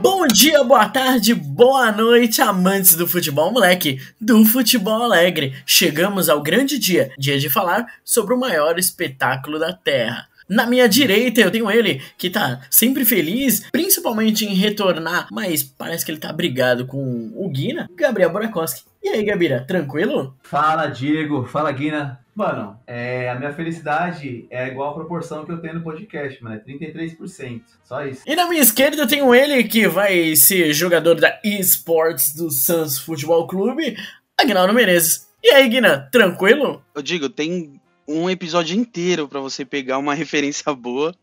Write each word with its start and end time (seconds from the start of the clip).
Bom 0.00 0.26
dia, 0.26 0.64
boa 0.64 0.88
tarde, 0.88 1.34
boa 1.34 1.92
noite, 1.92 2.40
amantes 2.40 2.94
do 2.94 3.06
futebol 3.06 3.52
moleque, 3.52 4.00
do 4.18 4.44
futebol 4.46 5.02
alegre. 5.02 5.54
Chegamos 5.66 6.30
ao 6.30 6.42
grande 6.42 6.78
dia, 6.78 7.12
dia 7.18 7.38
de 7.38 7.50
falar 7.50 7.86
sobre 8.02 8.32
o 8.32 8.38
maior 8.40 8.78
espetáculo 8.78 9.58
da 9.58 9.74
Terra. 9.74 10.26
Na 10.48 10.66
minha 10.66 10.88
direita 10.88 11.42
eu 11.42 11.50
tenho 11.50 11.70
ele, 11.70 12.02
que 12.16 12.30
tá 12.30 12.60
sempre 12.70 13.04
feliz, 13.04 13.68
principalmente 13.70 14.46
em 14.46 14.54
retornar, 14.54 15.28
mas 15.30 15.62
parece 15.62 16.04
que 16.04 16.10
ele 16.10 16.18
tá 16.18 16.32
brigado 16.32 16.86
com 16.86 17.32
o 17.36 17.48
Guina, 17.50 17.88
Gabriel 17.94 18.30
Burakovsky. 18.30 18.82
E 19.02 19.08
aí, 19.08 19.24
Gabira, 19.24 19.64
tranquilo? 19.66 20.36
Fala, 20.42 20.86
Diego. 20.86 21.46
Fala, 21.46 21.72
Guina. 21.72 22.20
Mano, 22.40 22.80
é, 22.86 23.28
a 23.28 23.34
minha 23.34 23.52
felicidade 23.52 24.46
é 24.48 24.66
igual 24.66 24.92
a 24.92 24.94
proporção 24.94 25.44
que 25.44 25.52
eu 25.52 25.60
tenho 25.60 25.74
no 25.74 25.82
podcast, 25.82 26.42
mano. 26.42 26.56
É 26.56 26.58
33%. 26.58 27.60
Só 27.84 28.02
isso. 28.06 28.22
E 28.26 28.34
na 28.34 28.48
minha 28.48 28.62
esquerda 28.62 29.02
eu 29.02 29.06
tenho 29.06 29.34
ele, 29.34 29.62
que 29.64 29.86
vai 29.86 30.34
ser 30.34 30.72
jogador 30.72 31.20
da 31.20 31.38
eSports 31.44 32.34
do 32.34 32.50
Suns 32.50 32.98
Futebol 32.98 33.46
Clube, 33.46 33.94
Agnaldo 34.40 34.72
Menezes. 34.72 35.28
E 35.44 35.50
aí, 35.50 35.68
Guina, 35.68 36.08
tranquilo? 36.10 36.82
Eu 36.94 37.02
digo, 37.02 37.28
tem 37.28 37.78
um 38.08 38.30
episódio 38.30 38.74
inteiro 38.74 39.28
pra 39.28 39.40
você 39.40 39.62
pegar 39.62 39.98
uma 39.98 40.14
referência 40.16 40.72
boa 40.74 41.14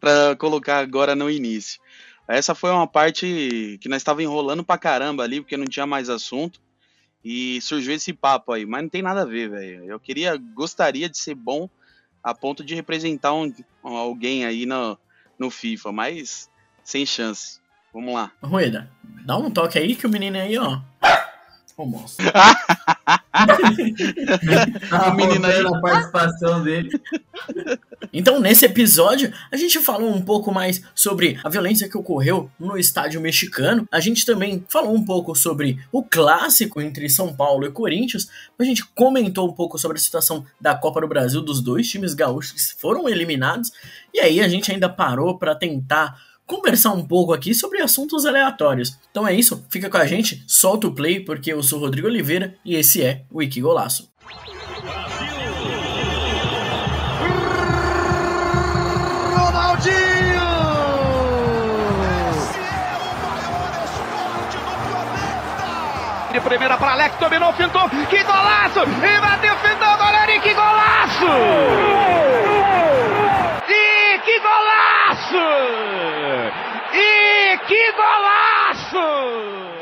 pra 0.00 0.34
colocar 0.34 0.78
agora 0.78 1.14
no 1.14 1.30
início. 1.30 1.80
Essa 2.26 2.52
foi 2.52 2.72
uma 2.72 2.88
parte 2.88 3.78
que 3.80 3.88
nós 3.88 3.98
estava 3.98 4.24
enrolando 4.24 4.64
pra 4.64 4.76
caramba 4.76 5.22
ali, 5.22 5.40
porque 5.40 5.56
não 5.56 5.66
tinha 5.66 5.86
mais 5.86 6.10
assunto. 6.10 6.63
E 7.24 7.60
surgiu 7.62 7.94
esse 7.94 8.12
papo 8.12 8.52
aí, 8.52 8.66
mas 8.66 8.82
não 8.82 8.88
tem 8.88 9.00
nada 9.02 9.22
a 9.22 9.26
ver, 9.26 9.48
velho. 9.48 9.84
Eu 9.84 9.98
queria, 9.98 10.36
gostaria 10.36 11.08
de 11.08 11.16
ser 11.16 11.34
bom 11.34 11.68
a 12.22 12.34
ponto 12.34 12.62
de 12.64 12.74
representar 12.74 13.32
um, 13.32 13.52
alguém 13.82 14.44
aí 14.44 14.66
no, 14.66 14.98
no 15.38 15.50
FIFA, 15.50 15.90
mas 15.92 16.50
sem 16.82 17.06
chance. 17.06 17.60
Vamos 17.92 18.12
lá. 18.14 18.30
Rueda, 18.42 18.90
dá 19.24 19.36
um 19.38 19.50
toque 19.50 19.78
aí 19.78 19.94
que 19.96 20.06
o 20.06 20.10
menino 20.10 20.36
aí, 20.36 20.58
ó. 20.58 20.80
Ô, 21.76 21.86
moço. 21.86 22.18
Tá 24.90 25.10
O 25.10 25.14
menino 25.14 25.46
aí- 25.46 25.62
rodando 25.62 25.76
a 25.76 25.80
participação 25.80 26.62
dele. 26.62 26.90
Então, 28.16 28.38
nesse 28.38 28.64
episódio, 28.64 29.32
a 29.50 29.56
gente 29.56 29.80
falou 29.80 30.08
um 30.08 30.22
pouco 30.22 30.52
mais 30.52 30.80
sobre 30.94 31.36
a 31.42 31.48
violência 31.48 31.88
que 31.88 31.98
ocorreu 31.98 32.48
no 32.60 32.78
estádio 32.78 33.20
mexicano. 33.20 33.88
A 33.90 33.98
gente 33.98 34.24
também 34.24 34.64
falou 34.68 34.94
um 34.94 35.04
pouco 35.04 35.34
sobre 35.34 35.80
o 35.90 36.00
clássico 36.00 36.80
entre 36.80 37.08
São 37.08 37.34
Paulo 37.34 37.66
e 37.66 37.72
Corinthians. 37.72 38.28
A 38.56 38.62
gente 38.62 38.84
comentou 38.94 39.48
um 39.48 39.52
pouco 39.52 39.76
sobre 39.78 39.98
a 39.98 40.00
situação 40.00 40.46
da 40.60 40.76
Copa 40.76 41.00
do 41.00 41.08
Brasil 41.08 41.42
dos 41.42 41.60
dois 41.60 41.88
times 41.88 42.14
gaúchos 42.14 42.52
que 42.52 42.80
foram 42.80 43.08
eliminados. 43.08 43.72
E 44.14 44.20
aí 44.20 44.40
a 44.40 44.46
gente 44.46 44.70
ainda 44.70 44.88
parou 44.88 45.36
para 45.36 45.56
tentar 45.56 46.16
conversar 46.46 46.92
um 46.92 47.04
pouco 47.04 47.32
aqui 47.32 47.52
sobre 47.52 47.82
assuntos 47.82 48.24
aleatórios. 48.24 48.96
Então 49.10 49.26
é 49.26 49.34
isso, 49.34 49.64
fica 49.68 49.90
com 49.90 49.96
a 49.96 50.06
gente, 50.06 50.44
solta 50.46 50.86
o 50.86 50.94
play 50.94 51.18
porque 51.18 51.52
eu 51.52 51.62
sou 51.64 51.80
Rodrigo 51.80 52.06
Oliveira 52.06 52.54
e 52.64 52.76
esse 52.76 53.02
é 53.02 53.24
o 53.28 53.38
Wiki 53.38 53.60
Golaço. 53.60 54.13
Primeira 66.44 66.76
para 66.76 66.92
Alex, 66.92 67.16
dominou, 67.16 67.52
fintou, 67.54 67.88
que 67.88 68.22
golaço! 68.22 68.80
E 68.80 69.20
bateu, 69.20 69.56
fintou, 69.56 69.96
goleiro, 69.96 70.32
e 70.32 70.40
que 70.40 70.54
golaço! 70.54 71.26
E 73.68 74.18
que 74.18 74.38
golaço! 74.40 75.44
E 76.92 77.58
que 77.66 77.92
golaço! 77.92 79.73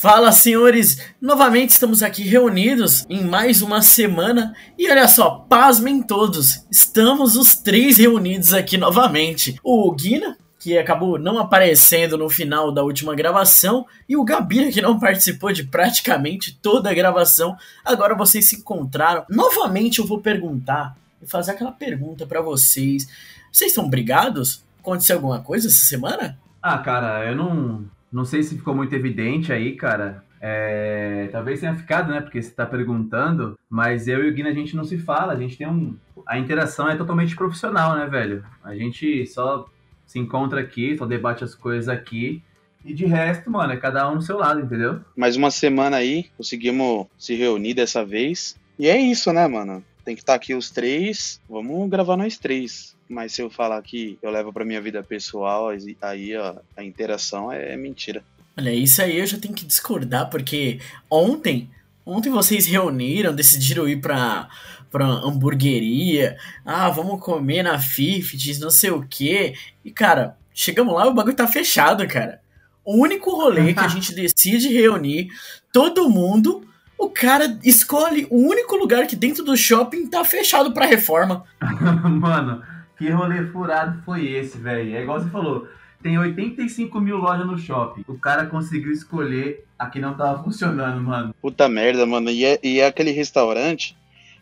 Fala, 0.00 0.30
senhores! 0.30 0.96
Novamente 1.20 1.70
estamos 1.70 2.04
aqui 2.04 2.22
reunidos 2.22 3.04
em 3.10 3.24
mais 3.24 3.62
uma 3.62 3.82
semana 3.82 4.54
e 4.78 4.88
olha 4.88 5.08
só, 5.08 5.44
pasmem 5.48 6.00
todos, 6.00 6.64
estamos 6.70 7.34
os 7.34 7.56
três 7.56 7.98
reunidos 7.98 8.54
aqui 8.54 8.78
novamente. 8.78 9.58
O 9.60 9.90
Guina, 9.90 10.38
que 10.56 10.78
acabou 10.78 11.18
não 11.18 11.36
aparecendo 11.36 12.16
no 12.16 12.30
final 12.30 12.70
da 12.70 12.84
última 12.84 13.12
gravação, 13.16 13.84
e 14.08 14.16
o 14.16 14.22
Gabira, 14.22 14.70
que 14.70 14.80
não 14.80 15.00
participou 15.00 15.52
de 15.52 15.64
praticamente 15.64 16.56
toda 16.62 16.88
a 16.88 16.94
gravação. 16.94 17.56
Agora 17.84 18.14
vocês 18.14 18.48
se 18.48 18.54
encontraram. 18.54 19.24
Novamente 19.28 19.98
eu 19.98 20.06
vou 20.06 20.20
perguntar 20.20 20.96
e 21.20 21.26
fazer 21.26 21.50
aquela 21.50 21.72
pergunta 21.72 22.24
pra 22.24 22.40
vocês. 22.40 23.08
Vocês 23.52 23.72
estão 23.72 23.90
brigados? 23.90 24.62
Aconteceu 24.78 25.16
alguma 25.16 25.40
coisa 25.40 25.66
essa 25.66 25.78
semana? 25.78 26.38
Ah, 26.62 26.78
cara, 26.78 27.24
eu 27.26 27.34
não, 27.34 27.84
não 28.12 28.24
sei 28.24 28.42
se 28.42 28.56
ficou 28.56 28.74
muito 28.74 28.94
evidente 28.94 29.52
aí, 29.52 29.74
cara. 29.76 30.24
É, 30.40 31.28
talvez 31.32 31.60
tenha 31.60 31.74
ficado, 31.74 32.12
né? 32.12 32.20
Porque 32.20 32.40
você 32.40 32.50
tá 32.50 32.64
perguntando, 32.64 33.58
mas 33.68 34.06
eu 34.06 34.24
e 34.24 34.30
o 34.30 34.32
Guina 34.32 34.50
a 34.50 34.54
gente 34.54 34.76
não 34.76 34.84
se 34.84 34.98
fala, 34.98 35.32
a 35.32 35.36
gente 35.36 35.56
tem 35.56 35.66
um. 35.66 35.96
A 36.26 36.38
interação 36.38 36.88
é 36.88 36.96
totalmente 36.96 37.34
profissional, 37.34 37.96
né, 37.96 38.06
velho? 38.06 38.44
A 38.62 38.74
gente 38.74 39.26
só 39.26 39.66
se 40.06 40.18
encontra 40.18 40.60
aqui, 40.60 40.96
só 40.96 41.06
debate 41.06 41.44
as 41.44 41.54
coisas 41.54 41.88
aqui. 41.88 42.42
E 42.84 42.94
de 42.94 43.04
resto, 43.04 43.50
mano, 43.50 43.72
é 43.72 43.76
cada 43.76 44.08
um 44.10 44.16
no 44.16 44.22
seu 44.22 44.38
lado, 44.38 44.60
entendeu? 44.60 45.00
Mais 45.16 45.36
uma 45.36 45.50
semana 45.50 45.96
aí, 45.96 46.26
conseguimos 46.36 47.06
se 47.18 47.34
reunir 47.34 47.74
dessa 47.74 48.04
vez. 48.04 48.56
E 48.78 48.88
é 48.88 48.96
isso, 48.96 49.32
né, 49.32 49.46
mano? 49.48 49.82
Tem 50.08 50.16
que 50.16 50.22
estar 50.22 50.36
aqui 50.36 50.54
os 50.54 50.70
três. 50.70 51.38
Vamos 51.46 51.86
gravar 51.90 52.16
nós 52.16 52.38
três. 52.38 52.96
Mas 53.06 53.34
se 53.34 53.42
eu 53.42 53.50
falar 53.50 53.82
que 53.82 54.18
eu 54.22 54.30
levo 54.30 54.50
pra 54.50 54.64
minha 54.64 54.80
vida 54.80 55.02
pessoal, 55.02 55.68
aí 56.00 56.34
ó, 56.34 56.54
a 56.74 56.82
interação 56.82 57.52
é 57.52 57.76
mentira. 57.76 58.24
Olha, 58.56 58.72
isso 58.72 59.02
aí 59.02 59.18
eu 59.18 59.26
já 59.26 59.36
tenho 59.36 59.52
que 59.52 59.66
discordar, 59.66 60.30
porque 60.30 60.80
ontem, 61.10 61.70
ontem 62.06 62.30
vocês 62.30 62.64
reuniram, 62.64 63.34
decidiram 63.34 63.86
ir 63.86 64.00
pra, 64.00 64.48
pra 64.90 65.04
hamburgueria, 65.04 66.38
ah, 66.64 66.88
vamos 66.88 67.22
comer 67.22 67.62
na 67.62 67.78
Fifties, 67.78 68.58
não 68.58 68.70
sei 68.70 68.90
o 68.90 69.06
quê. 69.06 69.52
E, 69.84 69.90
cara, 69.90 70.38
chegamos 70.54 70.94
lá 70.94 71.04
e 71.04 71.10
o 71.10 71.14
bagulho 71.14 71.36
tá 71.36 71.46
fechado, 71.46 72.08
cara. 72.08 72.40
O 72.82 72.96
único 72.96 73.30
rolê 73.30 73.74
que 73.74 73.80
a 73.80 73.88
gente 73.92 74.14
decide 74.14 74.68
reunir, 74.68 75.28
todo 75.70 76.08
mundo, 76.08 76.66
o 76.98 77.08
cara 77.08 77.58
escolhe 77.62 78.26
o 78.28 78.36
único 78.36 78.74
lugar 78.76 79.06
que 79.06 79.14
dentro 79.14 79.44
do 79.44 79.56
shopping 79.56 80.08
tá 80.08 80.24
fechado 80.24 80.72
pra 80.72 80.84
reforma. 80.84 81.44
Mano, 82.04 82.62
que 82.98 83.08
rolê 83.08 83.46
furado 83.46 84.02
foi 84.04 84.26
esse, 84.26 84.58
velho? 84.58 84.96
É 84.96 85.02
igual 85.02 85.20
você 85.20 85.30
falou, 85.30 85.68
tem 86.02 86.18
85 86.18 87.00
mil 87.00 87.16
lojas 87.16 87.46
no 87.46 87.56
shopping. 87.56 88.04
O 88.08 88.18
cara 88.18 88.46
conseguiu 88.46 88.90
escolher 88.90 89.64
a 89.78 89.86
que 89.86 90.00
não 90.00 90.14
tava 90.14 90.42
funcionando, 90.42 91.00
mano. 91.00 91.32
Puta 91.40 91.68
merda, 91.68 92.04
mano. 92.04 92.30
E 92.30 92.44
é, 92.44 92.58
e 92.62 92.80
é 92.80 92.86
aquele 92.86 93.12
restaurante 93.12 93.96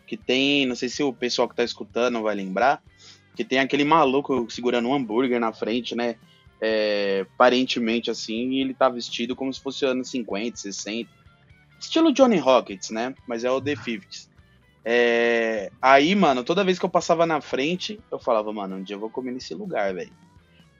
que 0.07 0.17
tem, 0.17 0.65
não 0.65 0.75
sei 0.75 0.89
se 0.89 1.03
o 1.03 1.13
pessoal 1.13 1.47
que 1.47 1.55
tá 1.55 1.63
escutando 1.63 2.21
vai 2.21 2.33
lembrar, 2.33 2.81
que 3.35 3.43
tem 3.43 3.59
aquele 3.59 3.83
maluco 3.83 4.47
segurando 4.49 4.87
um 4.87 4.95
hambúrguer 4.95 5.39
na 5.39 5.53
frente, 5.53 5.95
né? 5.95 6.15
É, 6.59 7.23
aparentemente 7.35 8.09
assim, 8.09 8.49
e 8.53 8.61
ele 8.61 8.73
tá 8.73 8.89
vestido 8.89 9.35
como 9.35 9.53
se 9.53 9.61
fosse 9.61 9.85
anos 9.85 10.09
50, 10.09 10.57
60. 10.57 11.16
Estilo 11.79 12.11
Johnny 12.11 12.37
Rockets, 12.37 12.89
né? 12.89 13.13
Mas 13.27 13.43
é 13.43 13.51
o 13.51 13.61
The 13.61 13.75
Fifties. 13.75 14.29
É, 14.89 15.69
aí, 15.81 16.15
mano, 16.15 16.43
toda 16.43 16.63
vez 16.63 16.79
que 16.79 16.85
eu 16.85 16.89
passava 16.89 17.25
na 17.25 17.41
frente, 17.41 17.99
eu 18.09 18.17
falava, 18.17 18.53
mano, 18.53 18.77
um 18.77 18.83
dia 18.83 18.95
eu 18.95 18.99
vou 18.99 19.09
comer 19.09 19.33
nesse 19.33 19.53
lugar, 19.53 19.93
velho. 19.93 20.13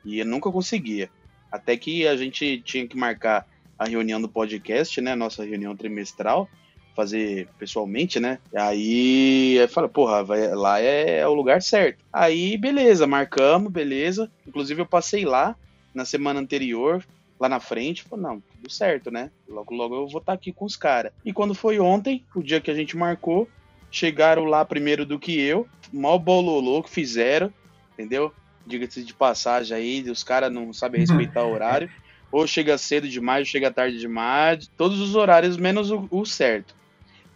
E 0.06 0.20
eu 0.20 0.26
nunca 0.26 0.50
conseguia. 0.50 1.10
Até 1.52 1.76
que 1.76 2.08
a 2.08 2.16
gente 2.16 2.62
tinha 2.62 2.88
que 2.88 2.98
marcar 2.98 3.46
a 3.78 3.86
reunião 3.86 4.22
do 4.22 4.30
podcast, 4.30 5.00
né? 5.02 5.14
Nossa 5.14 5.44
reunião 5.44 5.76
trimestral, 5.76 6.50
fazer 6.96 7.48
pessoalmente, 7.60 8.20
né? 8.20 8.40
Aí 8.56 9.56
eu 9.56 9.68
falei, 9.68 9.90
porra, 9.90 10.24
vai, 10.24 10.56
lá 10.56 10.80
é, 10.82 11.20
é 11.20 11.28
o 11.28 11.34
lugar 11.34 11.62
certo. 11.62 12.04
Aí, 12.12 12.58
beleza, 12.58 13.06
marcamos, 13.06 13.72
beleza. 13.72 14.32
Inclusive 14.48 14.82
eu 14.82 14.86
passei 14.86 15.26
lá 15.26 15.56
na 15.94 16.06
semana 16.06 16.40
anterior, 16.40 17.06
lá 17.40 17.48
na 17.48 17.60
frente, 17.60 18.04
falei, 18.04 18.26
não, 18.26 18.40
tudo 18.40 18.70
certo, 18.72 19.12
né? 19.12 19.32
Logo, 19.48 19.74
logo 19.74 19.96
eu 19.96 20.08
vou 20.08 20.20
estar 20.20 20.34
aqui 20.34 20.52
com 20.52 20.66
os 20.66 20.76
caras. 20.76 21.12
E 21.24 21.32
quando 21.32 21.54
foi 21.54 21.80
ontem, 21.80 22.26
o 22.36 22.42
dia 22.42 22.60
que 22.60 22.72
a 22.72 22.74
gente 22.74 22.98
marcou, 22.98 23.48
chegaram 23.92 24.46
lá 24.46 24.66
primeiro 24.66 25.06
do 25.06 25.20
que 25.20 25.40
eu, 25.40 25.68
mal 25.92 26.20
bololô 26.20 26.84
que 26.84 26.90
fizeram, 26.90 27.54
entendeu? 27.94 28.34
Diga-se 28.66 29.04
de 29.04 29.14
passagem 29.14 29.78
aí, 29.78 30.10
os 30.10 30.24
caras 30.24 30.52
não 30.52 30.74
sabem 30.74 31.02
respeitar 31.02 31.44
o 31.44 31.54
horário. 31.54 31.90
Ou 32.32 32.46
chega 32.46 32.78
cedo 32.78 33.08
demais, 33.08 33.48
ou 33.48 33.52
chega 33.52 33.72
tarde 33.72 34.00
demais, 34.00 34.70
todos 34.76 35.00
os 35.00 35.16
horários, 35.16 35.56
menos 35.56 35.92
o, 35.92 36.08
o 36.12 36.26
certo. 36.26 36.76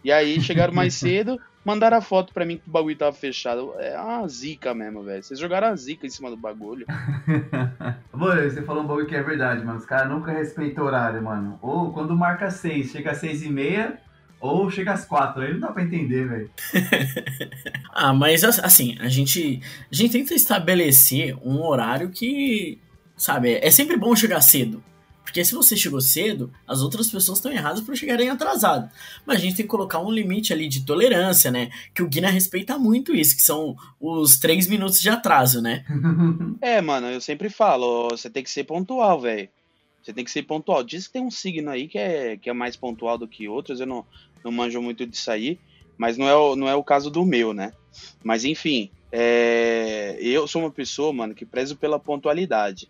E 0.04 0.12
aí 0.12 0.40
chegaram 0.40 0.74
mais 0.74 0.94
cedo, 0.94 1.40
mandaram 1.64 1.96
a 1.96 2.00
foto 2.00 2.32
pra 2.34 2.44
mim 2.44 2.56
que 2.58 2.68
o 2.68 2.72
bagulho 2.72 2.96
tava 2.96 3.12
fechado. 3.12 3.72
É 3.78 3.98
uma 3.98 4.26
zica 4.28 4.74
mesmo, 4.74 5.02
velho. 5.02 5.22
Vocês 5.22 5.38
jogaram 5.38 5.68
a 5.68 5.76
zica 5.76 6.06
em 6.06 6.10
cima 6.10 6.30
do 6.30 6.36
bagulho. 6.36 6.86
Mano, 8.12 8.50
você 8.50 8.62
falou 8.62 8.82
um 8.82 8.86
bagulho 8.86 9.06
que 9.06 9.14
é 9.16 9.22
verdade, 9.22 9.64
mano. 9.64 9.78
Os 9.78 9.84
caras 9.86 10.08
nunca 10.08 10.32
respeitam 10.32 10.84
o 10.84 10.86
horário, 10.86 11.22
mano. 11.22 11.58
Ou 11.62 11.92
quando 11.92 12.14
marca 12.14 12.50
seis, 12.50 12.90
chega 12.90 13.10
às 13.12 13.18
seis 13.18 13.42
e 13.42 13.48
meia, 13.50 13.98
ou 14.40 14.70
chega 14.70 14.92
às 14.92 15.04
quatro. 15.04 15.42
Aí 15.42 15.52
não 15.52 15.60
dá 15.60 15.68
pra 15.72 15.82
entender, 15.82 16.26
velho. 16.28 16.50
Ah, 17.94 18.14
mas 18.14 18.42
as- 18.42 18.58
assim, 18.58 18.96
a 19.00 19.08
gente, 19.08 19.60
a 19.90 19.94
gente 19.94 20.12
tenta 20.12 20.32
estabelecer 20.34 21.36
um 21.46 21.62
horário 21.62 22.08
que, 22.08 22.78
sabe, 23.14 23.58
é 23.62 23.70
sempre 23.70 23.98
bom 23.98 24.16
chegar 24.16 24.40
cedo. 24.40 24.82
Porque 25.24 25.44
se 25.44 25.54
você 25.54 25.76
chegou 25.76 26.00
cedo, 26.00 26.52
as 26.66 26.80
outras 26.80 27.10
pessoas 27.10 27.38
estão 27.38 27.52
erradas 27.52 27.80
por 27.80 27.96
chegarem 27.96 28.28
atrasadas. 28.28 28.90
Mas 29.24 29.38
a 29.38 29.40
gente 29.40 29.56
tem 29.56 29.64
que 29.64 29.70
colocar 29.70 30.00
um 30.00 30.10
limite 30.10 30.52
ali 30.52 30.68
de 30.68 30.84
tolerância, 30.84 31.50
né? 31.50 31.70
Que 31.94 32.02
o 32.02 32.08
Guina 32.08 32.28
respeita 32.28 32.78
muito 32.78 33.14
isso, 33.14 33.36
que 33.36 33.42
são 33.42 33.76
os 34.00 34.38
três 34.38 34.66
minutos 34.66 35.00
de 35.00 35.08
atraso, 35.08 35.62
né? 35.62 35.84
É, 36.60 36.80
mano, 36.80 37.08
eu 37.08 37.20
sempre 37.20 37.48
falo, 37.48 38.08
você 38.10 38.30
tem 38.30 38.42
que 38.42 38.50
ser 38.50 38.64
pontual, 38.64 39.20
velho. 39.20 39.48
Você 40.02 40.12
tem 40.12 40.24
que 40.24 40.30
ser 40.30 40.42
pontual. 40.42 40.82
Diz 40.82 41.06
que 41.06 41.12
tem 41.14 41.22
um 41.22 41.30
signo 41.30 41.70
aí 41.70 41.88
que 41.88 41.98
é, 41.98 42.36
que 42.36 42.50
é 42.50 42.52
mais 42.52 42.76
pontual 42.76 43.16
do 43.16 43.28
que 43.28 43.48
outros, 43.48 43.80
eu 43.80 43.86
não, 43.86 44.04
não 44.44 44.52
manjo 44.52 44.80
muito 44.82 45.06
disso 45.06 45.30
aí, 45.30 45.58
mas 45.96 46.18
não 46.18 46.28
é, 46.28 46.34
o, 46.34 46.56
não 46.56 46.68
é 46.68 46.74
o 46.74 46.84
caso 46.84 47.10
do 47.10 47.24
meu, 47.24 47.52
né? 47.52 47.72
Mas 48.22 48.44
enfim, 48.44 48.90
é, 49.10 50.16
eu 50.20 50.46
sou 50.46 50.62
uma 50.62 50.70
pessoa, 50.70 51.12
mano, 51.12 51.34
que 51.34 51.44
prezo 51.44 51.76
pela 51.76 51.98
pontualidade. 51.98 52.88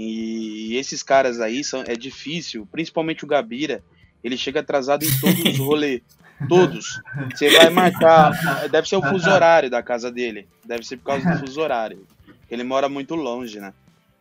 E 0.00 0.76
esses 0.76 1.02
caras 1.02 1.40
aí 1.40 1.64
são, 1.64 1.82
é 1.84 1.96
difícil, 1.96 2.68
principalmente 2.70 3.24
o 3.24 3.26
Gabira, 3.26 3.82
ele 4.22 4.36
chega 4.36 4.60
atrasado 4.60 5.04
em 5.04 5.10
todos 5.18 5.42
os 5.42 5.58
rolês. 5.58 6.02
Todos. 6.48 7.02
Você 7.34 7.50
vai 7.50 7.68
marcar. 7.68 8.30
Deve 8.70 8.88
ser 8.88 8.94
o 8.94 9.02
fuso 9.02 9.28
horário 9.28 9.68
da 9.68 9.82
casa 9.82 10.08
dele. 10.08 10.46
Deve 10.64 10.84
ser 10.86 10.98
por 10.98 11.06
causa 11.06 11.28
do 11.28 11.40
fuso 11.40 11.60
horário. 11.60 12.06
Ele 12.48 12.62
mora 12.62 12.88
muito 12.88 13.16
longe, 13.16 13.58
né? 13.58 13.74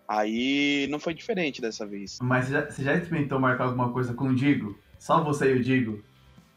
Aí 0.07 0.87
não 0.89 0.99
foi 0.99 1.13
diferente 1.13 1.61
dessa 1.61 1.85
vez. 1.85 2.17
Mas 2.23 2.45
você 2.45 2.53
já, 2.53 2.65
você 2.65 2.83
já 2.83 2.95
experimentou 2.95 3.39
marcar 3.39 3.65
alguma 3.65 3.91
coisa 3.91 4.15
com 4.15 4.29
o 4.29 4.35
Digo? 4.35 4.79
Só 4.97 5.23
você 5.23 5.53
e 5.53 5.59
o 5.59 5.63
Digo? 5.63 6.03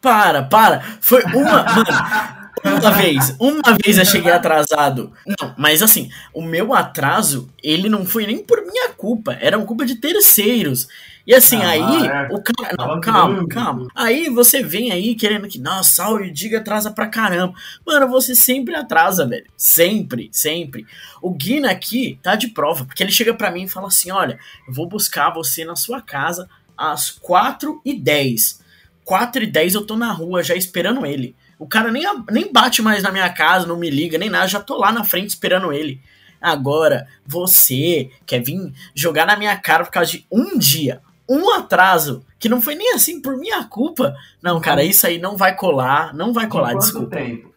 Para, 0.00 0.44
para! 0.44 0.80
Foi 1.02 1.22
uma. 1.24 1.62
Mano, 1.62 1.84
uma 2.64 2.90
vez, 2.92 3.34
uma 3.38 3.76
vez 3.82 3.98
eu 3.98 4.04
cheguei 4.04 4.32
atrasado. 4.32 5.12
Não, 5.26 5.54
mas 5.56 5.82
assim, 5.82 6.10
o 6.34 6.42
meu 6.42 6.74
atraso, 6.74 7.48
ele 7.62 7.88
não 7.88 8.04
foi 8.04 8.26
nem 8.26 8.38
por 8.44 8.60
minha 8.64 8.90
culpa, 8.90 9.36
era 9.40 9.56
uma 9.56 9.66
culpa 9.66 9.84
de 9.86 9.96
terceiros. 9.96 10.88
E 11.26 11.34
assim, 11.34 11.62
Ah, 11.62 11.70
aí, 11.70 12.06
é. 12.06 12.28
o 12.32 12.42
cara. 12.42 12.74
Não, 12.78 13.00
calma, 13.00 13.46
calma. 13.46 13.86
Aí 13.94 14.28
você 14.30 14.62
vem 14.62 14.90
aí 14.90 15.14
querendo 15.14 15.46
que, 15.46 15.58
nossa, 15.60 16.08
o 16.08 16.18
Diga 16.32 16.58
atrasa 16.58 16.90
pra 16.90 17.06
caramba. 17.06 17.54
Mano, 17.86 18.08
você 18.08 18.34
sempre 18.34 18.74
atrasa, 18.74 19.26
velho. 19.26 19.46
Sempre, 19.56 20.28
sempre. 20.32 20.86
O 21.22 21.30
Guina 21.32 21.70
aqui 21.70 22.18
tá 22.22 22.34
de 22.34 22.48
prova, 22.48 22.84
porque 22.84 23.02
ele 23.02 23.12
chega 23.12 23.34
pra 23.34 23.50
mim 23.50 23.64
e 23.64 23.68
fala 23.68 23.88
assim: 23.88 24.10
olha, 24.10 24.38
eu 24.66 24.72
vou 24.74 24.88
buscar 24.88 25.30
você 25.30 25.64
na 25.64 25.76
sua 25.76 26.00
casa 26.00 26.48
às 26.76 27.10
4h10. 27.10 28.60
4 29.04 29.42
e 29.42 29.46
10 29.46 29.74
eu 29.74 29.84
tô 29.86 29.96
na 29.96 30.12
rua 30.12 30.42
já 30.42 30.54
esperando 30.54 31.04
ele. 31.04 31.36
O 31.60 31.68
cara 31.68 31.92
nem, 31.92 32.02
nem 32.30 32.50
bate 32.50 32.80
mais 32.80 33.02
na 33.02 33.12
minha 33.12 33.28
casa, 33.28 33.66
não 33.66 33.76
me 33.76 33.90
liga, 33.90 34.16
nem 34.16 34.30
nada, 34.30 34.48
já 34.48 34.58
tô 34.58 34.78
lá 34.78 34.90
na 34.90 35.04
frente 35.04 35.28
esperando 35.28 35.70
ele. 35.72 36.00
Agora, 36.40 37.06
você 37.26 38.10
quer 38.24 38.42
vir 38.42 38.72
jogar 38.94 39.26
na 39.26 39.36
minha 39.36 39.54
cara 39.58 39.84
por 39.84 39.90
causa 39.90 40.12
de 40.12 40.26
um 40.32 40.56
dia, 40.56 41.02
um 41.28 41.50
atraso, 41.50 42.24
que 42.38 42.48
não 42.48 42.62
foi 42.62 42.74
nem 42.74 42.94
assim 42.94 43.20
por 43.20 43.36
minha 43.36 43.62
culpa. 43.64 44.16
Não, 44.42 44.58
cara, 44.58 44.82
isso 44.82 45.06
aí 45.06 45.18
não 45.18 45.36
vai 45.36 45.54
colar, 45.54 46.14
não 46.14 46.32
vai 46.32 46.48
colar, 46.48 46.72
desculpa. 46.72 47.16
tempo? 47.16 47.49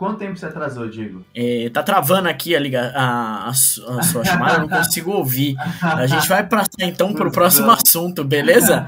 Quanto 0.00 0.18
tempo 0.18 0.34
você 0.34 0.46
atrasou, 0.46 0.88
Digo? 0.88 1.22
É, 1.34 1.68
tá 1.68 1.82
travando 1.82 2.26
aqui 2.26 2.56
a, 2.56 2.58
liga, 2.58 2.90
a, 2.96 3.48
a 3.48 3.50
a 3.50 3.52
sua 3.52 4.24
chamada, 4.24 4.54
eu 4.54 4.60
não 4.60 4.68
consigo 4.70 5.10
ouvir. 5.10 5.54
A 5.82 6.06
gente 6.06 6.26
vai 6.26 6.42
passar 6.48 6.84
então 6.84 7.12
pro 7.12 7.30
próximo 7.30 7.70
assunto, 7.70 8.24
beleza? 8.24 8.86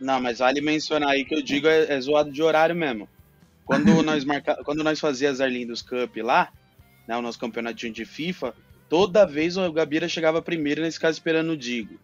Não, 0.00 0.20
mas 0.20 0.40
vale 0.40 0.60
mencionar 0.60 1.10
aí 1.10 1.24
que 1.24 1.36
eu 1.36 1.40
digo 1.40 1.68
é, 1.68 1.94
é 1.94 2.00
zoado 2.00 2.32
de 2.32 2.42
horário 2.42 2.74
mesmo. 2.74 3.08
Quando 3.64 4.02
nós 4.02 4.24
marca... 4.24 4.56
quando 4.64 4.82
nós 4.82 4.98
fazíamos 4.98 5.40
as 5.40 5.46
Arlindos 5.46 5.82
Cup 5.82 6.16
lá, 6.16 6.48
né, 7.06 7.16
o 7.16 7.22
nosso 7.22 7.38
campeonatinho 7.38 7.92
de 7.92 8.04
FIFA, 8.04 8.52
toda 8.88 9.24
vez 9.24 9.56
o 9.56 9.72
Gabira 9.72 10.08
chegava 10.08 10.42
primeiro 10.42 10.82
nesse 10.82 10.98
caso 10.98 11.16
esperando 11.16 11.50
o 11.50 11.56
Digo. 11.56 11.94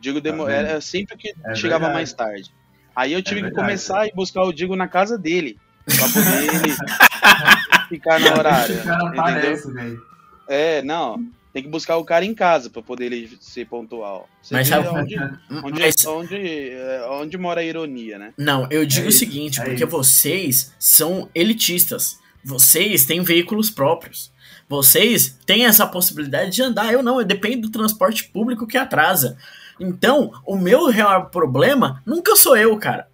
Digo 0.00 0.22
demo... 0.22 0.44
Tá 0.44 0.48
vendo? 0.52 0.66
era 0.68 0.80
sempre 0.80 1.18
que 1.18 1.34
É 1.44 1.54
chegava 1.54 1.80
verdade. 1.84 1.94
mais 1.94 2.12
tarde. 2.14 2.50
Aí 2.96 3.12
eu 3.12 3.22
tive 3.22 3.40
que 3.40 3.46
verdade. 3.48 3.62
começar 3.62 4.00
a 4.00 4.06
ir 4.06 4.14
buscar 4.14 4.42
o 4.42 4.54
Digo 4.54 4.74
na 4.74 4.88
casa 4.88 5.18
dele, 5.18 5.58
pra 5.84 6.08
poder 6.08 6.54
ele 6.54 6.74
ficar 7.88 8.20
no 8.20 8.38
horário, 8.38 8.74
Esse 8.74 8.84
cara 8.84 9.02
entendeu? 9.04 9.20
aparece, 9.22 9.72
velho. 9.72 10.02
É, 10.48 10.82
não. 10.82 11.24
Tem 11.52 11.62
que 11.62 11.68
buscar 11.68 11.98
o 11.98 12.04
cara 12.04 12.24
em 12.24 12.34
casa 12.34 12.70
pra 12.70 12.80
poder 12.80 13.06
ele 13.12 13.36
ser 13.40 13.66
pontual. 13.66 14.26
Você 14.42 14.54
Mas 14.54 14.68
sabe- 14.68 14.88
onde, 14.88 15.16
onde, 15.62 15.80
Mas- 15.82 16.06
onde, 16.06 16.36
é, 16.70 17.06
onde 17.10 17.36
mora 17.36 17.60
a 17.60 17.64
ironia, 17.64 18.18
né? 18.18 18.32
Não, 18.38 18.66
eu 18.70 18.86
digo 18.86 19.02
É 19.02 19.06
o 19.06 19.08
isso, 19.10 19.18
seguinte, 19.18 19.60
é 19.60 19.64
porque 19.64 19.82
isso. 19.84 19.90
vocês 19.90 20.72
são 20.78 21.28
elitistas. 21.34 22.18
Vocês 22.42 23.04
têm 23.04 23.20
veículos 23.22 23.68
próprios. 23.70 24.32
Vocês 24.66 25.38
têm 25.44 25.66
essa 25.66 25.86
possibilidade 25.86 26.50
de 26.52 26.62
andar. 26.62 26.90
Eu 26.90 27.02
não, 27.02 27.20
eu 27.20 27.26
dependo 27.26 27.68
do 27.68 27.70
transporte 27.70 28.24
público 28.24 28.66
que 28.66 28.78
atrasa. 28.78 29.36
Então, 29.78 30.32
o 30.46 30.56
meu 30.56 30.86
real 30.88 31.26
problema 31.28 32.02
nunca 32.06 32.34
sou 32.34 32.56
eu, 32.56 32.76
cara. 32.78 33.06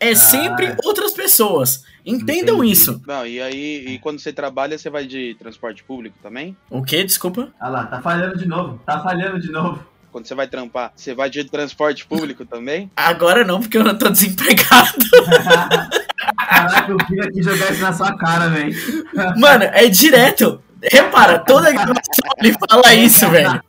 É 0.00 0.14
sempre 0.14 0.74
outras 0.84 1.12
pessoas. 1.12 1.23
Entendam 2.04 2.56
Entendi. 2.56 2.72
isso. 2.72 3.02
Não, 3.06 3.26
e 3.26 3.40
aí, 3.40 3.84
e 3.86 3.98
quando 3.98 4.18
você 4.18 4.32
trabalha, 4.32 4.76
você 4.76 4.90
vai 4.90 5.06
de 5.06 5.34
transporte 5.38 5.82
público 5.82 6.16
também? 6.22 6.56
O 6.70 6.82
quê? 6.82 7.02
Desculpa? 7.02 7.48
Olha 7.60 7.70
lá, 7.70 7.86
tá 7.86 8.00
falhando 8.00 8.36
de 8.36 8.46
novo. 8.46 8.80
Tá 8.84 9.00
falhando 9.00 9.40
de 9.40 9.50
novo. 9.50 9.84
Quando 10.12 10.26
você 10.26 10.34
vai 10.34 10.46
trampar, 10.46 10.92
você 10.94 11.12
vai 11.12 11.28
de 11.28 11.42
transporte 11.44 12.06
público 12.06 12.44
também? 12.44 12.88
Agora 12.96 13.44
não, 13.44 13.60
porque 13.60 13.76
eu 13.76 13.82
não 13.82 13.98
tô 13.98 14.08
desempregado. 14.10 14.92
Caraca, 16.38 16.92
eu 16.92 16.96
vim 17.10 17.20
aqui 17.20 17.42
jogar 17.42 17.72
isso 17.72 17.82
na 17.82 17.92
sua 17.92 18.16
cara, 18.16 18.48
velho. 18.48 18.74
Mano, 19.36 19.64
é 19.64 19.88
direto. 19.88 20.62
Repara, 20.92 21.38
toda 21.38 21.70
gravação 21.72 22.02
ele 22.38 22.54
fala 22.68 22.94
isso, 22.94 23.28
velho. 23.30 23.62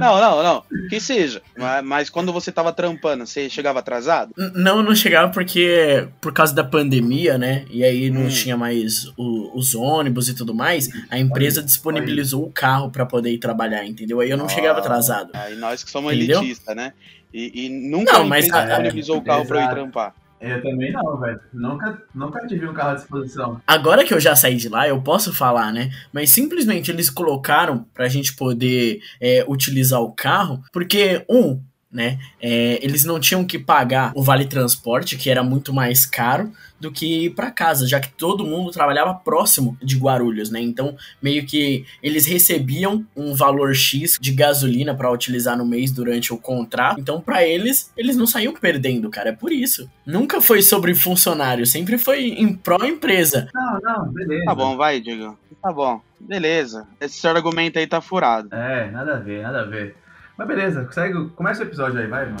Não, 0.00 0.20
não, 0.20 0.42
não. 0.42 0.62
Que 0.88 1.00
seja. 1.00 1.40
Mas, 1.56 1.84
mas 1.84 2.10
quando 2.10 2.32
você 2.32 2.50
tava 2.50 2.72
trampando, 2.72 3.26
você 3.26 3.48
chegava 3.48 3.78
atrasado? 3.78 4.32
N- 4.36 4.52
Não, 4.54 4.82
não 4.82 4.94
chegava 4.94 5.32
porque 5.32 6.08
por 6.20 6.32
causa 6.32 6.54
da 6.54 6.64
pandemia, 6.64 7.38
né? 7.38 7.64
E 7.70 7.84
aí 7.84 8.10
não 8.10 8.22
Hum. 8.22 8.28
tinha 8.28 8.56
mais 8.56 9.04
o- 9.16 9.56
os 9.56 9.74
ônibus 9.74 10.28
e 10.28 10.34
tudo 10.34 10.54
mais. 10.54 10.88
A 11.10 11.18
empresa 11.18 11.62
disponibilizou 11.62 12.44
o 12.44 12.50
carro 12.50 12.90
pra 12.90 13.06
poder 13.06 13.30
ir 13.30 13.38
trabalhar, 13.38 13.84
entendeu? 13.84 14.20
Aí 14.20 14.30
eu 14.30 14.36
não 14.36 14.48
chegava 14.48 14.78
atrasado. 14.80 15.30
Aí 15.34 15.54
nós 15.56 15.84
que 15.84 15.90
somos 15.90 16.12
Entendeu? 16.14 16.38
elitistas, 16.40 16.74
né? 16.74 16.92
E, 17.32 17.66
e 17.66 17.68
nunca 17.90 18.12
Não, 18.14 18.22
a 18.22 18.24
mas- 18.24 18.46
empresa 18.46 18.64
é, 18.64 18.66
disponibilizou 18.68 19.16
o 19.18 19.22
carro 19.22 19.46
pra 19.46 19.60
eu 19.60 19.64
ir 19.66 19.70
trampar. 19.70 20.14
Eu 20.40 20.62
também 20.62 20.92
não, 20.92 21.18
velho. 21.18 21.40
Nunca, 21.52 22.02
nunca 22.14 22.46
tive 22.46 22.68
um 22.68 22.72
carro 22.72 22.90
à 22.90 22.94
disposição. 22.94 23.60
Agora 23.66 24.04
que 24.04 24.14
eu 24.14 24.20
já 24.20 24.36
saí 24.36 24.56
de 24.56 24.68
lá, 24.68 24.88
eu 24.88 25.00
posso 25.02 25.32
falar, 25.32 25.72
né? 25.72 25.90
Mas 26.12 26.30
simplesmente 26.30 26.90
eles 26.90 27.10
colocaram 27.10 27.84
pra 27.92 28.08
gente 28.08 28.34
poder 28.34 29.00
é, 29.20 29.44
utilizar 29.48 30.00
o 30.00 30.12
carro, 30.12 30.62
porque, 30.72 31.24
um, 31.28 31.60
né? 31.90 32.18
é, 32.40 32.78
eles 32.82 33.04
não 33.04 33.18
tinham 33.18 33.44
que 33.44 33.58
pagar 33.58 34.12
o 34.14 34.22
vale 34.22 34.46
transporte, 34.46 35.16
que 35.16 35.30
era 35.30 35.42
muito 35.42 35.72
mais 35.72 36.04
caro 36.04 36.52
do 36.78 36.92
que 36.92 37.24
ir 37.24 37.30
pra 37.30 37.50
casa, 37.50 37.88
já 37.88 37.98
que 37.98 38.10
todo 38.12 38.44
mundo 38.44 38.70
trabalhava 38.70 39.12
próximo 39.12 39.76
de 39.82 39.96
Guarulhos, 39.96 40.50
né? 40.50 40.60
Então, 40.60 40.96
meio 41.20 41.44
que 41.44 41.84
eles 42.00 42.24
recebiam 42.24 43.04
um 43.16 43.34
valor 43.34 43.74
X 43.74 44.16
de 44.20 44.32
gasolina 44.32 44.94
pra 44.94 45.10
utilizar 45.10 45.56
no 45.56 45.66
mês 45.66 45.90
durante 45.90 46.32
o 46.32 46.38
contrato. 46.38 47.00
Então, 47.00 47.20
pra 47.20 47.44
eles, 47.44 47.92
eles 47.96 48.16
não 48.16 48.26
saíam 48.26 48.54
perdendo, 48.54 49.10
cara. 49.10 49.30
É 49.30 49.32
por 49.32 49.50
isso. 49.50 49.90
Nunca 50.06 50.40
foi 50.40 50.62
sobre 50.62 50.94
funcionário, 50.94 51.66
sempre 51.66 51.98
foi 51.98 52.28
em 52.28 52.54
pró 52.54 52.78
empresa. 52.84 53.48
Não, 53.52 53.80
não, 53.80 54.12
beleza. 54.12 54.44
Tá 54.44 54.54
bom, 54.54 54.76
vai, 54.76 55.00
Diego. 55.00 55.36
Tá 55.60 55.72
bom. 55.72 56.00
Beleza. 56.20 56.86
Esse 57.00 57.18
seu 57.18 57.30
argumento 57.30 57.78
aí 57.78 57.86
tá 57.88 58.00
furado. 58.00 58.54
É, 58.54 58.88
nada 58.90 59.16
a 59.16 59.18
ver, 59.18 59.42
nada 59.42 59.62
a 59.62 59.64
ver. 59.64 59.96
Mas 60.38 60.46
beleza, 60.46 60.88
segue, 60.92 61.30
começa 61.30 61.64
o 61.64 61.66
episódio 61.66 61.98
aí, 61.98 62.06
vai, 62.06 62.26
mano. 62.26 62.36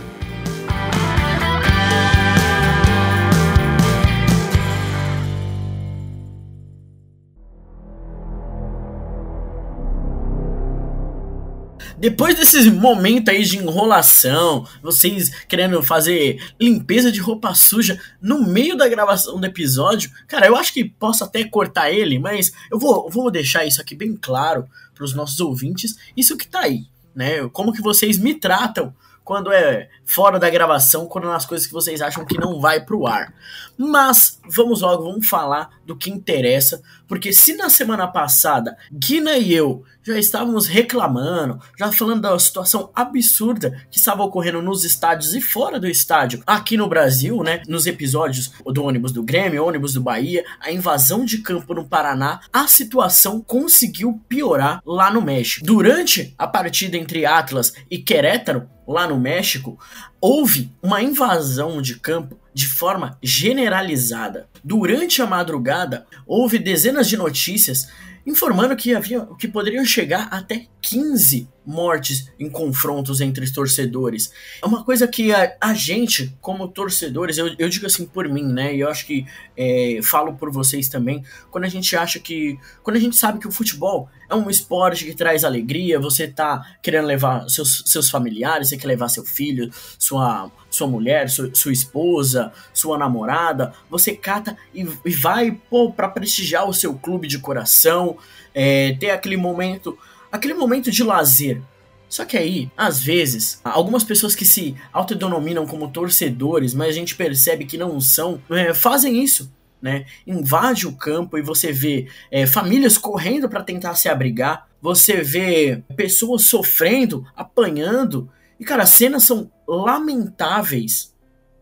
Depois 11.98 12.36
desse 12.36 12.70
momento 12.70 13.30
aí 13.30 13.42
de 13.42 13.58
enrolação, 13.58 14.64
vocês 14.80 15.30
querendo 15.46 15.82
fazer 15.82 16.40
limpeza 16.60 17.10
de 17.10 17.18
roupa 17.18 17.52
suja 17.52 18.00
no 18.22 18.46
meio 18.46 18.76
da 18.76 18.86
gravação 18.86 19.40
do 19.40 19.44
episódio, 19.44 20.12
cara, 20.28 20.46
eu 20.46 20.54
acho 20.54 20.72
que 20.72 20.84
posso 20.84 21.24
até 21.24 21.42
cortar 21.42 21.90
ele, 21.90 22.20
mas 22.20 22.52
eu 22.70 22.78
vou, 22.78 23.10
vou 23.10 23.28
deixar 23.28 23.64
isso 23.64 23.80
aqui 23.80 23.96
bem 23.96 24.16
claro 24.16 24.68
para 24.94 25.02
os 25.02 25.12
nossos 25.12 25.40
ouvintes, 25.40 25.98
isso 26.16 26.36
que 26.36 26.46
tá 26.46 26.60
aí, 26.60 26.86
né? 27.18 27.48
Como 27.52 27.72
que 27.72 27.82
vocês 27.82 28.16
me 28.16 28.32
tratam 28.32 28.94
quando 29.24 29.52
é 29.52 29.90
fora 30.08 30.38
da 30.38 30.48
gravação, 30.48 31.06
quando 31.06 31.28
nas 31.28 31.44
coisas 31.44 31.66
que 31.66 31.72
vocês 31.72 32.00
acham 32.00 32.24
que 32.24 32.38
não 32.38 32.58
vai 32.58 32.80
pro 32.80 33.06
ar. 33.06 33.34
Mas 33.76 34.40
vamos 34.56 34.80
logo, 34.80 35.04
vamos 35.04 35.28
falar 35.28 35.68
do 35.84 35.94
que 35.94 36.10
interessa, 36.10 36.82
porque 37.06 37.30
se 37.30 37.54
na 37.54 37.68
semana 37.68 38.08
passada 38.08 38.74
Guina 38.90 39.36
e 39.36 39.52
eu 39.52 39.84
já 40.02 40.18
estávamos 40.18 40.66
reclamando, 40.66 41.60
já 41.78 41.92
falando 41.92 42.22
da 42.22 42.38
situação 42.38 42.90
absurda 42.94 43.84
que 43.90 43.98
estava 43.98 44.22
ocorrendo 44.22 44.62
nos 44.62 44.82
estádios 44.82 45.34
e 45.34 45.40
fora 45.42 45.78
do 45.78 45.86
estádio, 45.86 46.42
aqui 46.46 46.78
no 46.78 46.88
Brasil, 46.88 47.42
né, 47.42 47.62
nos 47.68 47.86
episódios 47.86 48.50
do 48.64 48.82
ônibus 48.82 49.12
do 49.12 49.22
Grêmio, 49.22 49.66
ônibus 49.66 49.92
do 49.92 50.00
Bahia, 50.00 50.42
a 50.58 50.72
invasão 50.72 51.26
de 51.26 51.38
campo 51.38 51.74
no 51.74 51.86
Paraná, 51.86 52.40
a 52.50 52.66
situação 52.66 53.42
conseguiu 53.42 54.22
piorar 54.26 54.80
lá 54.86 55.10
no 55.10 55.20
México. 55.20 55.66
Durante 55.66 56.34
a 56.38 56.46
partida 56.46 56.96
entre 56.96 57.26
Atlas 57.26 57.74
e 57.90 57.98
Querétaro, 57.98 58.66
lá 58.88 59.06
no 59.06 59.20
México, 59.20 59.78
houve 60.20 60.72
uma 60.82 61.02
invasão 61.02 61.80
de 61.80 61.98
campo 61.98 62.38
de 62.52 62.66
forma 62.66 63.18
generalizada. 63.22 64.48
Durante 64.64 65.22
a 65.22 65.26
madrugada, 65.26 66.06
houve 66.26 66.58
dezenas 66.58 67.08
de 67.08 67.16
notícias 67.16 67.88
informando 68.26 68.76
que 68.76 68.94
havia 68.94 69.26
que 69.38 69.48
poderiam 69.48 69.84
chegar 69.84 70.28
até 70.30 70.66
15 70.80 71.48
mortes 71.68 72.32
em 72.40 72.48
confrontos 72.48 73.20
entre 73.20 73.48
torcedores. 73.52 74.32
É 74.62 74.66
uma 74.66 74.82
coisa 74.82 75.06
que 75.06 75.34
a, 75.34 75.54
a 75.60 75.74
gente, 75.74 76.34
como 76.40 76.66
torcedores, 76.66 77.36
eu, 77.36 77.54
eu, 77.58 77.68
digo 77.68 77.84
assim 77.84 78.06
por 78.06 78.26
mim, 78.26 78.44
né? 78.44 78.74
E 78.74 78.80
eu 78.80 78.88
acho 78.88 79.04
que 79.04 79.26
é, 79.54 80.00
falo 80.02 80.32
por 80.32 80.50
vocês 80.50 80.88
também. 80.88 81.22
Quando 81.50 81.64
a 81.64 81.68
gente 81.68 81.94
acha 81.94 82.18
que. 82.18 82.58
Quando 82.82 82.96
a 82.96 83.00
gente 83.00 83.16
sabe 83.16 83.38
que 83.38 83.46
o 83.46 83.52
futebol 83.52 84.08
é 84.30 84.34
um 84.34 84.48
esporte 84.48 85.04
que 85.04 85.14
traz 85.14 85.44
alegria, 85.44 86.00
você 86.00 86.26
tá 86.26 86.76
querendo 86.82 87.06
levar 87.06 87.46
seus, 87.50 87.82
seus 87.86 88.08
familiares, 88.08 88.70
você 88.70 88.78
quer 88.78 88.86
levar 88.86 89.08
seu 89.08 89.24
filho, 89.24 89.70
sua, 89.98 90.50
sua 90.70 90.86
mulher, 90.86 91.28
sua, 91.28 91.54
sua 91.54 91.72
esposa, 91.72 92.50
sua 92.72 92.96
namorada, 92.96 93.74
você 93.90 94.16
cata 94.16 94.56
e, 94.74 94.86
e 95.04 95.10
vai 95.10 95.52
pô, 95.68 95.92
pra 95.92 96.08
prestigiar 96.08 96.66
o 96.66 96.72
seu 96.72 96.94
clube 96.94 97.28
de 97.28 97.38
coração, 97.38 98.16
é, 98.54 98.94
ter 98.98 99.10
aquele 99.10 99.36
momento 99.36 99.98
aquele 100.30 100.54
momento 100.54 100.90
de 100.90 101.02
lazer. 101.02 101.62
Só 102.08 102.24
que 102.24 102.38
aí, 102.38 102.70
às 102.76 103.00
vezes, 103.00 103.60
algumas 103.62 104.02
pessoas 104.02 104.34
que 104.34 104.44
se 104.44 104.74
autodenominam 104.92 105.66
como 105.66 105.90
torcedores, 105.90 106.72
mas 106.72 106.88
a 106.88 106.92
gente 106.92 107.14
percebe 107.14 107.66
que 107.66 107.76
não 107.76 108.00
são, 108.00 108.40
é, 108.50 108.72
fazem 108.72 109.22
isso. 109.22 109.52
Né? 109.80 110.06
Invade 110.26 110.86
o 110.86 110.96
campo 110.96 111.38
e 111.38 111.42
você 111.42 111.70
vê 111.70 112.08
é, 112.30 112.46
famílias 112.46 112.98
correndo 112.98 113.48
para 113.48 113.62
tentar 113.62 113.94
se 113.94 114.08
abrigar, 114.08 114.66
você 114.80 115.22
vê 115.22 115.82
pessoas 115.96 116.44
sofrendo, 116.44 117.24
apanhando, 117.36 118.28
e 118.58 118.64
cara, 118.64 118.82
as 118.82 118.90
cenas 118.90 119.24
são 119.24 119.50
lamentáveis. 119.66 121.14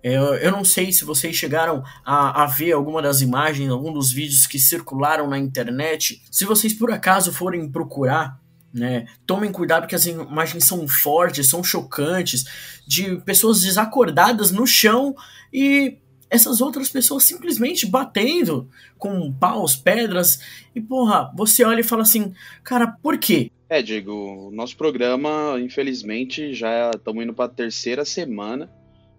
É, 0.02 0.16
eu, 0.16 0.34
eu 0.36 0.52
não 0.52 0.64
sei 0.64 0.92
se 0.92 1.04
vocês 1.04 1.34
chegaram 1.36 1.82
a, 2.04 2.44
a 2.44 2.46
ver 2.46 2.72
alguma 2.72 3.02
das 3.02 3.20
imagens, 3.20 3.70
algum 3.70 3.92
dos 3.92 4.12
vídeos 4.12 4.46
que 4.46 4.58
circularam 4.58 5.28
na 5.28 5.38
internet. 5.38 6.22
Se 6.30 6.44
vocês 6.44 6.72
por 6.72 6.90
acaso 6.90 7.32
forem 7.32 7.70
procurar, 7.70 8.40
né? 8.76 9.06
Tomem 9.26 9.50
cuidado 9.50 9.82
porque 9.82 9.94
as 9.94 10.06
imagens 10.06 10.64
são 10.64 10.86
fortes, 10.86 11.48
são 11.48 11.64
chocantes, 11.64 12.44
de 12.86 13.16
pessoas 13.22 13.62
desacordadas 13.62 14.50
no 14.50 14.66
chão 14.66 15.16
e 15.52 15.96
essas 16.28 16.60
outras 16.60 16.90
pessoas 16.90 17.24
simplesmente 17.24 17.86
batendo 17.86 18.68
com 18.98 19.32
paus, 19.32 19.76
pedras, 19.76 20.40
e 20.74 20.80
porra, 20.80 21.32
você 21.34 21.64
olha 21.64 21.80
e 21.80 21.84
fala 21.84 22.02
assim, 22.02 22.34
cara, 22.62 22.86
por 22.86 23.16
quê? 23.16 23.50
É, 23.68 23.80
Diego, 23.80 24.50
nosso 24.52 24.76
programa, 24.76 25.56
infelizmente, 25.58 26.52
já 26.52 26.90
estamos 26.94 27.24
indo 27.24 27.32
para 27.32 27.46
a 27.46 27.54
terceira 27.54 28.04
semana 28.04 28.70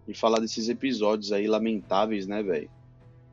e 0.07 0.13
falar 0.13 0.39
desses 0.39 0.69
episódios 0.69 1.31
aí 1.31 1.47
lamentáveis, 1.47 2.27
né, 2.27 2.43
velho? 2.43 2.69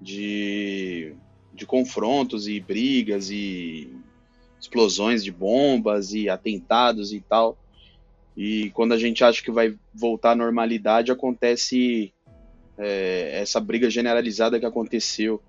De, 0.00 1.14
de 1.52 1.66
confrontos 1.66 2.48
e 2.48 2.60
brigas 2.60 3.30
e 3.30 3.92
explosões 4.64 5.22
de 5.22 5.30
bombas 5.30 6.14
e 6.14 6.28
atentados 6.28 7.12
e 7.12 7.20
tal. 7.20 7.56
E 8.36 8.70
quando 8.70 8.92
a 8.92 8.98
gente 8.98 9.22
acha 9.22 9.42
que 9.42 9.50
vai 9.50 9.76
voltar 9.94 10.32
à 10.32 10.34
normalidade, 10.34 11.12
acontece 11.12 12.12
é, 12.76 13.38
essa 13.40 13.60
briga 13.60 13.90
generalizada 13.90 14.58
que 14.58 14.66
aconteceu 14.66 15.40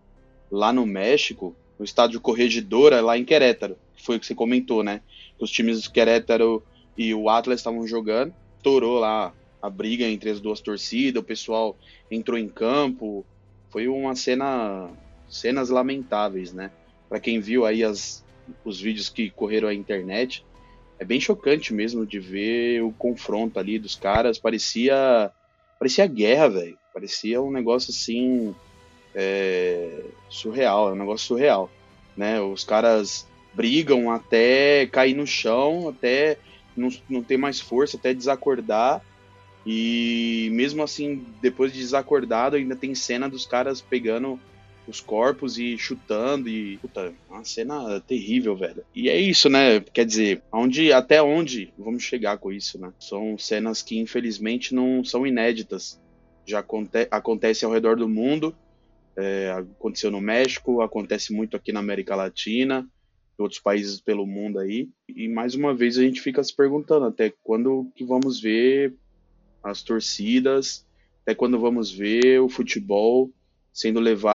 lá 0.51 0.71
no 0.71 0.85
México, 0.85 1.55
no 1.79 1.85
estádio 1.85 2.19
Corregedora, 2.19 3.01
lá 3.01 3.17
em 3.17 3.25
Querétaro, 3.25 3.77
que 3.95 4.03
foi 4.03 4.17
o 4.17 4.19
que 4.19 4.25
você 4.25 4.35
comentou, 4.35 4.83
né? 4.83 5.01
Os 5.39 5.49
times 5.49 5.87
Querétaro 5.87 6.61
e 6.97 7.13
o 7.13 7.29
Atlas 7.29 7.61
estavam 7.61 7.87
jogando, 7.87 8.33
estourou 8.57 8.99
lá 8.99 9.33
a 9.61 9.69
briga 9.69 10.05
entre 10.05 10.29
as 10.29 10.41
duas 10.41 10.59
torcidas, 10.59 11.21
o 11.21 11.25
pessoal 11.25 11.75
entrou 12.11 12.37
em 12.37 12.47
campo, 12.47 13.25
foi 13.69 13.87
uma 13.87 14.13
cena, 14.13 14.89
cenas 15.27 15.69
lamentáveis, 15.69 16.53
né? 16.53 16.69
Para 17.09 17.19
quem 17.19 17.39
viu 17.39 17.65
aí 17.65 17.83
as, 17.83 18.24
os 18.63 18.79
vídeos 18.79 19.09
que 19.09 19.29
correram 19.29 19.67
a 19.67 19.73
internet, 19.73 20.45
é 20.97 21.05
bem 21.05 21.19
chocante 21.19 21.73
mesmo 21.73 22.05
de 22.05 22.19
ver 22.19 22.81
o 22.81 22.91
confronto 22.91 23.59
ali 23.59 23.77
dos 23.77 23.95
caras. 23.95 24.37
Parecia, 24.37 25.31
parecia 25.77 26.07
guerra, 26.07 26.49
velho. 26.49 26.77
Parecia 26.93 27.41
um 27.41 27.51
negócio 27.51 27.91
assim 27.91 28.55
é, 29.13 30.03
surreal, 30.29 30.89
é 30.89 30.93
um 30.93 30.97
negócio 30.97 31.27
surreal, 31.27 31.69
né? 32.15 32.39
Os 32.39 32.63
caras 32.63 33.27
brigam 33.53 34.11
até 34.11 34.85
cair 34.87 35.13
no 35.13 35.27
chão, 35.27 35.89
até 35.89 36.37
não, 36.75 36.89
não 37.09 37.23
ter 37.23 37.37
mais 37.37 37.59
força, 37.59 37.97
até 37.97 38.13
desacordar. 38.13 39.01
E 39.65 40.49
mesmo 40.51 40.83
assim, 40.83 41.25
depois 41.41 41.73
de 41.73 41.79
desacordado, 41.79 42.55
ainda 42.55 42.75
tem 42.75 42.93
cena 42.93 43.27
dos 43.27 43.45
caras 43.45 43.81
pegando 43.81 44.39
os 44.87 44.99
corpos 44.99 45.57
e 45.57 45.77
chutando 45.77 46.47
e 46.47 46.77
puta, 46.77 47.13
uma 47.29 47.43
cena 47.43 47.99
terrível, 48.01 48.55
velho. 48.55 48.83
E 48.93 49.09
é 49.09 49.19
isso, 49.19 49.49
né? 49.49 49.79
Quer 49.79 50.05
dizer, 50.05 50.41
onde 50.51 50.91
até 50.91 51.21
onde 51.21 51.73
vamos 51.77 52.03
chegar 52.03 52.37
com 52.37 52.51
isso, 52.51 52.79
né? 52.79 52.93
São 52.99 53.37
cenas 53.37 53.81
que 53.81 53.97
infelizmente 53.97 54.73
não 54.73 55.03
são 55.03 55.25
inéditas. 55.25 55.99
Já 56.45 56.59
aconte 56.59 57.07
acontece 57.09 57.65
ao 57.65 57.71
redor 57.71 57.97
do 57.97 58.07
mundo. 58.07 58.55
É, 59.17 59.51
aconteceu 59.51 60.11
no 60.11 60.21
México, 60.21 60.81
acontece 60.81 61.33
muito 61.33 61.55
aqui 61.55 61.71
na 61.71 61.79
América 61.79 62.15
Latina, 62.15 62.85
em 63.39 63.41
outros 63.41 63.61
países 63.61 63.99
pelo 64.01 64.27
mundo 64.27 64.59
aí. 64.59 64.89
E 65.07 65.27
mais 65.27 65.55
uma 65.55 65.73
vez 65.73 65.97
a 65.97 66.01
gente 66.01 66.21
fica 66.21 66.43
se 66.43 66.55
perguntando 66.55 67.05
até 67.05 67.33
quando 67.43 67.89
que 67.95 68.03
vamos 68.03 68.39
ver 68.39 68.93
as 69.63 69.81
torcidas, 69.81 70.85
até 71.23 71.33
quando 71.33 71.59
vamos 71.59 71.91
ver 71.91 72.39
o 72.39 72.49
futebol 72.49 73.31
sendo 73.73 73.99
levado 73.99 74.34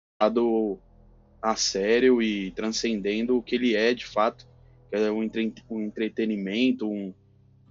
A 1.41 1.55
sério 1.55 2.21
e 2.21 2.51
transcendendo 2.51 3.35
o 3.35 3.41
que 3.41 3.55
ele 3.55 3.75
é 3.75 3.93
de 3.93 4.05
fato, 4.05 4.47
que 4.89 4.95
é 4.95 5.11
um, 5.11 5.23
entre 5.23 5.53
um 5.69 5.81
entretenimento, 5.81 6.87
um, 6.87 7.13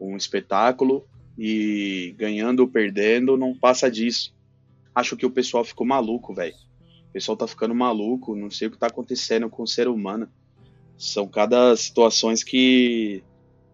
um 0.01 0.17
espetáculo 0.17 1.07
e 1.39 2.15
ganhando 2.19 2.61
ou 2.61 2.69
perdendo 2.69 3.37
não 3.37 3.57
passa 3.57 3.91
disso. 3.91 4.35
Acho 4.95 5.17
que 5.17 5.25
o 5.25 5.31
pessoal 5.31 5.65
ficou 5.65 5.87
maluco, 5.87 6.35
velho. 6.35 6.55
O 7.09 7.13
pessoal 7.13 7.37
tá 7.37 7.47
ficando 7.47 7.75
maluco, 7.75 8.35
não 8.35 8.51
sei 8.51 8.69
o 8.69 8.71
que 8.71 8.79
tá 8.79 8.89
acontecendo 8.89 9.49
com 9.49 9.63
o 9.63 9.69
ser 9.69 9.87
humano. 9.87 10.29
São 10.99 11.29
cada 11.29 11.77
situações 11.77 12.43
que 12.43 13.23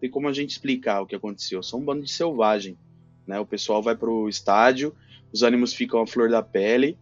tem 0.01 0.11
como 0.11 0.29
a 0.29 0.33
gente 0.33 0.51
explicar 0.51 1.01
o 1.01 1.07
que 1.07 1.17
aconteceu. 1.17 1.63
São 1.63 1.81
um 1.81 1.85
bando 1.85 2.03
de 2.03 2.11
selvagem, 2.11 2.79
né? 3.27 3.41
O 3.41 3.47
pessoal 3.47 3.83
vai 3.83 3.97
pro 3.97 4.29
estádio, 4.29 4.95
os 5.33 5.43
ânimos 5.43 5.73
ficam 5.73 6.01
à 6.01 6.07
flor 6.07 6.29
da 6.29 6.43
pele 6.43 6.99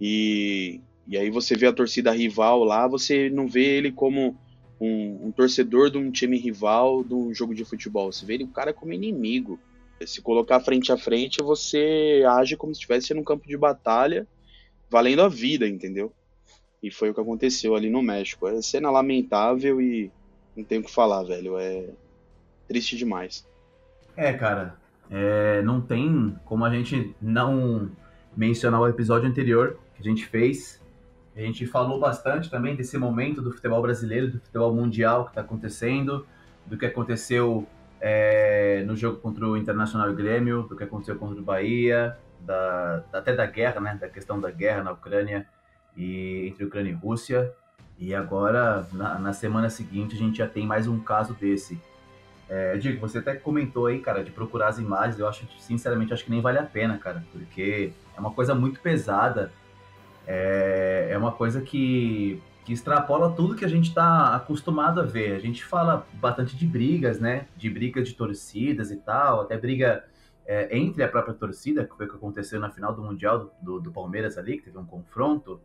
e, 0.00 0.80
e 1.06 1.16
aí 1.16 1.30
você 1.30 1.56
vê 1.56 1.66
a 1.66 1.72
torcida 1.72 2.10
rival 2.10 2.64
lá, 2.64 2.86
você 2.86 3.30
não 3.30 3.46
vê 3.46 3.76
ele 3.76 3.92
como 3.92 4.36
um, 4.80 5.26
um 5.26 5.32
torcedor 5.32 5.90
de 5.90 5.98
um 5.98 6.10
time 6.10 6.38
rival 6.38 7.04
de 7.04 7.14
um 7.14 7.32
jogo 7.32 7.54
de 7.54 7.64
futebol, 7.64 8.12
você 8.12 8.26
vê 8.26 8.34
ele 8.34 8.44
o 8.44 8.48
cara 8.48 8.72
como 8.72 8.92
inimigo. 8.92 9.58
Se 10.04 10.20
colocar 10.20 10.60
frente 10.60 10.92
a 10.92 10.96
frente, 10.98 11.42
você 11.42 12.22
age 12.28 12.56
como 12.56 12.74
se 12.74 12.80
estivesse 12.80 13.14
num 13.14 13.24
campo 13.24 13.48
de 13.48 13.56
batalha, 13.56 14.26
valendo 14.90 15.22
a 15.22 15.28
vida, 15.28 15.66
entendeu? 15.66 16.12
E 16.82 16.90
foi 16.90 17.10
o 17.10 17.14
que 17.14 17.20
aconteceu 17.20 17.74
ali 17.74 17.88
no 17.88 18.02
México. 18.02 18.46
É 18.46 18.60
cena 18.60 18.90
lamentável 18.90 19.80
e 19.80 20.10
não 20.54 20.64
tenho 20.64 20.82
o 20.82 20.84
que 20.84 20.92
falar, 20.92 21.22
velho. 21.22 21.58
É 21.58 21.88
triste 22.68 22.96
demais. 22.96 23.46
É, 24.14 24.34
cara, 24.34 24.76
é, 25.10 25.62
não 25.62 25.80
tem 25.80 26.36
como 26.44 26.64
a 26.64 26.70
gente 26.70 27.14
não 27.20 27.90
mencionar 28.36 28.80
o 28.80 28.88
episódio 28.88 29.28
anterior 29.28 29.78
que 29.94 30.02
a 30.02 30.04
gente 30.04 30.26
fez. 30.26 30.80
A 31.36 31.40
gente 31.40 31.66
falou 31.66 32.00
bastante 32.00 32.50
também 32.50 32.74
desse 32.74 32.96
momento 32.96 33.42
do 33.42 33.52
futebol 33.52 33.82
brasileiro, 33.82 34.30
do 34.30 34.40
futebol 34.40 34.74
mundial 34.74 35.24
que 35.24 35.32
está 35.32 35.42
acontecendo, 35.42 36.26
do 36.64 36.78
que 36.78 36.86
aconteceu 36.86 37.66
é, 38.00 38.82
no 38.86 38.96
jogo 38.96 39.18
contra 39.18 39.46
o 39.46 39.54
Internacional 39.54 40.10
e 40.10 40.14
Grêmio, 40.14 40.62
do 40.62 40.74
que 40.74 40.84
aconteceu 40.84 41.16
contra 41.16 41.38
o 41.38 41.42
Bahia, 41.42 42.16
da, 42.40 43.04
até 43.12 43.34
da 43.34 43.44
guerra, 43.44 43.80
né, 43.80 43.98
da 44.00 44.08
questão 44.08 44.40
da 44.40 44.50
guerra 44.50 44.82
na 44.82 44.92
Ucrânia 44.92 45.46
e 45.94 46.46
entre 46.48 46.64
Ucrânia 46.64 46.90
e 46.90 46.94
Rússia. 46.94 47.52
E 47.98 48.14
agora, 48.14 48.86
na, 48.92 49.18
na 49.18 49.32
semana 49.34 49.68
seguinte, 49.68 50.14
a 50.14 50.18
gente 50.18 50.38
já 50.38 50.48
tem 50.48 50.66
mais 50.66 50.88
um 50.88 50.98
caso 51.00 51.34
desse. 51.34 51.78
É, 52.48 52.78
Diego, 52.78 53.00
você 53.00 53.18
até 53.18 53.34
comentou 53.34 53.86
aí, 53.86 54.00
cara, 54.00 54.24
de 54.24 54.30
procurar 54.30 54.68
as 54.68 54.78
imagens. 54.78 55.18
Eu 55.18 55.28
acho, 55.28 55.46
sinceramente, 55.58 56.14
acho 56.14 56.24
que 56.24 56.30
nem 56.30 56.40
vale 56.40 56.58
a 56.58 56.62
pena, 56.62 56.96
cara, 56.96 57.22
porque 57.30 57.92
é 58.16 58.20
uma 58.20 58.30
coisa 58.30 58.54
muito 58.54 58.80
pesada. 58.80 59.52
É, 60.26 61.08
é 61.10 61.18
uma 61.18 61.32
coisa 61.32 61.60
que, 61.60 62.40
que 62.64 62.72
extrapola 62.72 63.32
tudo 63.32 63.54
que 63.54 63.64
a 63.64 63.68
gente 63.68 63.88
está 63.88 64.34
acostumado 64.34 65.00
a 65.00 65.04
ver. 65.04 65.36
A 65.36 65.38
gente 65.38 65.64
fala 65.64 66.06
bastante 66.14 66.56
de 66.56 66.66
brigas, 66.66 67.20
né? 67.20 67.46
De 67.56 67.70
brigas 67.70 68.08
de 68.08 68.14
torcidas 68.14 68.90
e 68.90 68.96
tal, 68.96 69.42
até 69.42 69.56
briga 69.56 70.04
é, 70.46 70.76
entre 70.76 71.02
a 71.02 71.08
própria 71.08 71.34
torcida, 71.34 71.84
que 71.84 71.96
foi 71.96 72.06
o 72.06 72.08
que 72.08 72.16
aconteceu 72.16 72.60
na 72.60 72.70
final 72.70 72.94
do 72.94 73.02
Mundial 73.02 73.38
do, 73.38 73.50
do, 73.62 73.80
do 73.80 73.92
Palmeiras 73.92 74.38
ali, 74.38 74.58
que 74.58 74.64
teve 74.64 74.78
um 74.78 74.86
confronto. 74.86 75.60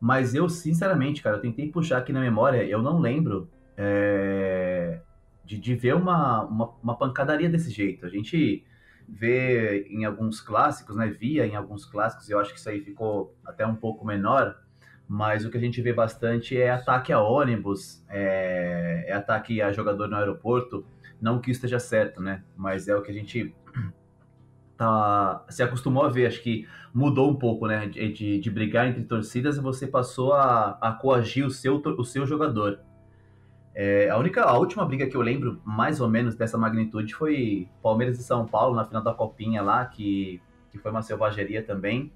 Mas 0.00 0.34
eu, 0.34 0.48
sinceramente, 0.48 1.22
cara, 1.22 1.36
eu 1.36 1.40
tentei 1.40 1.70
puxar 1.70 1.98
aqui 1.98 2.12
na 2.12 2.20
memória, 2.20 2.62
eu 2.64 2.82
não 2.82 2.98
lembro 2.98 3.48
é, 3.76 5.00
de, 5.44 5.58
de 5.58 5.74
ver 5.74 5.94
uma, 5.94 6.44
uma, 6.44 6.70
uma, 6.82 6.96
pancadaria 6.96 7.48
desse 7.48 7.70
jeito. 7.70 8.04
A 8.04 8.08
gente 8.08 8.64
vê 9.08 9.86
em 9.88 10.04
alguns 10.04 10.40
clássicos, 10.40 10.96
né? 10.96 11.08
Via 11.08 11.46
em 11.46 11.54
alguns 11.54 11.84
clássicos, 11.84 12.28
e 12.28 12.32
eu 12.32 12.38
acho 12.38 12.52
que 12.52 12.58
isso 12.58 12.68
aí 12.68 12.80
ficou 12.80 13.36
até 13.44 13.66
um 13.66 13.74
pouco 13.74 14.04
menor, 14.04 14.56
mas 15.06 15.44
o 15.44 15.50
que 15.50 15.58
a 15.58 15.60
gente 15.60 15.80
vê 15.82 15.92
bastante 15.92 16.56
é 16.56 16.70
ataque 16.70 17.12
a 17.12 17.20
ônibus, 17.20 18.04
é, 18.08 19.04
é 19.06 19.12
ataque 19.12 19.60
a 19.60 19.72
jogador 19.72 20.08
no 20.08 20.16
aeroporto. 20.16 20.86
Não 21.20 21.40
que 21.40 21.50
esteja 21.50 21.78
certo, 21.78 22.20
né? 22.20 22.42
Mas 22.56 22.88
é 22.88 22.96
o 22.96 23.02
que 23.02 23.10
a 23.10 23.14
gente 23.14 23.54
tá, 24.76 25.44
se 25.48 25.62
acostumou 25.62 26.04
a 26.04 26.08
ver. 26.08 26.26
Acho 26.26 26.42
que 26.42 26.66
mudou 26.92 27.30
um 27.30 27.36
pouco, 27.36 27.66
né? 27.66 27.86
De, 27.86 28.12
de, 28.12 28.38
de 28.40 28.50
brigar 28.50 28.88
entre 28.88 29.04
torcidas 29.04 29.56
e 29.56 29.60
você 29.60 29.86
passou 29.86 30.32
a, 30.32 30.78
a 30.80 30.92
coagir 30.92 31.46
o 31.46 31.50
seu, 31.50 31.76
o 31.76 32.04
seu 32.04 32.26
jogador. 32.26 32.80
É, 33.74 34.08
a 34.08 34.16
única, 34.16 34.42
a 34.42 34.56
última 34.56 34.84
briga 34.84 35.06
que 35.06 35.16
eu 35.16 35.20
lembro, 35.20 35.60
mais 35.64 36.00
ou 36.00 36.08
menos, 36.08 36.36
dessa 36.36 36.56
magnitude 36.56 37.14
foi 37.14 37.68
Palmeiras 37.82 38.18
e 38.20 38.22
São 38.22 38.46
Paulo 38.46 38.76
na 38.76 38.84
final 38.84 39.02
da 39.02 39.12
Copinha 39.12 39.62
lá, 39.62 39.84
que, 39.84 40.40
que 40.70 40.78
foi 40.78 40.90
uma 40.90 41.02
selvageria 41.02 41.62
também. 41.62 42.12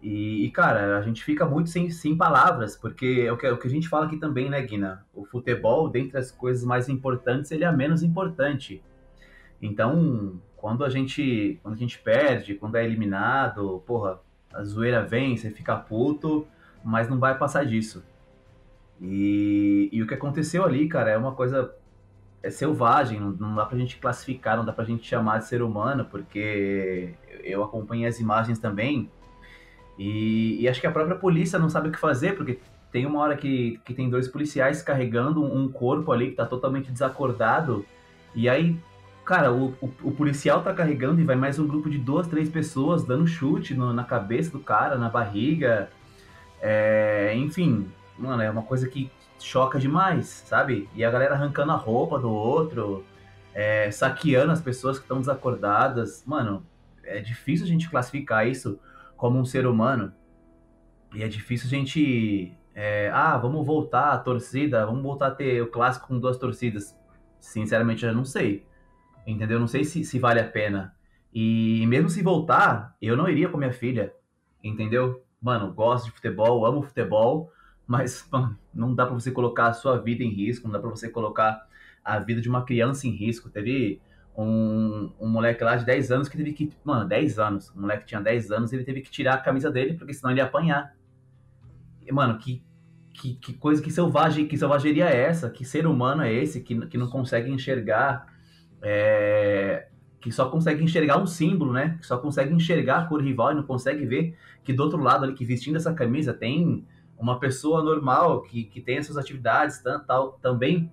E, 0.00 0.46
e, 0.46 0.50
cara, 0.50 0.96
a 0.96 1.02
gente 1.02 1.22
fica 1.24 1.44
muito 1.44 1.68
sem, 1.68 1.90
sem 1.90 2.16
palavras, 2.16 2.76
porque 2.76 3.24
é 3.26 3.32
o 3.32 3.36
que, 3.36 3.46
é 3.46 3.52
o 3.52 3.58
que 3.58 3.66
a 3.66 3.70
gente 3.70 3.88
fala 3.88 4.06
aqui 4.06 4.16
também, 4.16 4.48
né, 4.48 4.62
Guina? 4.62 5.04
O 5.12 5.24
futebol, 5.24 5.88
dentre 5.88 6.16
as 6.16 6.30
coisas 6.30 6.64
mais 6.64 6.88
importantes, 6.88 7.50
ele 7.50 7.64
é 7.64 7.66
a 7.66 7.72
menos 7.72 8.02
importante. 8.02 8.82
Então, 9.60 10.40
quando 10.56 10.84
a 10.84 10.88
gente, 10.88 11.58
quando 11.62 11.74
a 11.74 11.78
gente 11.78 11.98
perde, 11.98 12.54
quando 12.54 12.76
é 12.76 12.84
eliminado, 12.84 13.82
porra, 13.86 14.20
a 14.52 14.62
zoeira 14.62 15.02
vem, 15.04 15.36
você 15.36 15.50
fica 15.50 15.76
puto, 15.76 16.46
mas 16.84 17.08
não 17.08 17.18
vai 17.18 17.36
passar 17.36 17.66
disso. 17.66 18.04
E, 19.00 19.88
e 19.92 20.02
o 20.02 20.06
que 20.06 20.14
aconteceu 20.14 20.64
ali, 20.64 20.88
cara, 20.88 21.10
é 21.10 21.16
uma 21.16 21.32
coisa 21.32 21.74
é 22.42 22.50
selvagem, 22.50 23.18
não, 23.18 23.30
não 23.32 23.54
dá 23.54 23.66
pra 23.66 23.76
gente 23.76 23.98
classificar, 23.98 24.56
não 24.56 24.64
dá 24.64 24.72
pra 24.72 24.84
gente 24.84 25.06
chamar 25.06 25.38
de 25.38 25.46
ser 25.46 25.62
humano, 25.62 26.04
porque 26.04 27.14
eu 27.42 27.64
acompanhei 27.64 28.06
as 28.06 28.20
imagens 28.20 28.58
também, 28.58 29.10
e, 29.98 30.62
e, 30.62 30.68
acho 30.68 30.80
que 30.80 30.86
a 30.86 30.92
própria 30.92 31.16
polícia 31.16 31.58
não 31.58 31.68
sabe 31.68 31.88
o 31.88 31.92
que 31.92 31.98
fazer, 31.98 32.36
porque 32.36 32.60
tem 32.92 33.04
uma 33.04 33.18
hora 33.18 33.36
que, 33.36 33.80
que 33.84 33.92
tem 33.92 34.08
dois 34.08 34.28
policiais 34.28 34.80
carregando 34.80 35.42
um 35.42 35.68
corpo 35.68 36.12
ali 36.12 36.30
que 36.30 36.36
tá 36.36 36.46
totalmente 36.46 36.92
desacordado, 36.92 37.84
e 38.34 38.48
aí, 38.48 38.78
cara, 39.24 39.52
o, 39.52 39.74
o, 39.80 39.90
o 40.04 40.12
policial 40.12 40.62
tá 40.62 40.72
carregando 40.72 41.20
e 41.20 41.24
vai 41.24 41.34
mais 41.34 41.58
um 41.58 41.66
grupo 41.66 41.90
de 41.90 41.98
duas, 41.98 42.28
três 42.28 42.48
pessoas 42.48 43.04
dando 43.04 43.26
chute 43.26 43.74
no, 43.74 43.92
na 43.92 44.04
cabeça 44.04 44.52
do 44.52 44.60
cara, 44.60 44.96
na 44.96 45.08
barriga, 45.08 45.90
é, 46.60 47.34
enfim, 47.36 47.90
mano, 48.18 48.42
é 48.42 48.50
uma 48.50 48.62
coisa 48.62 48.88
que 48.88 49.10
choca 49.38 49.78
demais, 49.78 50.26
sabe? 50.26 50.88
E 50.94 51.04
a 51.04 51.10
galera 51.10 51.34
arrancando 51.34 51.72
a 51.72 51.76
roupa 51.76 52.18
do 52.18 52.30
outro, 52.30 53.04
é, 53.54 53.90
saqueando 53.90 54.52
as 54.52 54.60
pessoas 54.60 54.98
que 54.98 55.04
estão 55.04 55.20
desacordadas. 55.20 56.24
Mano, 56.26 56.66
é 57.04 57.20
difícil 57.20 57.64
a 57.64 57.68
gente 57.68 57.88
classificar 57.88 58.46
isso 58.46 58.78
como 59.16 59.38
um 59.38 59.44
ser 59.44 59.66
humano. 59.66 60.12
E 61.14 61.22
é 61.22 61.28
difícil 61.28 61.66
a 61.66 61.70
gente. 61.70 62.52
É, 62.74 63.10
ah, 63.12 63.36
vamos 63.36 63.66
voltar 63.66 64.12
a 64.12 64.18
torcida, 64.18 64.86
vamos 64.86 65.02
voltar 65.02 65.28
a 65.28 65.30
ter 65.32 65.62
o 65.62 65.66
clássico 65.68 66.08
com 66.08 66.18
duas 66.18 66.36
torcidas. 66.36 66.96
Sinceramente, 67.40 68.04
eu 68.04 68.14
não 68.14 68.24
sei. 68.24 68.66
Entendeu? 69.26 69.58
Não 69.58 69.66
sei 69.66 69.84
se, 69.84 70.04
se 70.04 70.18
vale 70.18 70.40
a 70.40 70.48
pena. 70.48 70.94
E 71.32 71.84
mesmo 71.86 72.08
se 72.08 72.22
voltar, 72.22 72.96
eu 73.02 73.16
não 73.16 73.28
iria 73.28 73.48
com 73.48 73.58
minha 73.58 73.72
filha. 73.72 74.12
Entendeu? 74.62 75.22
Mano, 75.40 75.72
gosto 75.72 76.06
de 76.06 76.10
futebol, 76.12 76.64
amo 76.66 76.82
futebol, 76.82 77.52
mas 77.88 78.24
mano, 78.30 78.56
não 78.72 78.94
dá 78.94 79.06
para 79.06 79.14
você 79.14 79.32
colocar 79.32 79.68
a 79.68 79.72
sua 79.72 79.96
vida 79.98 80.22
em 80.22 80.28
risco, 80.28 80.68
não 80.68 80.72
dá 80.72 80.78
para 80.78 80.90
você 80.90 81.08
colocar 81.08 81.66
a 82.04 82.18
vida 82.18 82.40
de 82.40 82.48
uma 82.48 82.64
criança 82.64 83.08
em 83.08 83.10
risco. 83.10 83.48
Teve 83.48 84.00
um, 84.36 85.10
um 85.18 85.28
moleque 85.28 85.64
lá 85.64 85.74
de 85.74 85.84
10 85.84 86.12
anos 86.12 86.28
que 86.28 86.36
teve 86.36 86.52
que. 86.52 86.72
Mano, 86.84 87.08
10 87.08 87.38
anos. 87.38 87.72
Um 87.74 87.80
moleque 87.80 88.06
tinha 88.06 88.20
10 88.20 88.52
anos, 88.52 88.72
ele 88.72 88.84
teve 88.84 89.00
que 89.00 89.10
tirar 89.10 89.34
a 89.34 89.38
camisa 89.38 89.70
dele, 89.70 89.94
porque 89.94 90.12
senão 90.12 90.30
ele 90.30 90.40
ia 90.40 90.44
apanhar. 90.44 90.94
E, 92.06 92.12
mano, 92.12 92.38
que, 92.38 92.62
que, 93.12 93.34
que 93.34 93.54
coisa, 93.54 93.82
que 93.82 93.90
selvagem, 93.90 94.46
que 94.46 94.56
selvageria 94.56 95.06
é 95.06 95.22
essa? 95.22 95.50
Que 95.50 95.64
ser 95.64 95.86
humano 95.86 96.22
é 96.22 96.32
esse 96.32 96.60
que, 96.60 96.86
que 96.86 96.98
não 96.98 97.08
consegue 97.08 97.50
enxergar. 97.50 98.26
É, 98.80 99.88
que 100.20 100.32
só 100.32 100.48
consegue 100.48 100.82
enxergar 100.82 101.18
um 101.18 101.26
símbolo, 101.26 101.72
né? 101.72 101.96
Que 102.00 102.06
só 102.06 102.18
consegue 102.18 102.52
enxergar 102.54 102.98
a 102.98 103.04
cor 103.06 103.22
rival 103.22 103.52
e 103.52 103.54
não 103.54 103.62
consegue 103.62 104.04
ver 104.04 104.36
que 104.64 104.72
do 104.72 104.82
outro 104.82 105.00
lado 105.00 105.24
ali, 105.24 105.34
que 105.34 105.44
vestindo 105.44 105.76
essa 105.76 105.92
camisa, 105.94 106.34
tem 106.34 106.86
uma 107.18 107.38
pessoa 107.40 107.82
normal 107.82 108.42
que, 108.42 108.64
que 108.64 108.80
tem 108.80 108.98
as 108.98 109.06
suas 109.06 109.18
atividades 109.18 109.82
tal, 110.06 110.38
também 110.40 110.90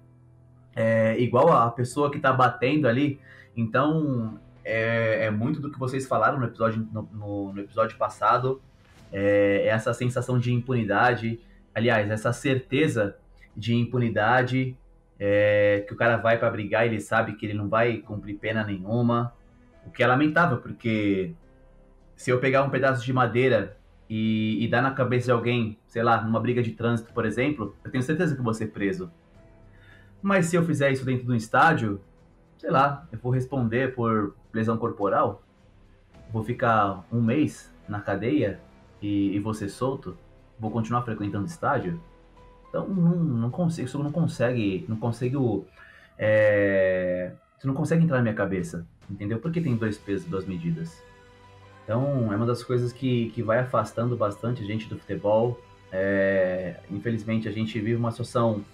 é, 0.76 1.18
igual 1.20 1.52
a 1.52 1.70
pessoa 1.72 2.10
que 2.10 2.18
está 2.18 2.34
batendo 2.34 2.88
ali. 2.88 3.20
Então, 3.56 4.40
é, 4.64 5.26
é, 5.26 5.32
muito 5.32 5.62
do 5.62 5.72
que 5.72 5.80
vocês 5.80 6.08
falaram 6.08 6.40
no 6.40 6.46
episódio, 6.46 6.88
no, 6.92 7.08
no, 7.14 7.54
no 7.54 7.62
episódio 7.62 7.98
passado. 7.98 8.62
É, 9.12 9.68
essa 9.68 9.94
sensação 9.94 10.38
de 10.38 10.52
impunidade, 10.52 11.40
aliás, 11.74 12.10
essa 12.10 12.34
certeza 12.34 13.16
de 13.56 13.74
impunidade, 13.74 14.76
é, 15.18 15.86
que 15.88 15.94
o 15.94 15.96
cara 15.96 16.18
vai 16.18 16.38
para 16.38 16.50
brigar 16.50 16.86
ele 16.86 17.00
sabe 17.00 17.36
que 17.36 17.46
ele 17.46 17.54
não 17.54 17.70
vai 17.70 17.98
cumprir 17.98 18.36
pena 18.36 18.64
nenhuma. 18.64 19.34
O 19.86 19.92
que 19.92 20.04
é 20.04 20.08
lamentável, 20.08 20.58
porque 20.58 21.34
se 22.16 22.32
eu 22.32 22.40
pegar 22.40 22.64
um 22.64 22.70
pedaço 22.70 23.06
de 23.06 23.14
madeira 23.14 23.78
e, 24.10 24.64
e 24.64 24.68
dar 24.68 24.82
na 24.82 24.92
cabeça 24.92 25.26
de 25.26 25.32
alguém, 25.32 25.78
sei 25.88 26.04
lá, 26.04 26.22
numa 26.22 26.40
briga 26.40 26.62
de 26.62 26.72
trânsito, 26.72 27.14
por 27.14 27.26
exemplo, 27.26 27.76
eu 27.84 27.92
tenho 27.92 28.04
certeza 28.04 28.36
que 28.36 28.42
vou 28.42 28.54
ser 28.54 28.68
preso. 28.68 29.12
Mas 30.22 30.48
se 30.48 30.56
eu 30.56 30.64
fizer 30.64 30.92
isso 30.92 31.06
dentro 31.06 31.26
do 31.26 31.36
estádio, 31.36 32.02
sei 32.58 32.70
lá, 32.70 33.08
eu 33.12 33.20
vou 33.20 33.32
responder 33.32 33.94
por 33.94 34.36
lesão 34.54 34.78
corporal, 34.78 35.44
vou 36.32 36.44
ficar 36.44 37.06
um 37.12 37.22
mês 37.22 37.72
na 37.88 38.00
cadeia 38.00 38.60
e, 39.02 39.36
e 39.36 39.40
vou 39.40 39.54
ser 39.54 39.70
solto, 39.70 40.18
vou 40.60 40.72
continuar 40.72 41.04
frequentando 41.04 41.46
estádio. 41.46 42.00
Então 42.70 42.88
não, 42.88 43.16
não 43.16 43.50
consigo, 43.50 43.88
isso 43.88 44.02
não 44.02 44.12
consegue, 44.12 44.86
não 44.88 44.98
consigo, 44.98 45.66
é, 46.18 47.32
isso 47.58 47.68
não 47.68 47.74
consegue 47.74 48.04
entrar 48.04 48.18
na 48.18 48.24
minha 48.24 48.36
cabeça, 48.36 48.86
entendeu? 49.10 49.40
Porque 49.40 49.62
tem 49.62 49.76
dois 49.76 49.98
pesos, 49.98 50.28
duas 50.28 50.46
medidas. 50.46 51.02
Então, 51.86 52.34
é 52.34 52.36
uma 52.36 52.46
das 52.46 52.62
coisas 52.62 52.92
que, 52.92 53.30
que 53.30 53.42
vai 53.42 53.60
afastando 53.60 54.18
bastante 54.18 54.62
a 54.62 54.66
gente 54.66 54.90
do 54.90 55.00
futebol. 55.00 55.58
É, 55.92 56.82
infelizmente, 56.92 57.48
a 57.48 57.52
gente 57.52 57.80
vive 57.80 57.96
uma 57.96 58.12
situação, 58.12 58.66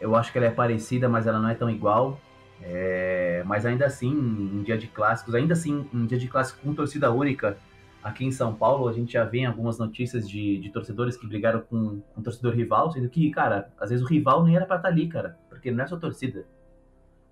eu 0.00 0.16
acho 0.16 0.32
que 0.32 0.38
ela 0.38 0.46
é 0.46 0.50
parecida, 0.50 1.08
mas 1.08 1.26
ela 1.26 1.38
não 1.38 1.50
é 1.50 1.54
tão 1.54 1.68
igual, 1.68 2.18
É, 2.64 3.42
mas 3.44 3.66
ainda 3.66 3.84
assim, 3.86 4.08
em 4.08 4.62
dia 4.62 4.78
de 4.78 4.86
clássicos, 4.86 5.34
ainda 5.34 5.52
assim, 5.52 5.84
em 5.92 6.06
dia 6.06 6.16
de 6.16 6.28
clássico 6.28 6.60
com 6.62 6.72
torcida 6.72 7.10
única, 7.10 7.58
aqui 8.02 8.24
em 8.24 8.30
São 8.30 8.54
Paulo, 8.54 8.88
a 8.88 8.92
gente 8.92 9.12
já 9.14 9.24
vê 9.24 9.44
algumas 9.44 9.78
notícias 9.78 10.28
de, 10.28 10.58
de 10.58 10.70
torcedores 10.70 11.16
que 11.16 11.26
brigaram 11.26 11.60
com, 11.60 12.00
com 12.00 12.20
um 12.20 12.22
torcedor 12.22 12.54
rival, 12.54 12.90
sendo 12.92 13.08
que, 13.08 13.30
cara, 13.32 13.68
às 13.80 13.90
vezes 13.90 14.04
o 14.04 14.08
rival 14.08 14.44
nem 14.44 14.54
era 14.54 14.64
pra 14.64 14.76
estar 14.76 14.88
ali, 14.88 15.08
cara, 15.08 15.36
porque 15.48 15.72
não 15.72 15.82
é 15.82 15.86
sua 15.88 15.98
torcida. 15.98 16.46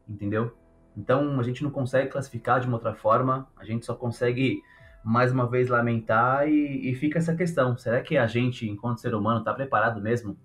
Entendeu? 0.08 0.52
Então 0.96 1.38
a 1.38 1.42
gente 1.44 1.62
não 1.62 1.70
consegue 1.70 2.10
classificar 2.10 2.60
de 2.60 2.66
uma 2.66 2.76
outra 2.76 2.94
forma, 2.94 3.46
a 3.56 3.64
gente 3.64 3.86
só 3.86 3.94
consegue 3.94 4.60
mais 5.04 5.32
uma 5.32 5.48
vez 5.48 5.68
lamentar 5.68 6.48
e, 6.48 6.90
e 6.90 6.94
fica 6.94 7.18
essa 7.18 7.34
questão: 7.34 7.76
será 7.76 8.00
que 8.00 8.16
a 8.16 8.26
gente, 8.26 8.68
enquanto 8.68 9.00
ser 9.00 9.14
humano, 9.14 9.40
está 9.40 9.52
preparado 9.52 10.00
mesmo 10.00 10.36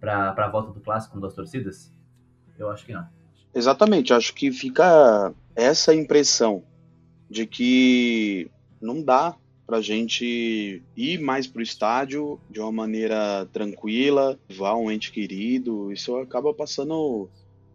para 0.00 0.34
a 0.36 0.48
volta 0.48 0.72
do 0.72 0.80
clássico 0.80 1.14
com 1.14 1.20
duas 1.20 1.34
torcidas? 1.34 1.92
Eu 2.58 2.70
acho 2.70 2.84
que 2.84 2.92
não. 2.92 3.06
Exatamente, 3.54 4.12
acho 4.12 4.34
que 4.34 4.52
fica 4.52 5.32
essa 5.54 5.94
impressão 5.94 6.62
de 7.28 7.46
que 7.46 8.50
não 8.80 9.02
dá 9.02 9.34
pra 9.66 9.80
gente 9.80 10.82
ir 10.96 11.20
mais 11.20 11.46
pro 11.46 11.62
estádio 11.62 12.38
de 12.48 12.60
uma 12.60 12.70
maneira 12.70 13.46
tranquila, 13.52 14.38
levar 14.48 14.76
um 14.76 14.90
ente 14.90 15.10
querido, 15.10 15.92
isso 15.92 16.16
acaba 16.16 16.54
passando 16.54 17.28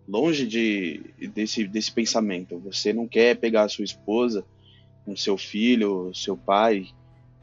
longe 0.08 0.48
de, 0.48 1.02
desse, 1.34 1.68
desse 1.68 1.92
pensamento. 1.92 2.60
Você 2.60 2.94
não 2.94 3.08
quer 3.08 3.36
pegar 3.36 3.64
a 3.64 3.70
sua 3.70 3.84
esposa, 3.84 4.46
um 5.06 5.16
seu 5.16 5.38
filho, 5.38 6.12
seu 6.14 6.38
pai, 6.38 6.88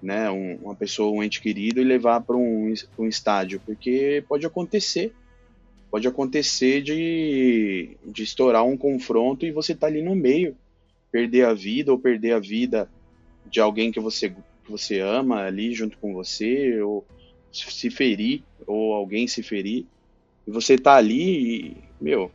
né, 0.02 0.30
um, 0.30 0.56
uma 0.62 0.74
pessoa, 0.74 1.10
um 1.10 1.22
ente 1.22 1.40
querido 1.40 1.80
e 1.80 1.84
levar 1.84 2.20
para 2.20 2.36
um, 2.36 2.72
um 2.98 3.06
estádio, 3.06 3.60
porque 3.64 4.24
pode 4.28 4.46
acontecer, 4.46 5.12
pode 5.90 6.06
acontecer 6.06 6.82
de, 6.82 7.96
de 8.04 8.22
estourar 8.22 8.64
um 8.64 8.76
confronto 8.76 9.44
e 9.44 9.52
você 9.52 9.74
tá 9.74 9.86
ali 9.86 10.02
no 10.02 10.14
meio, 10.14 10.56
perder 11.10 11.46
a 11.46 11.54
vida 11.54 11.90
ou 11.90 11.98
perder 11.98 12.32
a 12.32 12.38
vida 12.38 12.88
de 13.50 13.60
alguém 13.60 13.90
que 13.90 14.00
você 14.00 14.30
que 14.30 14.70
você 14.70 15.00
ama 15.00 15.44
ali 15.44 15.72
junto 15.72 15.96
com 15.96 16.12
você 16.12 16.80
ou 16.82 17.04
se 17.50 17.90
ferir 17.90 18.42
ou 18.66 18.92
alguém 18.92 19.26
se 19.26 19.42
ferir. 19.42 19.86
E 20.46 20.50
você 20.50 20.76
tá 20.76 20.96
ali 20.96 21.70
e, 21.70 21.76
meu 22.00 22.30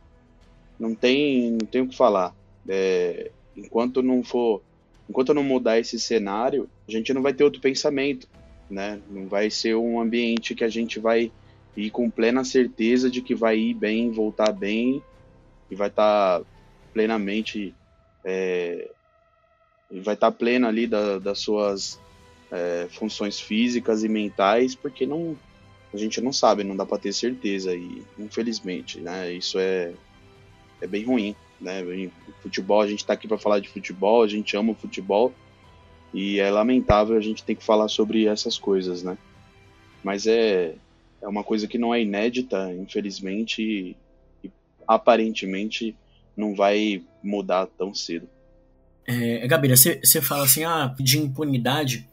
não 0.78 0.94
tem 0.94 1.52
não 1.52 1.66
tem 1.66 1.82
o 1.82 1.88
que 1.88 1.96
falar. 1.96 2.34
É, 2.68 3.30
enquanto 3.56 4.02
não 4.02 4.22
for 4.24 4.62
enquanto 5.08 5.34
não 5.34 5.42
mudar 5.42 5.78
esse 5.78 5.98
cenário, 5.98 6.68
a 6.88 6.90
gente 6.90 7.12
não 7.12 7.22
vai 7.22 7.32
ter 7.32 7.44
outro 7.44 7.60
pensamento, 7.60 8.28
né? 8.70 9.00
Não 9.10 9.26
vai 9.26 9.50
ser 9.50 9.74
um 9.76 10.00
ambiente 10.00 10.54
que 10.54 10.64
a 10.64 10.68
gente 10.68 10.98
vai 10.98 11.30
ir 11.76 11.90
com 11.90 12.10
plena 12.10 12.44
certeza 12.44 13.10
de 13.10 13.20
que 13.20 13.34
vai 13.34 13.58
ir 13.58 13.74
bem, 13.74 14.10
voltar 14.10 14.52
bem 14.52 15.02
e 15.70 15.74
vai 15.74 15.88
estar 15.88 16.40
tá 16.40 16.46
plenamente 16.92 17.74
é, 18.24 18.88
vai 19.90 20.14
estar 20.14 20.30
tá 20.30 20.32
pleno 20.32 20.66
ali 20.66 20.86
da, 20.86 21.18
das 21.18 21.40
suas 21.40 22.00
é, 22.50 22.86
funções 22.90 23.40
físicas 23.40 24.04
e 24.04 24.08
mentais, 24.08 24.74
porque 24.74 25.06
não 25.06 25.36
a 25.92 25.96
gente 25.96 26.20
não 26.20 26.32
sabe, 26.32 26.64
não 26.64 26.74
dá 26.74 26.84
para 26.84 26.98
ter 26.98 27.12
certeza 27.12 27.74
e 27.74 28.02
infelizmente, 28.18 28.98
né? 29.00 29.32
Isso 29.32 29.58
é 29.58 29.92
é 30.80 30.86
bem 30.86 31.04
ruim 31.04 31.36
né? 31.64 31.82
Futebol, 32.42 32.80
a 32.80 32.86
gente 32.86 33.00
está 33.00 33.14
aqui 33.14 33.26
para 33.26 33.38
falar 33.38 33.58
de 33.58 33.68
futebol, 33.68 34.22
a 34.22 34.28
gente 34.28 34.56
ama 34.56 34.72
o 34.72 34.76
futebol 34.76 35.32
e 36.12 36.38
é 36.38 36.50
lamentável 36.50 37.16
a 37.16 37.20
gente 37.20 37.42
ter 37.42 37.54
que 37.54 37.64
falar 37.64 37.88
sobre 37.88 38.26
essas 38.26 38.58
coisas, 38.58 39.02
né? 39.02 39.18
Mas 40.02 40.26
é, 40.26 40.74
é 41.22 41.26
uma 41.26 41.42
coisa 41.42 41.66
que 41.66 41.78
não 41.78 41.94
é 41.94 42.02
inédita, 42.02 42.72
infelizmente, 42.74 43.62
e, 43.62 43.96
e 44.46 44.52
aparentemente 44.86 45.96
não 46.36 46.54
vai 46.54 47.02
mudar 47.22 47.66
tão 47.66 47.94
cedo. 47.94 48.28
É, 49.06 49.46
Gabira, 49.46 49.74
você 49.76 50.20
fala 50.20 50.44
assim, 50.44 50.64
ah, 50.64 50.94
de 51.00 51.18
impunidade. 51.18 52.06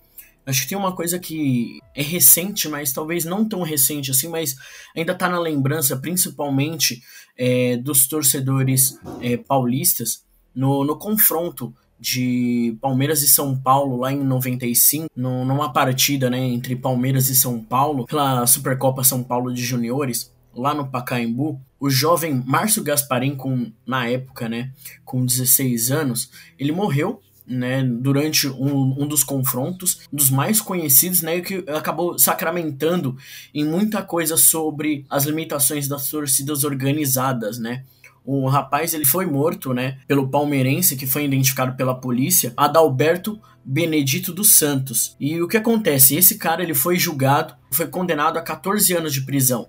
Acho 0.45 0.63
que 0.63 0.69
tem 0.69 0.77
uma 0.77 0.95
coisa 0.95 1.19
que 1.19 1.79
é 1.95 2.01
recente, 2.01 2.69
mas 2.69 2.93
talvez 2.93 3.25
não 3.25 3.47
tão 3.47 3.61
recente 3.61 4.11
assim, 4.11 4.27
mas 4.27 4.55
ainda 4.95 5.13
tá 5.13 5.27
na 5.27 5.39
lembrança, 5.39 5.97
principalmente 5.97 7.01
é, 7.37 7.77
dos 7.77 8.07
torcedores 8.07 8.99
é, 9.21 9.37
paulistas, 9.37 10.23
no, 10.53 10.83
no 10.83 10.97
confronto 10.97 11.73
de 11.99 12.75
Palmeiras 12.81 13.21
e 13.21 13.27
São 13.27 13.55
Paulo 13.55 13.97
lá 13.97 14.11
em 14.11 14.23
95, 14.23 15.07
no, 15.15 15.45
numa 15.45 15.71
partida 15.71 16.29
né, 16.29 16.39
entre 16.39 16.75
Palmeiras 16.75 17.29
e 17.29 17.35
São 17.35 17.63
Paulo, 17.63 18.05
pela 18.05 18.45
Supercopa 18.47 19.03
São 19.03 19.23
Paulo 19.23 19.53
de 19.53 19.63
Juniores, 19.63 20.33
lá 20.53 20.73
no 20.73 20.87
Pacaembu, 20.87 21.61
o 21.79 21.89
jovem 21.89 22.43
Márcio 22.45 22.83
Gasparim, 22.83 23.35
com, 23.35 23.71
na 23.85 24.07
época, 24.07 24.49
né, 24.49 24.71
com 25.05 25.25
16 25.25 25.91
anos, 25.91 26.31
ele 26.57 26.71
morreu 26.71 27.21
né, 27.51 27.83
durante 27.83 28.47
um, 28.47 29.03
um 29.03 29.07
dos 29.07 29.23
confrontos, 29.23 29.99
um 30.11 30.15
dos 30.15 30.29
mais 30.29 30.61
conhecidos, 30.61 31.21
né, 31.21 31.41
que 31.41 31.63
acabou 31.67 32.17
sacramentando 32.17 33.17
em 33.53 33.65
muita 33.65 34.01
coisa 34.01 34.37
sobre 34.37 35.05
as 35.09 35.25
limitações 35.25 35.87
das 35.87 36.07
torcidas 36.07 36.63
organizadas, 36.63 37.59
né. 37.59 37.83
O 38.23 38.47
rapaz 38.47 38.93
ele 38.93 39.05
foi 39.05 39.25
morto, 39.25 39.73
né, 39.73 39.97
pelo 40.07 40.29
palmeirense 40.29 40.95
que 40.95 41.07
foi 41.07 41.25
identificado 41.25 41.75
pela 41.75 41.95
polícia, 41.95 42.53
Adalberto 42.55 43.39
Benedito 43.63 44.31
dos 44.31 44.51
Santos. 44.53 45.15
E 45.19 45.41
o 45.41 45.47
que 45.47 45.57
acontece? 45.57 46.15
Esse 46.15 46.37
cara 46.37 46.63
ele 46.63 46.73
foi 46.73 46.97
julgado, 46.97 47.55
foi 47.71 47.87
condenado 47.87 48.37
a 48.37 48.41
14 48.41 48.93
anos 48.93 49.13
de 49.13 49.21
prisão. 49.21 49.67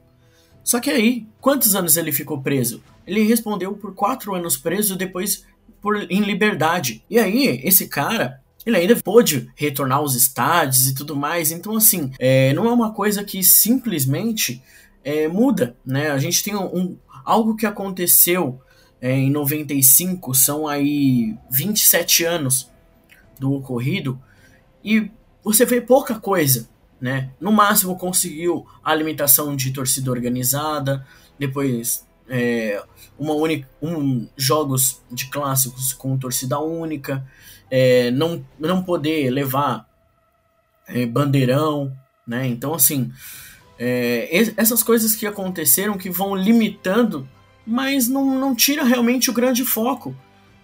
Só 0.62 0.80
que 0.80 0.90
aí, 0.90 1.26
quantos 1.40 1.74
anos 1.74 1.96
ele 1.96 2.12
ficou 2.12 2.40
preso? 2.40 2.82
Ele 3.06 3.22
respondeu 3.22 3.74
por 3.74 3.94
4 3.94 4.34
anos 4.34 4.56
preso, 4.56 4.96
depois 4.96 5.44
por, 5.82 6.10
em 6.10 6.20
liberdade. 6.20 7.04
E 7.10 7.18
aí, 7.18 7.60
esse 7.64 7.88
cara, 7.88 8.40
ele 8.64 8.76
ainda 8.76 8.96
pôde 8.96 9.50
retornar 9.56 9.98
aos 9.98 10.14
estádios 10.14 10.86
e 10.86 10.94
tudo 10.94 11.16
mais. 11.16 11.50
Então, 11.50 11.76
assim, 11.76 12.12
é, 12.18 12.54
não 12.54 12.66
é 12.66 12.72
uma 12.72 12.92
coisa 12.92 13.24
que 13.24 13.42
simplesmente 13.42 14.62
é, 15.04 15.26
muda, 15.26 15.76
né? 15.84 16.10
A 16.10 16.18
gente 16.18 16.44
tem 16.44 16.56
um, 16.56 16.74
um 16.74 16.96
algo 17.24 17.56
que 17.56 17.66
aconteceu 17.66 18.60
é, 19.00 19.12
em 19.12 19.30
95, 19.30 20.32
são 20.32 20.68
aí 20.68 21.36
27 21.50 22.24
anos 22.24 22.70
do 23.38 23.52
ocorrido, 23.52 24.20
e 24.84 25.10
você 25.42 25.64
vê 25.64 25.80
pouca 25.80 26.20
coisa, 26.20 26.68
né? 27.00 27.30
No 27.40 27.50
máximo 27.50 27.98
conseguiu 27.98 28.64
a 28.84 28.92
alimentação 28.92 29.56
de 29.56 29.72
torcida 29.72 30.10
organizada, 30.10 31.04
depois 31.36 32.06
é, 32.34 32.82
uma 33.18 33.34
única, 33.34 33.68
um, 33.82 34.26
jogos 34.38 35.02
de 35.10 35.26
clássicos 35.28 35.92
com 35.92 36.16
torcida 36.16 36.58
única, 36.58 37.22
é, 37.70 38.10
não, 38.10 38.42
não 38.58 38.82
poder 38.82 39.28
levar 39.30 39.86
é, 40.88 41.04
bandeirão, 41.04 41.94
né? 42.26 42.46
Então, 42.46 42.72
assim, 42.72 43.12
é, 43.78 44.30
essas 44.56 44.82
coisas 44.82 45.14
que 45.14 45.26
aconteceram 45.26 45.98
que 45.98 46.08
vão 46.08 46.34
limitando, 46.34 47.28
mas 47.66 48.08
não, 48.08 48.38
não 48.40 48.54
tira 48.54 48.82
realmente 48.82 49.28
o 49.28 49.34
grande 49.34 49.62
foco. 49.62 50.16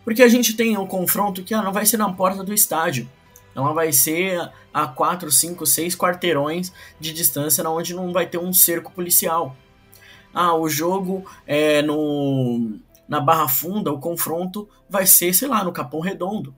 Porque 0.04 0.22
a 0.22 0.28
gente 0.28 0.54
tem 0.54 0.78
um 0.78 0.86
confronto 0.86 1.42
que 1.42 1.52
ah, 1.52 1.60
não 1.60 1.72
vai 1.72 1.84
ser 1.84 1.98
na 1.98 2.10
porta 2.10 2.42
do 2.42 2.54
estádio. 2.54 3.06
Ela 3.54 3.74
vai 3.74 3.92
ser 3.92 4.50
a 4.72 4.86
4, 4.86 5.30
5, 5.30 5.66
6 5.66 5.96
quarteirões 5.96 6.72
de 6.98 7.12
distância, 7.12 7.68
onde 7.68 7.92
não 7.92 8.10
vai 8.10 8.26
ter 8.26 8.38
um 8.38 8.54
cerco 8.54 8.90
policial 8.90 9.54
ah, 10.38 10.54
o 10.54 10.68
jogo 10.68 11.26
é 11.44 11.82
no 11.82 12.78
na 13.08 13.20
Barra 13.20 13.48
Funda, 13.48 13.90
o 13.90 13.98
confronto 13.98 14.68
vai 14.88 15.04
ser, 15.04 15.34
sei 15.34 15.48
lá, 15.48 15.64
no 15.64 15.72
Capão 15.72 15.98
Redondo, 15.98 16.54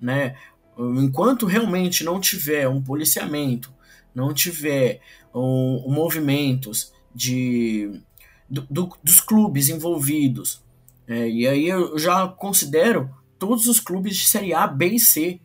né? 0.00 0.34
Enquanto 0.76 1.46
realmente 1.46 2.02
não 2.02 2.18
tiver 2.18 2.66
um 2.66 2.82
policiamento, 2.82 3.72
não 4.12 4.34
tiver 4.34 5.00
um 5.32 5.84
movimentos 5.88 6.92
de 7.14 8.00
do, 8.48 8.66
do, 8.68 8.96
dos 9.04 9.20
clubes 9.20 9.68
envolvidos, 9.68 10.64
é, 11.06 11.28
e 11.28 11.46
aí 11.46 11.68
eu 11.68 11.96
já 11.96 12.26
considero 12.26 13.08
todos 13.38 13.68
os 13.68 13.78
clubes 13.78 14.16
de 14.16 14.26
Série 14.26 14.52
A, 14.52 14.66
B 14.66 14.86
e 14.94 14.98
C, 14.98 15.40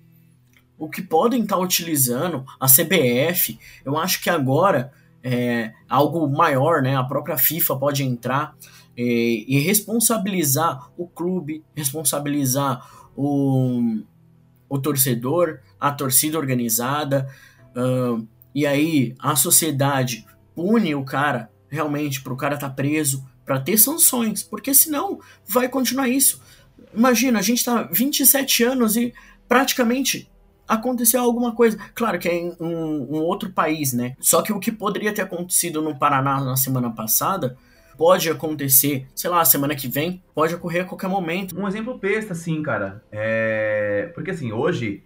o 0.80 0.90
que 0.90 1.04
podem 1.04 1.44
estar 1.44 1.60
utilizando 1.60 2.44
a 2.60 2.66
CBF. 2.66 3.60
Eu 3.84 3.98
acho 3.98 4.22
que 4.24 4.30
agora 4.32 4.92
é, 5.28 5.74
algo 5.90 6.30
maior, 6.30 6.84
né? 6.84 6.96
A 6.96 7.04
própria 7.04 7.36
FIFA 7.36 7.76
pode 7.78 8.04
entrar 8.04 8.56
é, 8.96 9.04
e 9.04 9.60
responsabilizar 9.60 10.92
o 10.96 11.08
clube, 11.08 11.64
responsabilizar 11.76 12.88
o, 13.18 14.02
o 14.70 14.78
torcedor, 14.78 15.62
a 15.80 15.92
torcida 15.92 16.38
organizada, 16.38 17.28
uh, 17.76 18.26
e 18.54 18.68
aí 18.68 19.16
a 19.18 19.36
sociedade 19.36 20.24
pune 20.54 20.94
o 20.94 21.04
cara 21.04 21.50
realmente 21.70 22.22
para 22.22 22.34
o 22.34 22.38
cara 22.38 22.54
estar 22.54 22.70
tá 22.70 22.76
preso, 22.76 23.26
para 23.44 23.60
ter 23.60 23.80
sanções, 23.80 24.44
porque 24.44 24.76
senão 24.76 25.20
vai 25.48 25.68
continuar 25.68 26.08
isso. 26.08 26.40
Imagina, 26.94 27.40
a 27.40 27.42
gente 27.42 27.58
está 27.58 27.84
27 27.84 28.64
anos 28.64 28.96
e 28.96 29.12
praticamente 29.48 30.30
aconteceu 30.68 31.22
alguma 31.22 31.54
coisa. 31.54 31.78
Claro 31.94 32.20
que 32.20 32.28
é 32.28 32.36
em 32.36 32.56
um, 32.60 33.18
um, 33.18 33.22
outro 33.22 33.52
país, 33.52 33.94
né? 33.94 34.16
Só 34.20 34.42
que 34.42 34.52
o 34.52 34.60
que 34.60 34.72
poderia 34.72 35.14
ter 35.14 35.22
acontecido 35.22 35.82
no 35.82 35.98
Paraná 35.98 36.40
na 36.42 36.56
semana 36.56 36.92
passada 36.92 37.58
pode 37.98 38.30
acontecer, 38.30 39.08
sei 39.16 39.30
lá, 39.30 39.46
semana 39.46 39.74
que 39.74 39.88
vem, 39.88 40.22
pode 40.34 40.54
ocorrer 40.54 40.84
a 40.84 40.86
qualquer 40.86 41.08
momento. 41.08 41.58
Um 41.58 41.68
exemplo 41.68 41.98
besta, 41.98 42.34
assim, 42.34 42.62
cara. 42.62 43.04
É... 43.12 44.12
Porque 44.14 44.32
assim, 44.32 44.52
hoje 44.52 45.04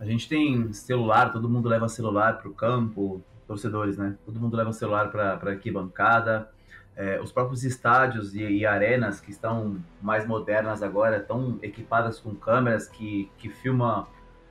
a 0.00 0.04
gente 0.04 0.28
tem 0.28 0.72
celular, 0.72 1.32
todo 1.32 1.48
mundo 1.48 1.68
leva 1.68 1.88
celular 1.88 2.38
pro 2.38 2.52
campo, 2.52 3.22
torcedores, 3.46 3.96
né? 3.96 4.16
Todo 4.24 4.40
mundo 4.40 4.56
leva 4.56 4.72
celular 4.72 5.10
pra, 5.10 5.36
pra 5.36 5.52
arquibancada. 5.52 6.48
É, 6.94 7.20
os 7.20 7.30
próprios 7.30 7.62
estádios 7.62 8.34
e, 8.34 8.40
e, 8.40 8.64
arenas 8.64 9.20
que 9.20 9.30
estão 9.30 9.76
mais 10.00 10.26
modernas 10.26 10.82
agora 10.82 11.18
estão 11.18 11.58
equipadas 11.60 12.18
com 12.18 12.34
câmeras 12.34 12.88
que, 12.88 13.30
que 13.36 13.50
filmam 13.50 14.06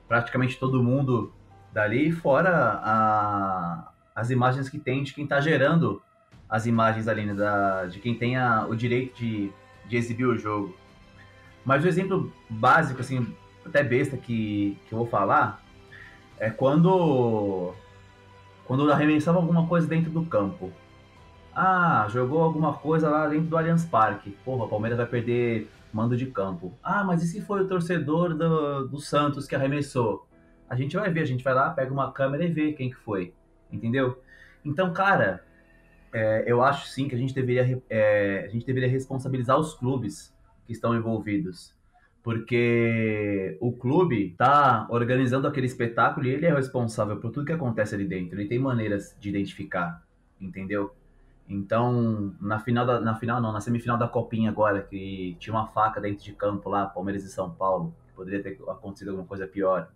praticamente 0.08 0.58
todo 0.58 0.84
mundo 0.84 1.34
dali, 1.74 2.12
fora 2.12 2.80
a, 2.84 3.92
as 4.16 4.30
imagens 4.30 4.70
que 4.70 4.80
tem 4.80 5.04
de 5.04 5.14
quem 5.14 5.24
está 5.26 5.42
gerando 5.42 6.02
as 6.50 6.66
imagens 6.66 7.08
ali, 7.08 7.26
né, 7.26 7.34
da, 7.34 7.86
de 7.86 8.00
quem 8.00 8.16
tem 8.16 8.38
a, 8.38 8.66
o 8.66 8.76
direito 8.76 9.18
de, 9.18 9.52
de 9.88 9.98
exibir 9.98 10.26
o 10.26 10.38
jogo. 10.38 10.76
Mas 11.66 11.84
o 11.84 11.88
exemplo 11.88 12.32
básico, 12.50 13.02
assim, 13.02 13.36
até 13.66 13.84
besta 13.84 14.16
que, 14.16 14.78
que 14.88 14.94
eu 14.94 15.00
vou 15.00 15.08
falar, 15.08 15.60
é 16.40 16.50
quando, 16.50 17.74
quando 18.66 18.90
arremessava 18.92 19.38
alguma 19.38 19.66
coisa 19.68 19.88
dentro 19.88 20.12
do 20.12 20.24
campo. 20.24 20.72
Ah, 21.54 22.08
jogou 22.10 22.44
alguma 22.44 22.74
coisa 22.74 23.10
lá 23.10 23.28
dentro 23.28 23.48
do 23.48 23.58
Allianz 23.58 23.86
Parque. 23.86 24.32
Porra, 24.44 24.66
o 24.66 24.68
Palmeiras 24.68 24.98
vai 24.98 25.08
perder 25.08 25.70
mando 25.96 26.18
de 26.18 26.26
campo. 26.26 26.78
Ah, 26.84 27.06
mas 27.06 27.24
e 27.24 27.28
se 27.28 27.40
foi 27.40 27.62
o 27.62 27.68
torcedor 27.70 28.36
do, 28.36 28.86
do 28.86 29.00
Santos 29.00 29.48
que 29.48 29.56
arremessou? 29.56 30.28
A 30.70 30.76
gente 30.76 30.98
vai 30.98 31.10
ver, 31.10 31.22
a 31.22 31.26
gente 31.26 31.42
vai 31.42 31.54
lá, 31.54 31.70
pega 31.70 31.94
uma 31.94 32.12
câmera 32.12 32.44
e 32.44 32.52
vê 32.52 32.74
quem 32.74 32.90
que 32.90 32.98
foi. 32.98 33.34
Entendeu? 33.72 34.22
Então, 34.66 34.92
cara, 34.92 35.42
é, 36.12 36.44
eu 36.46 36.62
acho 36.62 36.90
sim 36.90 37.08
que 37.08 37.16
a 37.16 37.18
gente 37.18 37.34
deveria, 37.34 37.82
é, 37.90 38.44
a 38.46 38.50
gente 38.50 38.66
deveria 38.66 38.90
responsabilizar 38.90 39.58
os 39.58 39.74
clubes 39.74 40.36
que 40.66 40.74
estão 40.74 40.94
envolvidos. 40.94 41.74
Porque 42.22 43.58
o 43.62 43.72
clube 43.72 44.32
está 44.32 44.88
organizando 44.90 45.48
aquele 45.48 45.68
espetáculo 45.68 46.28
e 46.28 46.32
ele 46.32 46.46
é 46.46 46.54
responsável 46.54 47.22
por 47.22 47.32
tudo 47.32 47.46
que 47.46 47.54
acontece 47.54 47.96
ali 47.96 48.06
dentro. 48.06 48.38
Ele 48.38 48.50
tem 48.50 48.60
maneiras 48.60 49.16
de 49.18 49.30
identificar, 49.30 50.04
entendeu? 50.42 50.94
Então, 51.48 52.34
na 52.42 52.60
final, 52.60 52.86
da, 52.86 53.00
na 53.00 53.16
final 53.16 53.40
não, 53.40 53.52
na 53.52 53.62
semifinal 53.62 53.98
da 53.98 54.08
Copinha 54.08 54.50
agora, 54.50 54.82
que 54.82 55.36
tinha 55.40 55.54
uma 55.54 55.68
faca 55.68 56.02
dentro 56.02 56.24
de 56.24 56.34
campo 56.34 56.70
lá, 56.70 56.86
Palmeiras 56.88 57.24
e 57.24 57.30
São 57.30 57.52
Paulo, 57.52 57.94
poderia 58.16 58.42
ter 58.42 58.58
acontecido 58.68 59.10
alguma 59.10 59.28
coisa 59.28 59.46
pior. 59.46 59.90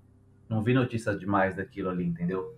Não 0.47 0.61
vi 0.61 0.73
notícias 0.73 1.19
demais 1.19 1.55
daquilo 1.55 1.89
ali, 1.89 2.05
entendeu? 2.05 2.55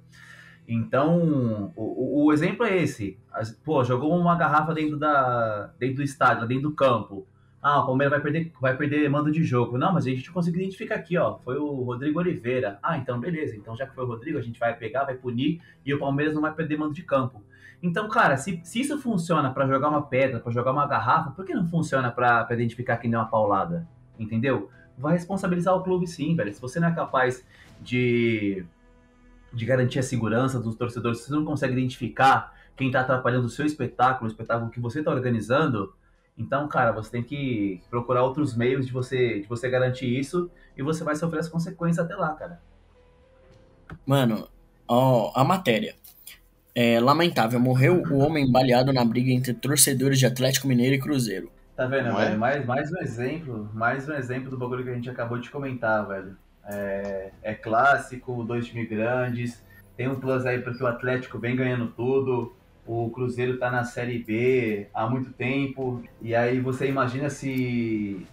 Então, 0.67 1.73
o, 1.75 2.25
o 2.25 2.33
exemplo 2.33 2.65
é 2.65 2.77
esse. 2.77 3.17
Pô, 3.63 3.83
jogou 3.83 4.17
uma 4.17 4.35
garrafa 4.35 4.73
dentro, 4.73 4.97
da, 4.97 5.71
dentro 5.79 5.97
do 5.97 6.03
estádio, 6.03 6.47
dentro 6.47 6.69
do 6.69 6.75
campo. 6.75 7.27
Ah, 7.61 7.79
o 7.81 7.85
Palmeiras 7.85 8.11
vai 8.11 8.21
perder, 8.21 8.51
vai 8.59 8.75
perder 8.75 9.07
mando 9.09 9.31
de 9.31 9.43
jogo. 9.43 9.77
Não, 9.77 9.93
mas 9.93 10.05
a 10.05 10.09
gente 10.09 10.31
conseguiu 10.31 10.61
identificar 10.61 10.95
aqui, 10.95 11.17
ó. 11.17 11.37
Foi 11.39 11.57
o 11.57 11.83
Rodrigo 11.83 12.19
Oliveira. 12.19 12.79
Ah, 12.81 12.97
então 12.97 13.19
beleza. 13.19 13.55
Então, 13.55 13.75
já 13.75 13.85
que 13.85 13.93
foi 13.93 14.03
o 14.03 14.07
Rodrigo, 14.07 14.37
a 14.37 14.41
gente 14.41 14.59
vai 14.59 14.75
pegar, 14.75 15.03
vai 15.03 15.15
punir 15.15 15.61
e 15.85 15.93
o 15.93 15.99
Palmeiras 15.99 16.33
não 16.33 16.41
vai 16.41 16.53
perder 16.53 16.77
mando 16.77 16.93
de 16.93 17.03
campo. 17.03 17.43
Então, 17.81 18.07
cara, 18.07 18.37
se, 18.37 18.61
se 18.63 18.81
isso 18.81 18.97
funciona 18.99 19.51
para 19.51 19.65
jogar 19.67 19.89
uma 19.89 20.03
pedra, 20.03 20.39
para 20.39 20.51
jogar 20.51 20.71
uma 20.71 20.85
garrafa, 20.85 21.31
por 21.31 21.43
que 21.43 21.53
não 21.53 21.67
funciona 21.67 22.11
para 22.11 22.47
identificar 22.51 22.97
quem 22.97 23.09
deu 23.09 23.19
uma 23.19 23.27
paulada? 23.27 23.87
Entendeu? 24.19 24.69
Vai 24.97 25.13
responsabilizar 25.13 25.75
o 25.75 25.83
clube 25.83 26.05
sim, 26.05 26.35
velho. 26.35 26.53
Se 26.53 26.61
você 26.61 26.79
não 26.79 26.89
é 26.89 26.93
capaz 26.93 27.43
de, 27.81 28.63
de 29.51 29.65
garantir 29.65 29.97
a 29.97 30.03
segurança 30.03 30.59
dos 30.59 30.75
torcedores, 30.75 31.19
se 31.19 31.29
você 31.29 31.33
não 31.33 31.45
consegue 31.45 31.73
identificar 31.73 32.53
quem 32.75 32.87
está 32.87 33.01
atrapalhando 33.01 33.47
o 33.47 33.49
seu 33.49 33.65
espetáculo, 33.65 34.29
o 34.29 34.31
espetáculo 34.31 34.69
que 34.69 34.79
você 34.79 34.99
está 34.99 35.11
organizando, 35.11 35.93
então, 36.37 36.67
cara, 36.67 36.91
você 36.91 37.11
tem 37.11 37.23
que 37.23 37.81
procurar 37.89 38.23
outros 38.23 38.55
meios 38.55 38.85
de 38.85 38.93
você, 38.93 39.39
de 39.41 39.47
você 39.47 39.69
garantir 39.69 40.07
isso 40.07 40.49
e 40.77 40.83
você 40.83 41.03
vai 41.03 41.15
sofrer 41.15 41.39
as 41.39 41.49
consequências 41.49 42.05
até 42.05 42.15
lá, 42.15 42.33
cara. 42.33 42.61
Mano, 44.05 44.47
ó, 44.87 45.31
a 45.35 45.43
matéria. 45.43 45.95
É 46.73 46.99
lamentável, 46.99 47.59
morreu 47.59 48.01
o 48.09 48.19
homem 48.19 48.49
baleado 48.49 48.93
na 48.93 49.03
briga 49.03 49.31
entre 49.31 49.53
torcedores 49.53 50.17
de 50.17 50.25
Atlético 50.25 50.67
Mineiro 50.67 50.95
e 50.95 50.99
Cruzeiro. 50.99 51.51
Tá 51.75 51.85
vendo, 51.85 52.09
é? 52.09 52.25
velho? 52.25 52.39
Mais, 52.39 52.65
mais 52.65 52.91
um 52.91 52.97
exemplo, 52.99 53.69
mais 53.73 54.07
um 54.07 54.13
exemplo 54.13 54.49
do 54.49 54.57
bagulho 54.57 54.83
que 54.83 54.89
a 54.89 54.93
gente 54.93 55.09
acabou 55.09 55.37
de 55.37 55.49
comentar, 55.49 56.07
velho. 56.07 56.37
É, 56.65 57.31
é 57.43 57.53
clássico, 57.53 58.43
dois 58.43 58.67
times 58.67 58.87
grandes, 58.87 59.61
tem 59.97 60.07
um 60.07 60.15
plus 60.15 60.45
aí 60.45 60.59
porque 60.59 60.83
o 60.83 60.87
Atlético 60.87 61.39
vem 61.39 61.55
ganhando 61.55 61.87
tudo, 61.87 62.55
o 62.85 63.09
Cruzeiro 63.09 63.57
tá 63.57 63.69
na 63.69 63.83
Série 63.83 64.19
B 64.19 64.87
há 64.93 65.09
muito 65.09 65.31
tempo, 65.31 66.01
e 66.21 66.33
aí 66.33 66.59
você 66.59 66.87
imagina 66.87 67.29
se, 67.29 68.25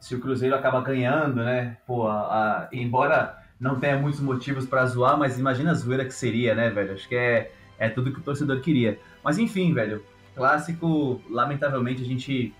se 0.00 0.14
o 0.14 0.20
Cruzeiro 0.20 0.54
acaba 0.54 0.80
ganhando, 0.80 1.36
né? 1.36 1.76
Pô, 1.86 2.08
a, 2.08 2.20
a, 2.20 2.68
embora 2.72 3.38
não 3.60 3.78
tenha 3.78 3.96
muitos 3.96 4.20
motivos 4.20 4.66
para 4.66 4.86
zoar, 4.86 5.16
mas 5.16 5.38
imagina 5.38 5.70
a 5.70 5.74
zoeira 5.74 6.04
que 6.04 6.14
seria, 6.14 6.54
né, 6.54 6.70
velho? 6.70 6.92
Acho 6.94 7.08
que 7.08 7.14
é 7.14 7.50
é 7.78 7.88
tudo 7.88 8.12
que 8.12 8.18
o 8.18 8.22
torcedor 8.22 8.60
queria. 8.60 8.98
Mas 9.22 9.38
enfim, 9.38 9.72
velho, 9.72 10.04
clássico, 10.34 11.20
lamentavelmente 11.30 12.02
a 12.02 12.06
gente 12.06 12.54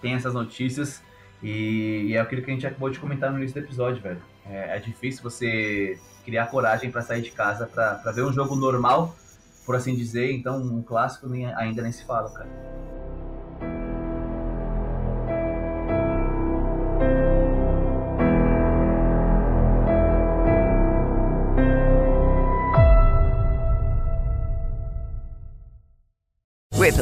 tem 0.00 0.14
essas 0.14 0.34
notícias 0.34 1.02
e, 1.42 2.06
e 2.08 2.14
é 2.14 2.20
aquilo 2.20 2.42
que 2.42 2.50
a 2.50 2.54
gente 2.54 2.66
acabou 2.66 2.90
de 2.90 2.98
comentar 2.98 3.30
no 3.30 3.38
início 3.38 3.60
do 3.60 3.64
episódio, 3.64 4.02
velho. 4.02 4.20
É, 4.46 4.76
é 4.76 4.78
difícil 4.78 5.22
você 5.22 5.98
criar 6.24 6.46
coragem 6.46 6.90
para 6.90 7.02
sair 7.02 7.22
de 7.22 7.30
casa 7.30 7.66
para 7.66 8.12
ver 8.12 8.24
um 8.24 8.32
jogo 8.32 8.54
normal, 8.54 9.16
por 9.64 9.76
assim 9.76 9.94
dizer, 9.94 10.32
então 10.32 10.60
um 10.60 10.82
clássico 10.82 11.28
nem, 11.28 11.46
ainda 11.54 11.82
nem 11.82 11.92
se 11.92 12.04
fala, 12.04 12.30
cara. 12.30 12.48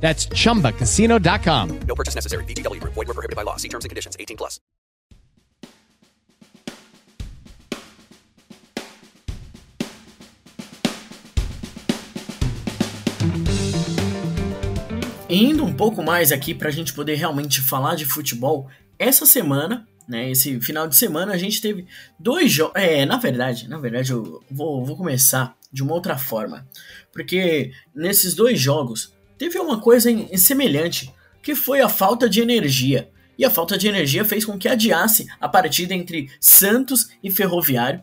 That's 0.00 0.26
chumbacasino.com. 0.26 1.80
No 1.86 1.94
purchase 1.94 2.14
necessary. 2.14 2.44
Group. 2.80 2.94
Void 2.94 3.06
were 3.06 3.14
prohibited 3.14 3.36
by 3.36 3.42
law. 3.42 3.56
See 3.56 3.68
terms 3.68 3.84
and 3.84 3.90
conditions. 3.90 4.16
18 4.18 4.36
plus. 4.36 4.60
Indo 15.32 15.64
um 15.64 15.72
pouco 15.72 16.02
mais 16.02 16.32
aqui 16.32 16.52
para 16.52 16.68
a 16.68 16.72
gente 16.72 16.92
poder 16.92 17.14
realmente 17.14 17.60
falar 17.60 17.94
de 17.94 18.04
futebol, 18.04 18.68
essa 18.98 19.24
semana, 19.24 19.86
né, 20.08 20.28
esse 20.28 20.60
final 20.60 20.88
de 20.88 20.96
semana, 20.96 21.32
a 21.32 21.38
gente 21.38 21.60
teve 21.60 21.86
dois 22.18 22.50
jogos. 22.50 22.74
É, 22.74 23.06
na 23.06 23.16
verdade, 23.16 23.68
na 23.68 23.78
verdade, 23.78 24.10
eu 24.10 24.42
vou, 24.50 24.84
vou 24.84 24.96
começar 24.96 25.56
de 25.72 25.84
uma 25.84 25.94
outra 25.94 26.18
forma. 26.18 26.66
Porque 27.12 27.70
nesses 27.94 28.34
dois 28.34 28.58
jogos 28.58 29.14
teve 29.40 29.58
uma 29.58 29.80
coisa 29.80 30.10
semelhante, 30.36 31.10
que 31.42 31.54
foi 31.54 31.80
a 31.80 31.88
falta 31.88 32.28
de 32.28 32.42
energia. 32.42 33.08
E 33.38 33.44
a 33.44 33.48
falta 33.48 33.78
de 33.78 33.88
energia 33.88 34.22
fez 34.22 34.44
com 34.44 34.58
que 34.58 34.68
adiasse 34.68 35.26
a 35.40 35.48
partida 35.48 35.94
entre 35.94 36.28
Santos 36.38 37.10
e 37.24 37.30
Ferroviário. 37.30 38.02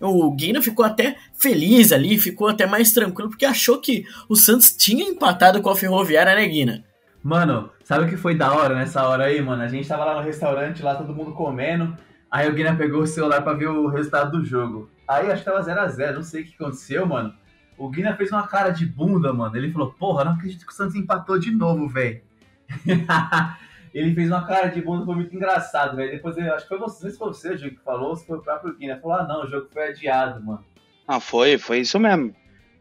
O 0.00 0.30
Guina 0.34 0.62
ficou 0.62 0.82
até 0.82 1.16
feliz 1.34 1.92
ali, 1.92 2.16
ficou 2.16 2.48
até 2.48 2.64
mais 2.64 2.90
tranquilo, 2.92 3.28
porque 3.28 3.44
achou 3.44 3.78
que 3.82 4.06
o 4.30 4.34
Santos 4.34 4.72
tinha 4.72 5.04
empatado 5.04 5.60
com 5.60 5.68
a 5.68 5.76
Ferroviária, 5.76 6.34
né, 6.34 6.46
Guina? 6.46 6.82
Mano, 7.22 7.68
sabe 7.84 8.06
o 8.06 8.08
que 8.08 8.16
foi 8.16 8.34
da 8.34 8.50
hora 8.50 8.74
nessa 8.74 9.06
hora 9.06 9.24
aí, 9.24 9.42
mano? 9.42 9.62
A 9.62 9.68
gente 9.68 9.86
tava 9.86 10.06
lá 10.06 10.14
no 10.14 10.22
restaurante, 10.22 10.82
lá 10.82 10.94
todo 10.94 11.14
mundo 11.14 11.32
comendo. 11.32 11.94
Aí 12.30 12.48
o 12.48 12.54
Guiné 12.54 12.74
pegou 12.74 13.02
o 13.02 13.06
celular 13.06 13.42
pra 13.42 13.52
ver 13.52 13.68
o 13.68 13.88
resultado 13.88 14.38
do 14.38 14.42
jogo. 14.42 14.88
Aí 15.06 15.30
acho 15.30 15.44
que 15.44 15.50
tava 15.50 15.62
0x0, 15.62 16.14
não 16.14 16.22
sei 16.22 16.42
o 16.42 16.46
que 16.46 16.54
aconteceu, 16.54 17.04
mano. 17.04 17.34
O 17.78 17.88
Guiné 17.88 18.14
fez 18.16 18.32
uma 18.32 18.46
cara 18.46 18.70
de 18.70 18.84
bunda, 18.84 19.32
mano. 19.32 19.56
Ele 19.56 19.72
falou, 19.72 19.92
porra, 19.92 20.24
não 20.24 20.32
acredito 20.32 20.66
que 20.66 20.72
o 20.72 20.74
Santos 20.74 20.96
empatou 20.96 21.38
de 21.38 21.50
novo, 21.52 21.88
velho. 21.88 22.20
ele 23.94 24.14
fez 24.14 24.28
uma 24.28 24.46
cara 24.46 24.66
de 24.68 24.82
bunda, 24.82 25.06
foi 25.06 25.14
muito 25.14 25.34
engraçado, 25.34 25.96
velho. 25.96 26.10
Depois, 26.10 26.36
eu 26.36 26.52
acho 26.54 26.64
que 26.64 26.68
foi 26.68 26.78
você, 26.78 27.10
se 27.10 27.16
foi 27.16 27.28
você, 27.28 27.56
que 27.56 27.80
falou, 27.84 28.10
ou 28.10 28.16
se 28.16 28.26
foi 28.26 28.38
o 28.38 28.42
próprio 28.42 28.76
Guiné. 28.76 28.96
Falou, 28.96 29.16
ah, 29.16 29.26
não, 29.26 29.44
o 29.44 29.48
jogo 29.48 29.68
foi 29.72 29.88
adiado, 29.88 30.44
mano. 30.44 30.64
Ah, 31.06 31.20
foi, 31.20 31.56
foi 31.56 31.80
isso 31.80 31.98
mesmo. 32.00 32.34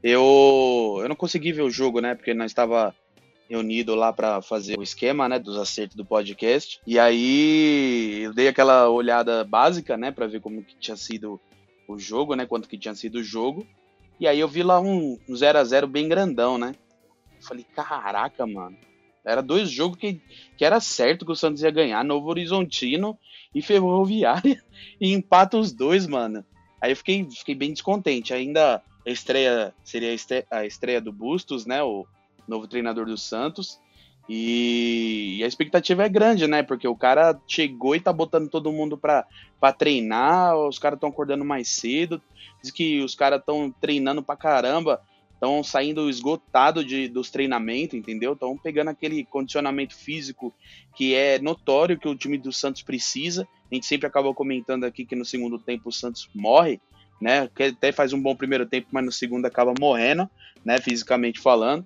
Eu, 0.03 0.99
eu 1.01 1.07
não 1.07 1.15
consegui 1.15 1.51
ver 1.51 1.61
o 1.61 1.69
jogo, 1.69 2.01
né? 2.01 2.15
Porque 2.15 2.33
nós 2.33 2.51
estava 2.51 2.93
reunido 3.49 3.95
lá 3.95 4.11
para 4.11 4.41
fazer 4.41 4.77
o 4.77 4.83
esquema, 4.83 5.27
né, 5.29 5.39
dos 5.39 5.57
acertos 5.57 5.95
do 5.95 6.05
podcast. 6.05 6.79
E 6.85 6.99
aí 6.99 8.21
eu 8.23 8.33
dei 8.33 8.47
aquela 8.47 8.89
olhada 8.89 9.43
básica, 9.43 9.95
né, 9.95 10.11
para 10.11 10.27
ver 10.27 10.41
como 10.41 10.63
que 10.63 10.75
tinha 10.77 10.97
sido 10.97 11.39
o 11.87 11.97
jogo, 11.97 12.35
né, 12.35 12.45
quanto 12.45 12.67
que 12.67 12.77
tinha 12.77 12.93
sido 12.93 13.19
o 13.19 13.23
jogo. 13.23 13.65
E 14.19 14.27
aí 14.27 14.39
eu 14.39 14.47
vi 14.47 14.63
lá 14.63 14.79
um 14.79 15.17
0 15.33 15.59
a 15.59 15.63
0 15.63 15.87
bem 15.87 16.07
grandão, 16.07 16.57
né? 16.57 16.73
falei, 17.47 17.65
caraca, 17.75 18.45
mano. 18.45 18.77
Era 19.25 19.41
dois 19.41 19.69
jogos 19.69 19.97
que, 19.97 20.21
que 20.57 20.63
era 20.63 20.79
certo 20.79 21.25
que 21.25 21.31
o 21.31 21.35
Santos 21.35 21.61
ia 21.61 21.71
ganhar, 21.71 22.03
Novo 22.03 22.29
Horizontino 22.29 23.17
e 23.53 23.61
Ferroviária, 23.61 24.63
e 24.99 25.13
empata 25.13 25.57
os 25.57 25.71
dois, 25.71 26.07
mano. 26.07 26.45
Aí 26.81 26.91
eu 26.91 26.95
fiquei, 26.95 27.27
fiquei 27.29 27.55
bem 27.55 27.73
descontente. 27.73 28.33
Ainda 28.33 28.81
a 29.05 29.09
estreia 29.09 29.73
seria 29.83 30.15
a 30.51 30.65
estreia 30.65 31.01
do 31.01 31.11
Bustos, 31.11 31.65
né? 31.65 31.83
O 31.83 32.05
novo 32.47 32.67
treinador 32.67 33.05
do 33.05 33.17
Santos. 33.17 33.79
E, 34.29 35.37
e, 35.37 35.43
a 35.43 35.47
expectativa 35.47 36.03
é 36.03 36.09
grande, 36.09 36.47
né? 36.47 36.61
Porque 36.61 36.87
o 36.87 36.95
cara 36.95 37.39
chegou 37.47 37.95
e 37.95 37.99
tá 37.99 38.11
botando 38.11 38.49
todo 38.49 38.71
mundo 38.71 38.97
pra, 38.97 39.25
pra 39.59 39.71
treinar, 39.71 40.57
os 40.57 40.77
caras 40.77 40.97
estão 40.97 41.09
acordando 41.09 41.45
mais 41.45 41.69
cedo, 41.69 42.21
diz 42.61 42.71
que 42.71 43.01
os 43.01 43.15
caras 43.15 43.39
estão 43.39 43.73
treinando 43.79 44.21
pra 44.21 44.35
caramba, 44.35 45.01
estão 45.37 45.63
saindo 45.63 46.09
esgotado 46.09 46.83
de, 46.83 47.07
dos 47.07 47.29
treinamentos, 47.29 47.97
entendeu? 47.97 48.33
Estão 48.33 48.57
pegando 48.57 48.89
aquele 48.89 49.23
condicionamento 49.23 49.95
físico 49.95 50.53
que 50.95 51.13
é 51.13 51.39
notório 51.39 51.97
que 51.97 52.07
o 52.07 52.15
time 52.15 52.37
do 52.37 52.51
Santos 52.51 52.81
precisa. 52.81 53.47
A 53.71 53.75
gente 53.75 53.85
sempre 53.85 54.07
acaba 54.07 54.33
comentando 54.33 54.83
aqui 54.83 55.05
que 55.05 55.15
no 55.15 55.23
segundo 55.23 55.57
tempo 55.59 55.89
o 55.89 55.93
Santos 55.93 56.29
morre, 56.33 56.81
né? 57.21 57.47
Que 57.55 57.63
até 57.63 57.91
faz 57.91 58.13
um 58.13 58.21
bom 58.21 58.35
primeiro 58.35 58.65
tempo, 58.65 58.87
mas 58.91 59.05
no 59.05 59.11
segundo 59.11 59.45
acaba 59.45 59.73
morrendo, 59.79 60.29
né? 60.65 60.79
Fisicamente 60.79 61.39
falando. 61.39 61.85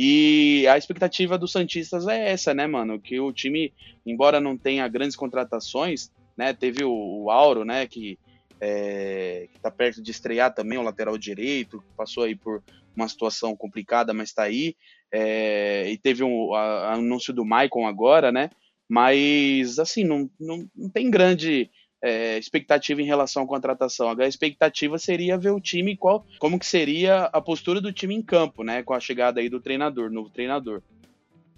E 0.00 0.64
a 0.68 0.78
expectativa 0.78 1.36
dos 1.36 1.50
Santistas 1.50 2.06
é 2.06 2.30
essa, 2.30 2.54
né, 2.54 2.68
mano? 2.68 3.00
Que 3.00 3.18
o 3.18 3.32
time, 3.32 3.74
embora 4.06 4.40
não 4.40 4.56
tenha 4.56 4.86
grandes 4.86 5.16
contratações, 5.16 6.12
né? 6.36 6.52
Teve 6.52 6.84
o, 6.84 7.24
o 7.24 7.30
Auro, 7.32 7.64
né? 7.64 7.84
Que, 7.84 8.16
é, 8.60 9.48
que 9.52 9.58
tá 9.58 9.72
perto 9.72 10.00
de 10.00 10.12
estrear 10.12 10.54
também, 10.54 10.78
o 10.78 10.82
lateral 10.82 11.18
direito, 11.18 11.82
passou 11.96 12.22
aí 12.22 12.36
por 12.36 12.62
uma 12.94 13.08
situação 13.08 13.56
complicada, 13.56 14.14
mas 14.14 14.32
tá 14.32 14.44
aí. 14.44 14.76
É, 15.10 15.90
e 15.90 15.98
teve 15.98 16.22
um, 16.22 16.54
anúncio 16.54 17.34
do 17.34 17.44
Maicon 17.44 17.84
agora, 17.84 18.30
né? 18.30 18.50
Mas, 18.88 19.80
assim, 19.80 20.04
não, 20.04 20.30
não, 20.38 20.64
não 20.76 20.88
tem 20.88 21.10
grande 21.10 21.68
é, 22.02 22.38
expectativa 22.38 23.02
em 23.02 23.06
relação 23.06 23.42
à 23.42 23.46
contratação. 23.46 24.10
A 24.10 24.26
expectativa 24.26 24.98
seria 24.98 25.38
ver 25.38 25.50
o 25.50 25.60
time 25.60 25.96
qual, 25.96 26.24
como 26.38 26.58
que 26.58 26.66
seria 26.66 27.24
a 27.24 27.40
postura 27.40 27.80
do 27.80 27.92
time 27.92 28.14
em 28.14 28.22
campo, 28.22 28.62
né, 28.62 28.82
com 28.82 28.94
a 28.94 29.00
chegada 29.00 29.40
aí 29.40 29.48
do 29.48 29.60
treinador, 29.60 30.10
novo 30.10 30.30
treinador. 30.30 30.82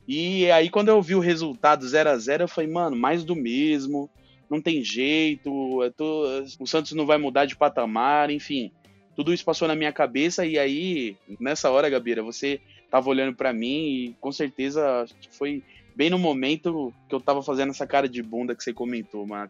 E 0.09 0.51
aí 0.51 0.71
quando 0.71 0.89
eu 0.89 1.01
vi 1.01 1.15
o 1.15 1.21
resultado 1.21 1.87
0 1.87 2.11
a 2.11 2.17
0 2.17 2.45
eu 2.45 2.49
falei, 2.49 2.71
mano, 2.71 2.97
mais 2.97 3.25
do 3.25 3.37
mesmo, 3.37 4.11
não 4.51 4.61
tem 4.61 4.83
jeito, 4.83 5.51
tô, 5.97 6.25
o 6.59 6.67
Santos 6.67 6.93
não 6.93 7.07
vai 7.07 7.19
mudar 7.19 7.45
de 7.45 7.57
patamar, 7.57 8.31
enfim. 8.31 8.73
Tudo 9.15 9.33
isso 9.33 9.45
passou 9.45 9.69
na 9.69 9.77
minha 9.77 9.93
cabeça 9.93 10.47
e 10.47 10.59
aí, 10.59 11.17
nessa 11.39 11.71
hora, 11.71 11.91
Gabira, 11.91 12.23
você 12.23 12.61
tava 12.91 13.09
olhando 13.09 13.37
para 13.37 13.53
mim 13.53 13.89
e 13.89 14.17
com 14.21 14.33
certeza 14.33 15.05
foi 15.31 15.63
bem 15.95 16.11
no 16.11 16.19
momento 16.19 16.93
que 17.09 17.15
eu 17.15 17.21
tava 17.21 17.43
fazendo 17.43 17.71
essa 17.71 17.87
cara 17.87 18.09
de 18.09 18.23
bunda 18.23 18.55
que 18.55 18.65
você 18.65 18.73
comentou, 18.73 19.27
mano. 19.27 19.49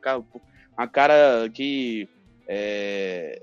Uma 0.80 0.88
cara 0.88 1.46
que 1.52 2.08
é, 2.48 3.42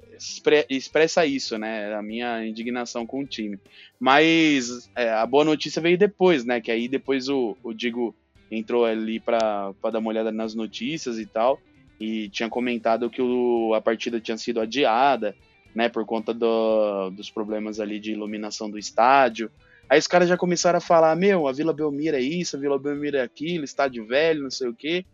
expressa 0.68 1.24
isso, 1.24 1.56
né? 1.56 1.94
A 1.94 2.02
minha 2.02 2.44
indignação 2.44 3.06
com 3.06 3.20
o 3.20 3.28
time. 3.28 3.60
Mas 4.00 4.90
é, 4.96 5.12
a 5.12 5.24
boa 5.24 5.46
notícia 5.46 5.80
veio 5.80 6.00
depois, 6.00 6.44
né? 6.44 6.60
Que 6.60 6.72
aí 6.72 6.88
depois 6.88 7.30
o, 7.30 7.56
o 7.62 7.76
Digo 7.76 8.16
entrou 8.50 8.86
ali 8.86 9.20
para 9.20 9.72
dar 9.84 10.00
uma 10.00 10.10
olhada 10.10 10.32
nas 10.32 10.56
notícias 10.56 11.20
e 11.20 11.28
tal. 11.28 11.60
E 12.00 12.28
tinha 12.30 12.50
comentado 12.50 13.08
que 13.08 13.22
o, 13.22 13.72
a 13.76 13.82
partida 13.82 14.20
tinha 14.20 14.36
sido 14.36 14.60
adiada, 14.60 15.36
né? 15.76 15.90
Por 15.90 16.08
conta 16.08 16.34
do, 16.34 17.12
dos 17.12 17.30
problemas 17.30 17.80
ali 17.80 18.00
de 18.00 18.14
iluminação 18.14 18.68
do 18.68 18.80
estádio. 18.80 19.52
Aí 19.88 20.00
os 20.00 20.08
caras 20.08 20.28
já 20.28 20.38
começaram 20.38 20.80
a 20.80 20.82
falar: 20.82 21.16
Meu, 21.16 21.48
a 21.48 21.54
Vila 21.54 21.72
Belmiro 21.72 22.18
é 22.18 22.22
isso, 22.22 22.58
a 22.58 22.60
Vila 22.60 22.80
Belmiro 22.80 23.18
é 23.18 23.22
aquilo, 23.22 23.64
estádio 23.64 24.08
velho, 24.08 24.42
não 24.42 24.50
sei 24.50 24.70
o 24.70 24.74
quê. 24.74 25.06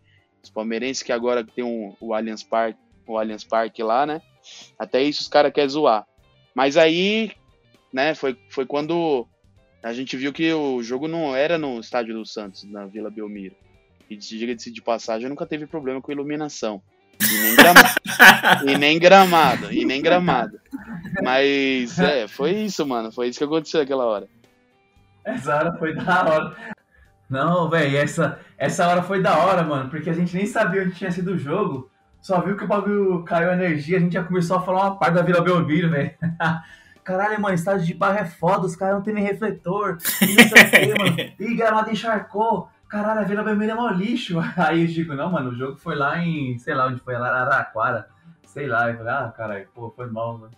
Os 0.44 0.50
palmeirenses 0.50 1.02
que 1.02 1.10
agora 1.10 1.42
tem 1.42 1.64
um, 1.64 1.96
o 1.98 2.12
Allianz 2.12 2.42
Park, 2.42 2.76
o 3.06 3.18
Allianz 3.18 3.42
Parque 3.44 3.82
lá, 3.82 4.04
né? 4.04 4.20
Até 4.78 5.02
isso 5.02 5.22
os 5.22 5.28
caras 5.28 5.52
querem 5.52 5.70
zoar. 5.70 6.06
Mas 6.54 6.76
aí, 6.76 7.32
né, 7.92 8.14
foi, 8.14 8.36
foi 8.50 8.66
quando 8.66 9.26
a 9.82 9.92
gente 9.92 10.16
viu 10.16 10.32
que 10.32 10.52
o 10.52 10.82
jogo 10.82 11.08
não 11.08 11.34
era 11.34 11.58
no 11.58 11.80
estádio 11.80 12.14
do 12.14 12.26
Santos, 12.26 12.62
na 12.64 12.86
Vila 12.86 13.10
Belmiro. 13.10 13.56
E 14.08 14.16
diga-se 14.16 14.70
de 14.70 14.82
passagem, 14.82 15.28
nunca 15.28 15.46
teve 15.46 15.66
problema 15.66 16.00
com 16.00 16.12
iluminação. 16.12 16.82
E 17.20 17.38
nem, 17.38 17.56
gramado, 17.56 17.90
e 18.70 18.78
nem 18.78 18.98
gramado. 18.98 19.72
E 19.72 19.84
nem 19.84 20.02
gramado. 20.02 20.60
Mas 21.22 21.98
é, 21.98 22.28
foi 22.28 22.50
isso, 22.50 22.86
mano. 22.86 23.10
Foi 23.10 23.28
isso 23.28 23.38
que 23.38 23.44
aconteceu 23.44 23.80
naquela 23.80 24.04
hora. 24.04 24.28
Essa 25.24 25.54
hora 25.54 25.78
foi 25.78 25.94
da 25.94 26.24
hora. 26.24 26.73
Não, 27.28 27.68
velho, 27.68 27.96
essa, 27.96 28.38
essa 28.56 28.86
hora 28.86 29.02
foi 29.02 29.22
da 29.22 29.38
hora, 29.38 29.62
mano, 29.62 29.90
porque 29.90 30.10
a 30.10 30.12
gente 30.12 30.36
nem 30.36 30.46
sabia 30.46 30.82
onde 30.82 30.94
tinha 30.94 31.10
sido 31.10 31.32
o 31.32 31.38
jogo. 31.38 31.90
Só 32.20 32.40
viu 32.40 32.56
que 32.56 32.64
o 32.64 32.68
bagulho 32.68 33.22
caiu 33.24 33.50
a 33.50 33.54
energia, 33.54 33.98
a 33.98 34.00
gente 34.00 34.14
já 34.14 34.24
começou 34.24 34.56
a 34.56 34.62
falar 34.62 34.84
uma 34.84 34.98
parte 34.98 35.14
da 35.14 35.22
Vila 35.22 35.42
Belmiro, 35.42 35.90
velho. 35.90 36.10
Caralho, 37.04 37.38
mano, 37.38 37.54
estádio 37.54 37.86
de 37.86 37.92
barro 37.92 38.16
é 38.16 38.24
foda, 38.24 38.66
os 38.66 38.74
caras 38.74 38.94
não 38.94 39.02
tem 39.02 39.12
nem 39.12 39.22
refletor. 39.22 39.98
E 40.22 40.34
não 40.34 40.48
sei 40.48 40.92
o 40.94 40.98
mano. 40.98 41.56
Gramado 41.56 41.90
encharcou. 41.90 42.70
Caralho, 42.88 43.20
a 43.20 43.24
Vila 43.24 43.42
Belmiro 43.42 43.72
é 43.72 43.74
mó 43.74 43.90
lixo. 43.90 44.38
Aí 44.56 44.82
eu 44.82 44.86
digo, 44.86 45.14
não, 45.14 45.30
mano, 45.30 45.50
o 45.50 45.54
jogo 45.54 45.76
foi 45.76 45.94
lá 45.96 46.18
em, 46.18 46.56
sei 46.58 46.74
lá 46.74 46.86
onde 46.86 47.00
foi, 47.00 47.14
Araraquara. 47.14 48.08
Sei 48.46 48.66
lá. 48.66 48.88
Eu 48.88 48.96
falei, 48.96 49.12
ah, 49.12 49.34
caralho, 49.36 49.68
pô, 49.74 49.92
foi 49.94 50.10
mal, 50.10 50.38
mano. 50.38 50.52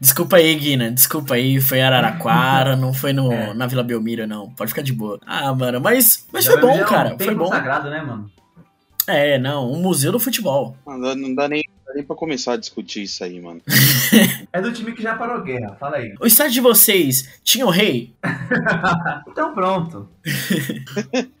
Desculpa 0.00 0.36
aí, 0.36 0.54
Guina. 0.54 0.90
Desculpa 0.90 1.34
aí. 1.34 1.60
Foi 1.60 1.80
Araraquara, 1.80 2.76
não 2.76 2.92
foi 2.92 3.12
no, 3.12 3.30
é. 3.32 3.54
na 3.54 3.66
Vila 3.66 3.82
Belmiro, 3.82 4.26
não. 4.26 4.50
Pode 4.50 4.70
ficar 4.70 4.82
de 4.82 4.92
boa. 4.92 5.20
Ah, 5.26 5.54
mano, 5.54 5.80
mas, 5.80 6.26
mas 6.32 6.46
foi 6.46 6.60
bom, 6.60 6.78
cara. 6.84 7.16
foi 7.18 7.34
bom. 7.34 7.48
sagrado, 7.48 7.90
né, 7.90 8.02
mano? 8.02 8.30
É, 9.06 9.38
não, 9.38 9.70
um 9.70 9.80
museu 9.80 10.12
do 10.12 10.20
futebol. 10.20 10.76
Não 10.86 11.00
dá, 11.00 11.14
não 11.14 11.34
dá 11.34 11.48
nem, 11.48 11.64
nem 11.94 12.04
pra 12.04 12.14
começar 12.14 12.52
a 12.52 12.56
discutir 12.56 13.02
isso 13.02 13.24
aí, 13.24 13.40
mano. 13.40 13.60
é 14.52 14.60
do 14.60 14.72
time 14.72 14.92
que 14.92 15.02
já 15.02 15.16
parou 15.16 15.42
guerra, 15.42 15.76
fala 15.80 15.96
aí. 15.96 16.14
O 16.20 16.26
estádio 16.26 16.54
de 16.54 16.60
vocês 16.60 17.40
tinha 17.42 17.66
o 17.66 17.70
rei? 17.70 18.14
então 19.26 19.52
pronto. 19.52 20.08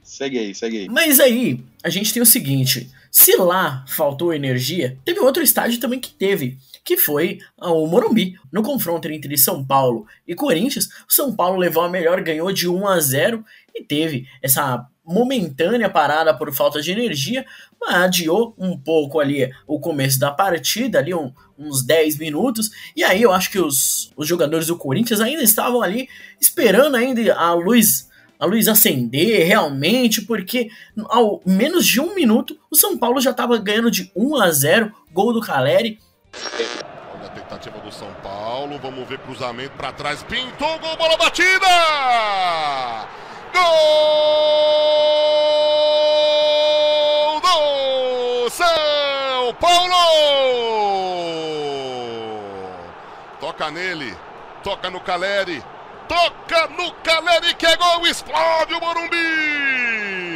segue 0.02 0.38
aí, 0.38 0.54
segue 0.54 0.78
aí. 0.78 0.88
Mas 0.88 1.20
aí, 1.20 1.64
a 1.82 1.88
gente 1.88 2.12
tem 2.12 2.22
o 2.22 2.26
seguinte: 2.26 2.90
se 3.10 3.36
lá 3.36 3.84
faltou 3.86 4.34
energia, 4.34 4.96
teve 5.04 5.20
outro 5.20 5.42
estádio 5.42 5.78
também 5.78 6.00
que 6.00 6.12
teve 6.12 6.58
que 6.84 6.96
foi 6.96 7.38
o 7.58 7.86
Morumbi. 7.86 8.34
No 8.52 8.62
confronto 8.62 9.08
entre 9.08 9.36
São 9.36 9.64
Paulo 9.64 10.06
e 10.26 10.34
Corinthians, 10.34 10.86
o 11.08 11.12
São 11.12 11.34
Paulo 11.34 11.58
levou 11.58 11.82
a 11.82 11.88
melhor, 11.88 12.20
ganhou 12.22 12.52
de 12.52 12.68
1 12.68 12.86
a 12.86 13.00
0 13.00 13.44
e 13.74 13.84
teve 13.84 14.26
essa 14.42 14.86
momentânea 15.04 15.88
parada 15.90 16.32
por 16.32 16.52
falta 16.54 16.80
de 16.80 16.92
energia, 16.92 17.44
mas 17.80 17.94
adiou 17.96 18.54
um 18.56 18.78
pouco 18.78 19.18
ali 19.18 19.50
o 19.66 19.80
começo 19.80 20.18
da 20.18 20.30
partida, 20.30 20.98
ali 20.98 21.12
um, 21.12 21.32
uns 21.58 21.84
10 21.84 22.18
minutos, 22.18 22.70
e 22.94 23.02
aí 23.02 23.22
eu 23.22 23.32
acho 23.32 23.50
que 23.50 23.58
os, 23.58 24.12
os 24.16 24.28
jogadores 24.28 24.68
do 24.68 24.76
Corinthians 24.76 25.20
ainda 25.20 25.42
estavam 25.42 25.82
ali 25.82 26.08
esperando 26.40 26.96
ainda 26.96 27.34
a 27.34 27.52
luz 27.54 28.08
a 28.38 28.46
luz 28.46 28.68
acender 28.68 29.46
realmente, 29.46 30.22
porque 30.22 30.70
ao 31.10 31.42
menos 31.44 31.86
de 31.86 32.00
um 32.00 32.14
minuto 32.14 32.58
o 32.70 32.76
São 32.76 32.96
Paulo 32.96 33.20
já 33.20 33.32
estava 33.32 33.58
ganhando 33.58 33.90
de 33.90 34.10
1 34.16 34.36
a 34.36 34.50
0, 34.50 34.92
gol 35.12 35.34
do 35.34 35.42
Caleri, 35.42 35.98
Olha 37.14 37.26
a 37.26 37.30
tentativa 37.30 37.78
do 37.78 37.90
São 37.92 38.12
Paulo. 38.22 38.78
Vamos 38.78 39.08
ver 39.08 39.18
cruzamento 39.18 39.76
para 39.76 39.92
trás. 39.92 40.22
Pintou, 40.22 40.78
gol, 40.78 40.96
bola 40.96 41.16
batida! 41.16 41.66
Gol 43.52 44.20
do 47.40 48.50
São 48.50 49.54
Paulo! 49.54 49.96
Toca 53.40 53.70
nele, 53.70 54.16
toca 54.62 54.90
no 54.90 55.00
Caleri. 55.00 55.62
toca 56.08 56.66
no 56.68 56.92
Caleri 57.04 57.54
que 57.54 57.66
é 57.66 57.76
gol, 57.76 58.06
explode 58.06 58.74
o 58.74 58.80
Morumbi! 58.80 60.29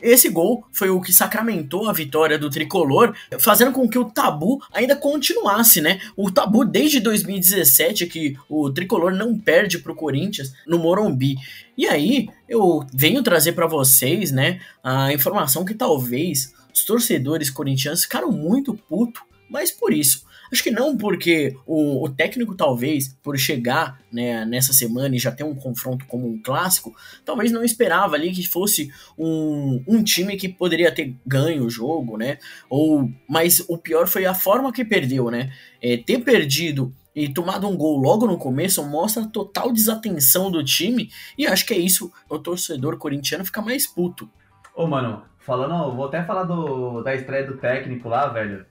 Esse 0.00 0.28
gol 0.28 0.66
foi 0.72 0.90
o 0.90 1.00
que 1.00 1.12
sacramentou 1.12 1.88
a 1.88 1.92
vitória 1.92 2.36
do 2.36 2.50
tricolor, 2.50 3.14
fazendo 3.38 3.70
com 3.70 3.88
que 3.88 3.98
o 3.98 4.04
tabu 4.04 4.60
ainda 4.72 4.96
continuasse, 4.96 5.80
né? 5.80 6.00
O 6.16 6.30
tabu 6.30 6.64
desde 6.64 6.98
2017 6.98 8.06
que 8.06 8.36
o 8.48 8.68
tricolor 8.70 9.12
não 9.12 9.38
perde 9.38 9.78
pro 9.78 9.94
Corinthians 9.94 10.52
no 10.66 10.78
Morumbi. 10.78 11.36
E 11.78 11.86
aí, 11.86 12.28
eu 12.48 12.84
venho 12.92 13.22
trazer 13.22 13.52
para 13.52 13.66
vocês, 13.66 14.32
né, 14.32 14.60
a 14.82 15.12
informação 15.12 15.64
que 15.64 15.74
talvez 15.74 16.52
os 16.74 16.84
torcedores 16.84 17.48
corintianos 17.48 18.02
ficaram 18.02 18.32
muito 18.32 18.74
putos, 18.74 19.22
mas 19.48 19.70
por 19.70 19.92
isso. 19.92 20.24
Acho 20.52 20.62
que 20.62 20.70
não 20.70 20.98
porque 20.98 21.56
o, 21.66 22.04
o, 22.04 22.08
técnico, 22.10 22.54
talvez, 22.54 23.08
por 23.22 23.38
chegar 23.38 23.98
né, 24.12 24.44
nessa 24.44 24.74
semana 24.74 25.16
e 25.16 25.18
já 25.18 25.32
ter 25.32 25.44
um 25.44 25.54
confronto 25.54 26.04
como 26.04 26.28
um 26.28 26.42
clássico, 26.42 26.94
talvez 27.24 27.50
não 27.50 27.64
esperava 27.64 28.16
ali 28.16 28.32
que 28.32 28.46
fosse 28.46 28.92
um, 29.16 29.82
um 29.88 30.04
time 30.04 30.36
que 30.36 30.50
poderia 30.50 30.92
ter 30.92 31.16
ganho 31.26 31.64
o 31.64 31.70
jogo, 31.70 32.18
né? 32.18 32.38
Ou, 32.68 33.10
mas 33.26 33.64
o 33.66 33.78
pior 33.78 34.06
foi 34.06 34.26
a 34.26 34.34
forma 34.34 34.72
que 34.72 34.84
perdeu, 34.84 35.30
né? 35.30 35.50
É, 35.80 35.96
ter 35.96 36.18
perdido 36.18 36.92
e 37.16 37.32
tomado 37.32 37.66
um 37.66 37.76
gol 37.76 37.98
logo 37.98 38.26
no 38.26 38.36
começo 38.36 38.82
mostra 38.84 39.22
a 39.22 39.26
total 39.26 39.72
desatenção 39.72 40.50
do 40.50 40.62
time 40.62 41.10
e 41.36 41.46
acho 41.46 41.64
que 41.66 41.74
é 41.74 41.78
isso 41.78 42.12
o 42.28 42.38
torcedor 42.38 42.98
corintiano 42.98 43.44
fica 43.44 43.62
mais 43.62 43.86
puto. 43.86 44.28
Ô, 44.74 44.86
mano, 44.86 45.22
falando, 45.38 45.94
vou 45.94 46.06
até 46.06 46.22
falar 46.22 46.44
do, 46.44 47.02
da 47.02 47.14
estreia 47.14 47.46
do 47.46 47.56
técnico 47.56 48.08
lá, 48.08 48.28
velho. 48.28 48.66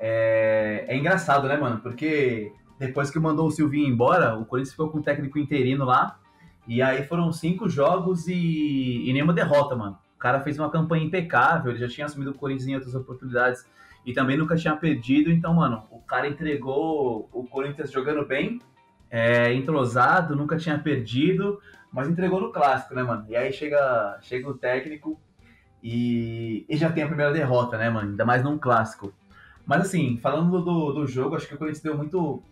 É, 0.00 0.86
é 0.88 0.96
engraçado, 0.96 1.46
né, 1.46 1.56
mano? 1.56 1.78
Porque 1.80 2.52
depois 2.78 3.10
que 3.10 3.18
mandou 3.18 3.46
o 3.46 3.50
Silvinho 3.50 3.86
embora, 3.86 4.34
o 4.36 4.46
Corinthians 4.46 4.72
ficou 4.72 4.88
com 4.88 4.98
o 4.98 5.02
técnico 5.02 5.38
interino 5.38 5.84
lá. 5.84 6.18
E 6.66 6.80
aí 6.80 7.04
foram 7.06 7.30
cinco 7.32 7.68
jogos 7.68 8.26
e, 8.26 9.04
e 9.06 9.12
nenhuma 9.12 9.34
derrota, 9.34 9.76
mano. 9.76 9.98
O 10.16 10.18
cara 10.18 10.40
fez 10.40 10.58
uma 10.58 10.70
campanha 10.70 11.04
impecável, 11.04 11.70
ele 11.70 11.80
já 11.80 11.88
tinha 11.88 12.06
assumido 12.06 12.30
o 12.30 12.34
Corinthians 12.34 12.68
em 12.68 12.74
outras 12.74 12.94
oportunidades 12.94 13.66
e 14.04 14.12
também 14.12 14.36
nunca 14.36 14.56
tinha 14.56 14.74
perdido. 14.76 15.30
Então, 15.30 15.54
mano, 15.54 15.84
o 15.90 15.98
cara 16.00 16.28
entregou 16.28 17.28
o 17.32 17.44
Corinthians 17.44 17.90
jogando 17.90 18.24
bem, 18.26 18.60
é, 19.10 19.52
entrosado, 19.52 20.36
nunca 20.36 20.56
tinha 20.56 20.78
perdido, 20.78 21.60
mas 21.92 22.08
entregou 22.08 22.40
no 22.40 22.52
clássico, 22.52 22.94
né, 22.94 23.02
mano? 23.02 23.26
E 23.28 23.36
aí 23.36 23.52
chega, 23.52 24.18
chega 24.22 24.48
o 24.48 24.54
técnico 24.54 25.20
e, 25.82 26.64
e 26.68 26.76
já 26.76 26.90
tem 26.90 27.02
a 27.02 27.06
primeira 27.06 27.32
derrota, 27.32 27.76
né, 27.76 27.90
mano? 27.90 28.10
Ainda 28.10 28.24
mais 28.24 28.42
num 28.44 28.58
clássico. 28.58 29.12
Mas 29.66 29.82
assim, 29.82 30.18
falando 30.18 30.62
do, 30.62 30.92
do 30.92 31.06
jogo, 31.06 31.36
acho 31.36 31.46
que 31.46 31.54
o 31.54 31.58
Corinthians 31.58 31.82
deu 31.82 31.96
muito. 31.96 32.42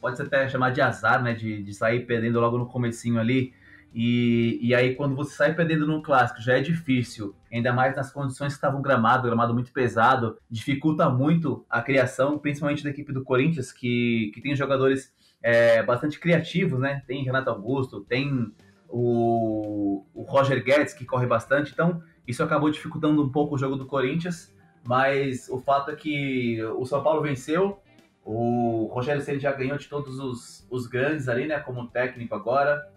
Pode-se 0.00 0.22
até 0.22 0.48
chamar 0.48 0.70
de 0.70 0.80
azar, 0.80 1.22
né? 1.22 1.34
De, 1.34 1.62
de 1.62 1.74
sair 1.74 2.06
perdendo 2.06 2.40
logo 2.40 2.58
no 2.58 2.66
comecinho 2.66 3.18
ali. 3.18 3.52
E, 3.94 4.58
e 4.60 4.74
aí, 4.74 4.96
quando 4.96 5.14
você 5.14 5.36
sai 5.36 5.54
perdendo 5.54 5.86
num 5.86 6.02
clássico, 6.02 6.42
já 6.42 6.58
é 6.58 6.60
difícil, 6.60 7.32
ainda 7.52 7.72
mais 7.72 7.94
nas 7.94 8.12
condições 8.12 8.48
que 8.48 8.56
estavam 8.56 8.82
gramado, 8.82 9.28
gramado 9.28 9.54
muito 9.54 9.72
pesado, 9.72 10.36
dificulta 10.50 11.08
muito 11.08 11.64
a 11.70 11.80
criação, 11.80 12.36
principalmente 12.36 12.82
da 12.82 12.90
equipe 12.90 13.12
do 13.12 13.22
Corinthians, 13.22 13.70
que, 13.70 14.32
que 14.34 14.40
tem 14.40 14.56
jogadores 14.56 15.14
é, 15.40 15.80
bastante 15.84 16.18
criativos, 16.18 16.80
né? 16.80 17.04
Tem 17.06 17.22
Renato 17.22 17.50
Augusto, 17.50 18.00
tem 18.00 18.52
o, 18.88 20.04
o 20.12 20.22
Roger 20.22 20.64
Guedes, 20.64 20.92
que 20.92 21.04
corre 21.04 21.26
bastante, 21.26 21.72
então 21.72 22.02
isso 22.26 22.42
acabou 22.42 22.70
dificultando 22.70 23.22
um 23.22 23.28
pouco 23.28 23.54
o 23.54 23.58
jogo 23.58 23.76
do 23.76 23.86
Corinthians. 23.86 24.53
Mas 24.86 25.48
o 25.48 25.58
fato 25.58 25.90
é 25.90 25.96
que 25.96 26.62
o 26.76 26.84
São 26.84 27.02
Paulo 27.02 27.22
venceu, 27.22 27.80
o 28.24 28.86
Rogério 28.92 29.20
Ceni 29.22 29.38
já 29.38 29.52
ganhou 29.52 29.76
de 29.76 29.88
todos 29.88 30.18
os, 30.18 30.66
os 30.70 30.86
grandes 30.86 31.28
ali, 31.28 31.46
né, 31.46 31.58
como 31.60 31.86
técnico 31.88 32.34
agora. 32.34 32.90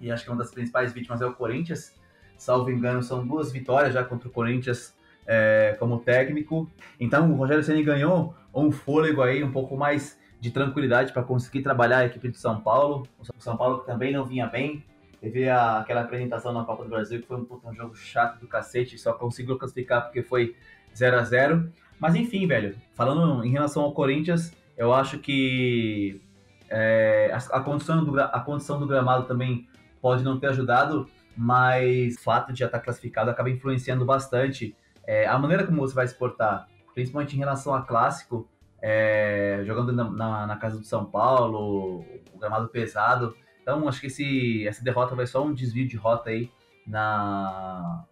E 0.00 0.10
acho 0.10 0.24
que 0.24 0.30
uma 0.30 0.38
das 0.38 0.50
principais 0.50 0.92
vítimas 0.92 1.22
é 1.22 1.26
o 1.26 1.32
Corinthians. 1.32 1.94
Salvo 2.36 2.70
engano, 2.70 3.02
são 3.02 3.26
duas 3.26 3.52
vitórias 3.52 3.94
já 3.94 4.04
contra 4.04 4.28
o 4.28 4.32
Corinthians 4.32 4.96
é, 5.26 5.76
como 5.78 6.00
técnico. 6.00 6.70
Então 6.98 7.30
o 7.30 7.36
Rogério 7.36 7.62
Ceni 7.62 7.82
ganhou 7.82 8.34
um 8.54 8.70
fôlego 8.70 9.22
aí, 9.22 9.42
um 9.42 9.52
pouco 9.52 9.76
mais 9.76 10.18
de 10.40 10.50
tranquilidade 10.50 11.12
para 11.12 11.22
conseguir 11.22 11.62
trabalhar 11.62 11.98
a 11.98 12.06
equipe 12.06 12.28
do 12.28 12.36
São 12.36 12.60
Paulo. 12.60 13.06
O 13.18 13.40
São 13.40 13.56
Paulo 13.56 13.80
que 13.80 13.86
também 13.86 14.12
não 14.12 14.24
vinha 14.24 14.46
bem. 14.46 14.84
Teve 15.20 15.48
a, 15.48 15.78
aquela 15.78 16.00
apresentação 16.00 16.52
na 16.52 16.64
Copa 16.64 16.82
do 16.82 16.90
Brasil 16.90 17.20
que 17.20 17.26
foi 17.26 17.36
um, 17.36 17.46
um 17.64 17.72
jogo 17.72 17.94
chato 17.94 18.40
do 18.40 18.48
cacete, 18.48 18.98
só 18.98 19.12
conseguiu 19.12 19.56
classificar 19.56 20.02
porque 20.02 20.20
foi 20.20 20.56
0 20.96 21.18
a 21.18 21.22
0 21.22 21.72
Mas 21.98 22.14
enfim, 22.14 22.46
velho, 22.46 22.76
falando 22.94 23.44
em 23.44 23.50
relação 23.50 23.82
ao 23.82 23.92
Corinthians, 23.92 24.52
eu 24.76 24.92
acho 24.92 25.18
que 25.18 26.20
é, 26.68 27.30
a, 27.32 27.58
a, 27.58 27.60
condição 27.60 28.04
do, 28.04 28.20
a 28.20 28.40
condição 28.40 28.78
do 28.80 28.86
gramado 28.86 29.26
também 29.26 29.68
pode 30.00 30.24
não 30.24 30.38
ter 30.38 30.48
ajudado, 30.48 31.08
mas 31.36 32.16
o 32.16 32.20
fato 32.20 32.52
de 32.52 32.58
já 32.58 32.66
estar 32.66 32.80
classificado 32.80 33.30
acaba 33.30 33.50
influenciando 33.50 34.04
bastante 34.04 34.74
é, 35.06 35.26
a 35.26 35.38
maneira 35.38 35.66
como 35.66 35.80
você 35.80 35.94
vai 35.94 36.04
exportar, 36.04 36.68
principalmente 36.94 37.34
em 37.34 37.38
relação 37.38 37.74
a 37.74 37.82
clássico, 37.82 38.48
é, 38.80 39.62
jogando 39.64 39.92
na, 39.92 40.10
na, 40.10 40.46
na, 40.46 40.56
casa 40.56 40.78
do 40.78 40.84
São 40.84 41.04
Paulo, 41.04 42.04
o 42.32 42.38
gramado 42.38 42.68
pesado. 42.68 43.34
Então, 43.62 43.86
acho 43.86 44.00
que 44.00 44.08
esse, 44.08 44.66
essa 44.66 44.82
derrota 44.82 45.14
vai 45.14 45.26
só 45.26 45.44
um 45.44 45.54
desvio 45.54 45.86
de 45.86 45.96
rota 45.96 46.30
aí 46.30 46.50
na, 46.86 48.04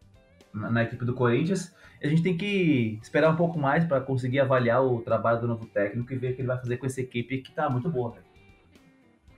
na, 0.52 0.70
na 0.70 0.82
equipe 0.84 1.04
do 1.04 1.12
Corinthians 1.12 1.74
a 2.02 2.08
gente 2.08 2.22
tem 2.22 2.36
que 2.36 2.98
esperar 3.02 3.30
um 3.30 3.36
pouco 3.36 3.58
mais 3.58 3.84
para 3.84 4.00
conseguir 4.00 4.40
avaliar 4.40 4.82
o 4.82 5.00
trabalho 5.00 5.40
do 5.40 5.48
novo 5.48 5.66
técnico 5.66 6.12
e 6.12 6.16
ver 6.16 6.32
o 6.32 6.34
que 6.34 6.40
ele 6.40 6.48
vai 6.48 6.58
fazer 6.58 6.78
com 6.78 6.86
essa 6.86 7.00
equipe 7.00 7.38
que 7.38 7.52
tá 7.52 7.68
muito 7.68 7.90
boa. 7.90 8.12
Véio. 8.12 8.24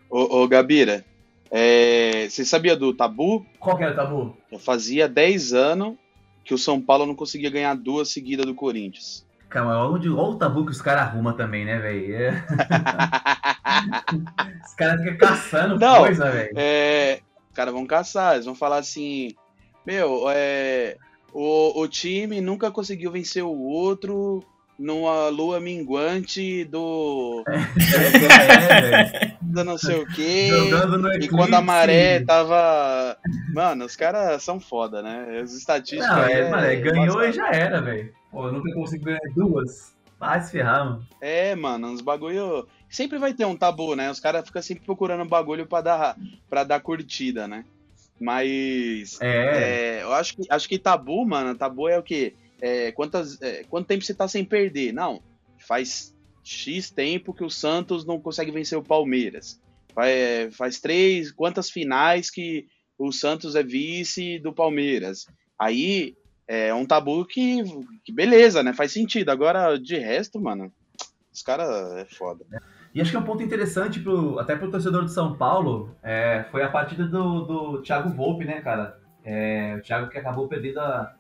Ô, 0.09 0.43
ô 0.43 0.49
Gabira, 0.49 1.05
é... 1.51 2.29
você 2.29 2.45
sabia 2.45 2.77
do 2.77 2.95
tabu? 2.95 3.45
Qual 3.59 3.77
que 3.77 3.83
era 3.83 3.93
o 3.93 3.97
tabu? 3.97 4.37
Eu 4.51 4.61
fazia 4.61 5.09
10 5.09 5.53
anos 5.53 5.97
que 6.45 6.55
o 6.55 6.59
São 6.59 6.81
Paulo 6.81 7.05
não 7.05 7.17
conseguia 7.17 7.51
ganhar 7.51 7.75
duas 7.75 8.11
seguidas 8.11 8.47
do 8.47 8.55
Corinthians. 8.55 9.27
Calma, 9.49 9.87
olha 9.87 10.13
o 10.13 10.37
tabu 10.37 10.65
que 10.65 10.71
os 10.71 10.81
caras 10.81 11.03
arrumam 11.03 11.35
também, 11.35 11.65
né, 11.65 11.79
velho? 11.79 12.15
É... 12.15 12.31
os 14.65 14.75
caras 14.75 15.03
ficam 15.03 15.19
caçando 15.19 15.79
não, 15.79 15.99
coisa, 15.99 16.31
velho. 16.31 16.53
É... 16.57 17.21
Os 17.51 17.57
caras 17.57 17.75
vão 17.75 17.87
caçar, 17.87 18.35
eles 18.35 18.47
vão 18.47 18.55
falar 18.55 18.79
assim, 18.79 19.35
meu, 19.85 20.31
é 20.31 20.97
o, 21.33 21.81
o 21.81 21.89
time 21.89 22.41
nunca 22.41 22.71
conseguiu 22.71 23.11
vencer 23.11 23.43
o 23.43 23.59
outro 23.59 24.45
numa 24.79 25.29
lua 25.29 25.61
minguante 25.61 26.65
do. 26.65 27.45
É, 27.49 29.37
do 29.41 29.65
não 29.65 29.79
sei 29.79 29.97
o 30.03 30.07
quê. 30.07 30.51
E 31.21 31.29
quando 31.29 31.55
a 31.55 31.61
maré 31.61 32.21
tava. 32.21 33.17
Mano, 33.55 33.85
os 33.85 33.97
caras 33.97 34.43
são 34.43 34.59
foda, 34.59 35.03
né? 35.03 35.41
As 35.43 35.53
estatísticas. 35.53 36.09
Não, 36.09 36.25
é, 36.25 36.33
é, 36.33 36.51
mano, 36.51 36.67
é, 36.67 36.77
ganhou 36.77 37.23
e 37.23 37.33
já 37.33 37.49
era, 37.51 37.81
velho. 37.81 38.13
Pô, 38.31 38.47
eu 38.47 38.53
nunca 38.53 38.73
consigo 38.75 39.05
ganhar 39.05 39.21
duas. 39.35 39.95
Vai 40.19 40.41
se 40.41 40.53
ferrar, 40.53 40.85
mano. 40.85 41.07
É, 41.21 41.55
mano, 41.55 41.89
uns 41.89 42.01
bagulho. 42.01 42.67
Sempre 42.89 43.19
vai 43.19 43.33
ter 43.33 43.47
um 43.47 43.57
tabu, 43.57 43.97
né? 43.97 44.11
Os 44.11 44.21
caras 44.21 44.45
ficam 44.45 44.61
sempre 44.61 44.85
procurando 44.85 45.25
bagulho 45.25 45.67
pra 45.67 45.81
dar, 45.81 46.17
pra 46.49 46.63
dar 46.63 46.81
curtida, 46.81 47.49
né? 47.49 47.65
Mas 48.23 49.21
é. 49.21 49.99
é. 49.99 50.03
eu 50.03 50.13
acho 50.13 50.37
que, 50.37 50.43
acho 50.49 50.69
que 50.69 50.79
tabu, 50.79 51.27
mano, 51.27 51.57
tabu 51.57 51.89
é 51.89 51.99
o 51.99 52.03
quê? 52.03 52.35
É, 52.61 52.93
quantas, 52.93 53.43
é, 53.43 53.65
quanto 53.65 53.89
tempo 53.89 54.05
você 54.05 54.15
tá 54.15 54.29
sem 54.29 54.45
perder? 54.45 54.93
Não, 54.93 55.21
faz 55.59 56.15
X 56.45 56.91
tempo 56.91 57.35
que 57.35 57.43
o 57.43 57.51
Santos 57.51 58.05
não 58.05 58.21
consegue 58.21 58.53
vencer 58.53 58.79
o 58.79 58.85
Palmeiras. 58.85 59.61
Faz, 59.93 60.57
faz 60.57 60.81
três, 60.81 61.33
quantas 61.33 61.69
finais 61.69 62.31
que 62.31 62.69
o 62.97 63.11
Santos 63.11 63.57
é 63.57 63.63
vice 63.63 64.39
do 64.39 64.53
Palmeiras. 64.53 65.27
Aí 65.59 66.15
é 66.47 66.73
um 66.73 66.87
tabu 66.87 67.25
que, 67.27 67.63
que 68.05 68.13
beleza, 68.13 68.63
né? 68.63 68.73
Faz 68.73 68.93
sentido. 68.93 69.31
Agora, 69.31 69.77
de 69.77 69.99
resto, 69.99 70.41
mano, 70.41 70.73
os 71.33 71.43
caras 71.43 71.97
é 71.97 72.05
foda. 72.05 72.45
E 72.95 73.01
acho 73.01 73.11
que 73.11 73.17
é 73.17 73.21
um 73.21 73.25
ponto 73.25 73.43
interessante 73.43 74.01
pro, 74.01 74.39
até 74.39 74.55
pro 74.55 74.71
torcedor 74.71 75.05
de 75.05 75.13
São 75.13 75.35
Paulo 75.35 75.97
é, 76.03 76.45
foi 76.51 76.63
a 76.63 76.69
partida 76.69 77.07
do, 77.07 77.41
do 77.41 77.83
Thiago 77.83 78.11
Volpe, 78.11 78.45
né, 78.45 78.61
cara? 78.61 78.99
É, 79.25 79.77
o 79.79 79.83
Thiago 79.83 80.11
que 80.11 80.19
acabou 80.19 80.47
perdendo 80.47 80.81
a, 80.81 81.15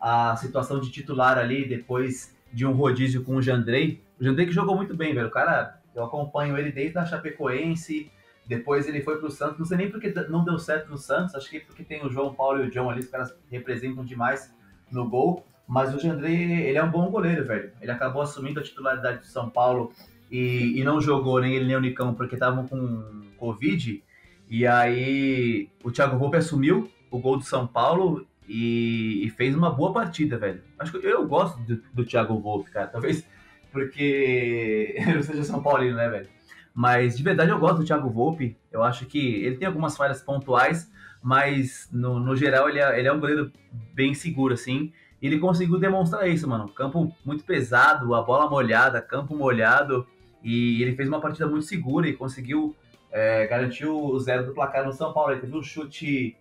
a 0.00 0.36
situação 0.36 0.78
de 0.78 0.90
titular 0.90 1.36
ali 1.36 1.66
depois 1.68 2.36
de 2.52 2.64
um 2.64 2.72
rodízio 2.72 3.24
com 3.24 3.36
o 3.36 3.42
Jandrei. 3.42 4.04
O 4.20 4.24
Jandrei 4.24 4.46
que 4.46 4.52
jogou 4.52 4.76
muito 4.76 4.96
bem, 4.96 5.14
velho. 5.14 5.26
O 5.26 5.30
cara, 5.30 5.80
eu 5.94 6.04
acompanho 6.04 6.56
ele 6.56 6.70
desde 6.70 6.96
a 6.98 7.04
Chapecoense, 7.04 8.10
depois 8.46 8.86
ele 8.86 9.02
foi 9.02 9.18
pro 9.18 9.30
Santos. 9.30 9.58
Não 9.58 9.66
sei 9.66 9.78
nem 9.78 9.90
porque 9.90 10.14
não 10.28 10.44
deu 10.44 10.58
certo 10.58 10.88
no 10.88 10.96
Santos, 10.96 11.34
acho 11.34 11.50
que 11.50 11.58
porque 11.58 11.82
tem 11.82 12.06
o 12.06 12.10
João 12.10 12.32
Paulo 12.34 12.62
e 12.62 12.68
o 12.68 12.70
John 12.70 12.88
ali, 12.88 13.00
os 13.00 13.08
caras 13.08 13.36
representam 13.50 14.04
demais 14.04 14.54
no 14.92 15.08
gol. 15.08 15.44
Mas 15.66 15.92
o 15.92 15.98
Jandrei, 15.98 16.68
ele 16.68 16.78
é 16.78 16.84
um 16.84 16.90
bom 16.90 17.10
goleiro, 17.10 17.44
velho. 17.44 17.72
Ele 17.80 17.90
acabou 17.90 18.22
assumindo 18.22 18.60
a 18.60 18.62
titularidade 18.62 19.18
do 19.18 19.26
São 19.26 19.50
Paulo 19.50 19.92
e, 20.30 20.80
e 20.80 20.84
não 20.84 21.00
jogou 21.00 21.40
nem 21.40 21.54
ele 21.54 21.66
nem 21.66 21.76
o 21.76 21.80
Nicão 21.80 22.14
porque 22.14 22.34
estavam 22.34 22.66
com 22.66 23.22
Covid. 23.36 24.02
E 24.48 24.66
aí 24.66 25.68
o 25.82 25.90
Thiago 25.90 26.18
Volpe 26.18 26.36
assumiu 26.36 26.90
o 27.10 27.18
gol 27.18 27.36
do 27.36 27.44
São 27.44 27.66
Paulo 27.66 28.26
e, 28.48 29.24
e 29.24 29.30
fez 29.30 29.54
uma 29.54 29.70
boa 29.70 29.92
partida, 29.92 30.38
velho. 30.38 30.62
Acho 30.78 30.92
que 30.92 31.06
eu 31.06 31.26
gosto 31.26 31.58
do, 31.62 31.82
do 31.92 32.04
Thiago 32.04 32.38
Volpe, 32.38 32.70
cara. 32.70 32.86
Talvez 32.86 33.26
porque 33.72 34.94
eu 35.14 35.22
seja 35.22 35.44
São 35.44 35.62
Paulino, 35.62 35.96
né, 35.96 36.08
velho? 36.08 36.28
Mas 36.74 37.16
de 37.16 37.22
verdade 37.22 37.50
eu 37.50 37.58
gosto 37.58 37.78
do 37.78 37.84
Thiago 37.84 38.10
Volpe. 38.10 38.56
Eu 38.70 38.82
acho 38.82 39.06
que 39.06 39.18
ele 39.18 39.56
tem 39.56 39.66
algumas 39.66 39.96
falhas 39.96 40.20
pontuais, 40.22 40.90
mas 41.22 41.88
no, 41.92 42.20
no 42.20 42.36
geral 42.36 42.68
ele 42.68 42.78
é, 42.78 42.98
ele 42.98 43.08
é 43.08 43.12
um 43.12 43.20
goleiro 43.20 43.50
bem 43.94 44.14
seguro, 44.14 44.54
assim. 44.54 44.92
E 45.20 45.26
ele 45.26 45.38
conseguiu 45.38 45.78
demonstrar 45.78 46.28
isso, 46.28 46.48
mano. 46.48 46.68
Campo 46.68 47.14
muito 47.24 47.44
pesado, 47.44 48.14
a 48.14 48.22
bola 48.22 48.48
molhada, 48.48 49.00
campo 49.00 49.34
molhado. 49.34 50.06
E 50.46 50.80
ele 50.80 50.94
fez 50.94 51.08
uma 51.08 51.20
partida 51.20 51.44
muito 51.48 51.66
segura 51.66 52.08
e 52.08 52.12
conseguiu 52.12 52.76
é, 53.10 53.48
garantir 53.48 53.84
o 53.84 54.16
zero 54.20 54.46
do 54.46 54.54
placar 54.54 54.86
no 54.86 54.92
São 54.92 55.12
Paulo. 55.12 55.32
Ele 55.32 55.40
teve 55.40 55.56
um 55.56 55.62
chute, 55.62 56.36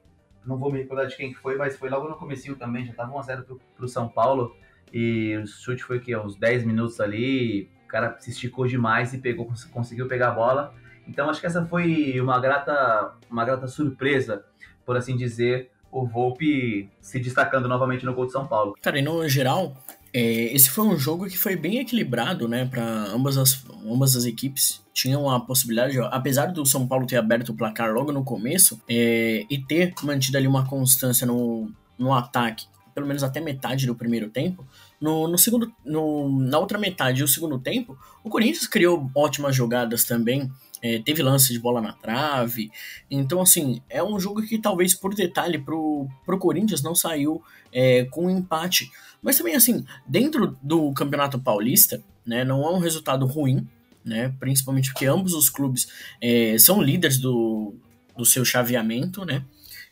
não 0.46 0.60
vou 0.60 0.72
me 0.72 0.78
recordar 0.78 1.08
de 1.08 1.18
quem 1.18 1.34
que 1.34 1.40
foi, 1.40 1.58
mas 1.58 1.76
foi 1.76 1.90
logo 1.90 2.08
no 2.08 2.16
comecinho 2.16 2.56
também, 2.56 2.86
já 2.86 2.94
tava 2.94 3.12
1x0 3.12 3.46
pro, 3.46 3.60
pro 3.76 3.88
São 3.88 4.08
Paulo. 4.08 4.56
E 4.94 5.36
o 5.38 5.48
chute 5.48 5.84
foi 5.84 6.00
que 6.00 6.16
uns 6.16 6.36
10 6.36 6.66
minutos 6.66 7.00
ali, 7.00 7.68
o 7.84 7.88
cara 7.88 8.16
se 8.20 8.30
esticou 8.30 8.68
demais 8.68 9.12
e 9.12 9.18
pegou, 9.18 9.52
conseguiu 9.72 10.08
pegar 10.08 10.28
a 10.28 10.36
bola. 10.36 10.76
Então 11.08 11.28
acho 11.28 11.42
que 11.42 11.48
essa 11.48 11.66
foi 11.66 12.22
uma 12.22 12.40
grata, 12.40 13.16
uma 13.28 13.44
grata 13.44 13.68
surpresa, 13.68 14.46
por 14.86 14.96
assim 14.96 15.18
dizer, 15.18 15.72
o 15.92 16.06
Volpe 16.06 16.92
se 17.02 17.20
destacando 17.20 17.68
novamente 17.68 18.06
no 18.06 18.14
gol 18.14 18.28
de 18.28 18.34
São 18.34 18.46
Paulo. 18.46 18.76
Cara, 18.84 19.00
e 19.00 19.02
no 19.02 19.28
geral, 19.28 19.76
esse 20.20 20.70
foi 20.70 20.86
um 20.86 20.98
jogo 20.98 21.28
que 21.28 21.38
foi 21.38 21.56
bem 21.56 21.80
equilibrado, 21.80 22.48
né, 22.48 22.66
para 22.66 22.84
ambas 22.84 23.38
as, 23.38 23.64
ambas 23.86 24.16
as 24.16 24.26
equipes. 24.26 24.82
Tinham 24.94 25.30
a 25.30 25.40
possibilidade, 25.40 25.94
de, 25.94 26.00
apesar 26.00 26.48
do 26.48 26.66
São 26.66 26.88
Paulo 26.88 27.06
ter 27.06 27.18
aberto 27.18 27.50
o 27.50 27.54
placar 27.54 27.94
logo 27.94 28.12
no 28.12 28.24
começo 28.24 28.82
é, 28.90 29.46
e 29.50 29.58
ter 29.58 29.94
mantido 30.04 30.38
ali 30.38 30.48
uma 30.48 30.66
constância 30.66 31.28
no, 31.28 31.70
no 31.98 32.14
ataque, 32.14 32.66
pelo 32.94 33.06
menos 33.06 33.24
até 33.24 33.42
metade 33.42 33.86
do 33.86 33.94
primeiro 33.94 34.30
tempo, 34.30 34.66
no, 35.00 35.28
no 35.28 35.38
segundo, 35.38 35.72
no, 35.84 36.40
na 36.40 36.58
outra 36.58 36.78
metade 36.78 37.22
do 37.22 37.28
segundo 37.28 37.60
tempo, 37.60 37.98
o 38.24 38.30
Corinthians 38.30 38.68
criou 38.68 39.10
ótimas 39.14 39.56
jogadas 39.56 40.06
também. 40.06 40.50
É, 40.82 41.00
teve 41.00 41.24
lance 41.24 41.52
de 41.52 41.60
bola 41.60 41.82
na 41.82 41.94
trave. 41.94 42.72
Então, 43.10 43.42
assim, 43.42 43.82
é 43.90 44.04
um 44.04 44.20
jogo 44.20 44.42
que 44.44 44.58
talvez 44.58 44.94
por 44.94 45.14
detalhe 45.16 45.58
pro, 45.58 46.08
pro 46.26 46.38
Corinthians 46.38 46.84
não 46.84 46.94
saiu 46.94 47.42
é, 47.74 48.06
com 48.06 48.26
um 48.26 48.30
empate. 48.30 48.92
Mas 49.26 49.40
também, 49.40 49.56
assim, 49.56 49.84
dentro 50.08 50.56
do 50.62 50.94
Campeonato 50.94 51.40
Paulista, 51.40 52.00
né, 52.24 52.44
não 52.46 52.64
é 52.64 52.70
um 52.70 52.78
resultado 52.78 53.26
ruim, 53.26 53.68
né, 54.04 54.32
principalmente 54.40 54.92
porque 54.92 55.08
ambos 55.08 55.34
os 55.34 55.50
clubes 55.50 55.88
é, 56.22 56.56
são 56.60 56.80
líderes 56.80 57.18
do, 57.18 57.74
do 58.16 58.24
seu 58.24 58.46
chaveamento, 58.46 59.26
né. 59.26 59.44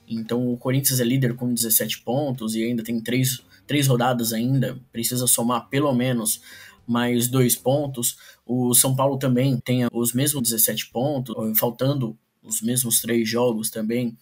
Então 0.07 0.53
o 0.53 0.55
Corinthians 0.55 0.99
é 0.99 1.03
líder 1.03 1.33
com 1.35 1.51
17 1.51 2.01
pontos 2.01 2.53
e 2.53 2.63
ainda 2.63 2.83
tem 2.83 3.01
três, 3.01 3.43
três 3.65 3.87
rodadas 3.87 4.33
ainda, 4.33 4.79
precisa 4.91 5.25
somar 5.25 5.67
pelo 5.67 5.91
menos 5.93 6.39
mais 6.85 7.27
dois 7.27 7.55
pontos. 7.55 8.17
O 8.45 8.75
São 8.75 8.95
Paulo 8.95 9.17
também 9.17 9.59
tem 9.59 9.87
os 9.91 10.13
mesmos 10.13 10.43
17 10.43 10.91
pontos, 10.91 11.35
faltando 11.57 12.15
os 12.43 12.61
mesmos 12.61 13.01
três 13.01 13.27
jogos 13.27 13.71
também, 13.71 14.15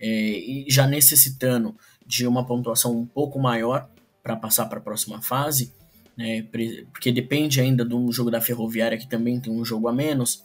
é, 0.00 0.08
e 0.08 0.66
já 0.70 0.86
necessitando 0.86 1.76
de 2.06 2.26
uma 2.26 2.46
pontuação 2.46 2.96
um 2.96 3.04
pouco 3.04 3.38
maior 3.38 3.86
para 4.26 4.34
passar 4.34 4.66
para 4.66 4.78
a 4.80 4.82
próxima 4.82 5.22
fase, 5.22 5.72
né, 6.16 6.42
porque 6.92 7.12
depende 7.12 7.60
ainda 7.60 7.84
do 7.84 8.10
jogo 8.10 8.28
da 8.28 8.40
Ferroviária, 8.40 8.98
que 8.98 9.06
também 9.06 9.38
tem 9.38 9.52
um 9.52 9.64
jogo 9.64 9.86
a 9.86 9.92
menos. 9.92 10.44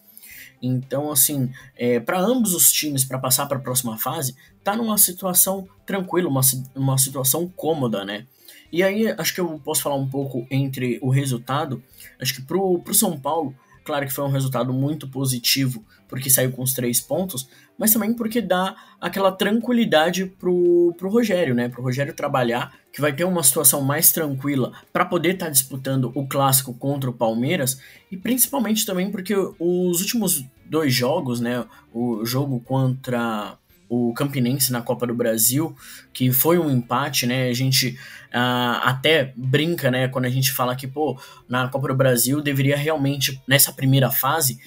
Então, 0.61 1.11
assim, 1.11 1.51
é, 1.75 1.99
para 1.99 2.19
ambos 2.19 2.53
os 2.53 2.71
times, 2.71 3.03
para 3.03 3.17
passar 3.17 3.47
para 3.47 3.57
a 3.57 3.61
próxima 3.61 3.97
fase, 3.97 4.35
tá 4.63 4.75
numa 4.75 4.99
situação 4.99 5.67
tranquila, 5.83 6.29
uma, 6.29 6.41
uma 6.75 6.95
situação 6.99 7.51
cômoda, 7.55 8.05
né? 8.05 8.27
E 8.71 8.83
aí, 8.83 9.07
acho 9.17 9.33
que 9.33 9.41
eu 9.41 9.59
posso 9.65 9.81
falar 9.81 9.95
um 9.95 10.07
pouco 10.07 10.45
entre 10.51 10.99
o 11.01 11.09
resultado. 11.09 11.81
Acho 12.21 12.35
que 12.35 12.43
pro, 12.43 12.77
pro 12.79 12.93
São 12.93 13.19
Paulo, 13.19 13.55
claro 13.83 14.05
que 14.05 14.13
foi 14.13 14.23
um 14.23 14.31
resultado 14.31 14.73
muito 14.73 15.07
positivo, 15.07 15.83
porque 16.07 16.29
saiu 16.29 16.51
com 16.51 16.61
os 16.61 16.73
três 16.73 16.99
pontos, 16.99 17.47
mas 17.77 17.93
também 17.93 18.13
porque 18.13 18.41
dá 18.41 18.75
aquela 18.99 19.31
tranquilidade 19.31 20.25
pro, 20.25 20.93
pro 20.97 21.09
Rogério, 21.09 21.55
né? 21.55 21.69
Pro 21.69 21.81
Rogério 21.81 22.13
trabalhar, 22.13 22.73
que 22.91 23.01
vai 23.01 23.13
ter 23.13 23.23
uma 23.23 23.43
situação 23.43 23.81
mais 23.81 24.11
tranquila 24.11 24.71
para 24.91 25.05
poder 25.05 25.33
estar 25.33 25.45
tá 25.45 25.51
disputando 25.51 26.11
o 26.13 26.27
clássico 26.27 26.73
contra 26.73 27.09
o 27.09 27.13
Palmeiras, 27.13 27.79
e 28.11 28.17
principalmente 28.17 28.85
também 28.85 29.09
porque 29.09 29.33
os 29.35 30.01
últimos 30.01 30.45
dois 30.65 30.93
jogos, 30.93 31.39
né? 31.39 31.65
O 31.93 32.25
jogo 32.25 32.59
contra 32.59 33.57
o 33.91 34.13
Campinense 34.13 34.71
na 34.71 34.81
Copa 34.81 35.05
do 35.05 35.13
Brasil, 35.13 35.75
que 36.13 36.31
foi 36.31 36.57
um 36.57 36.71
empate, 36.71 37.27
né? 37.27 37.49
A 37.49 37.53
gente 37.53 37.99
uh, 38.29 38.79
até 38.83 39.33
brinca, 39.35 39.91
né, 39.91 40.07
quando 40.07 40.23
a 40.23 40.29
gente 40.29 40.49
fala 40.49 40.77
que, 40.77 40.87
pô, 40.87 41.19
na 41.49 41.67
Copa 41.67 41.89
do 41.89 41.95
Brasil 41.95 42.41
deveria 42.41 42.77
realmente, 42.77 43.41
nessa 43.45 43.73
primeira 43.73 44.09
fase, 44.09 44.57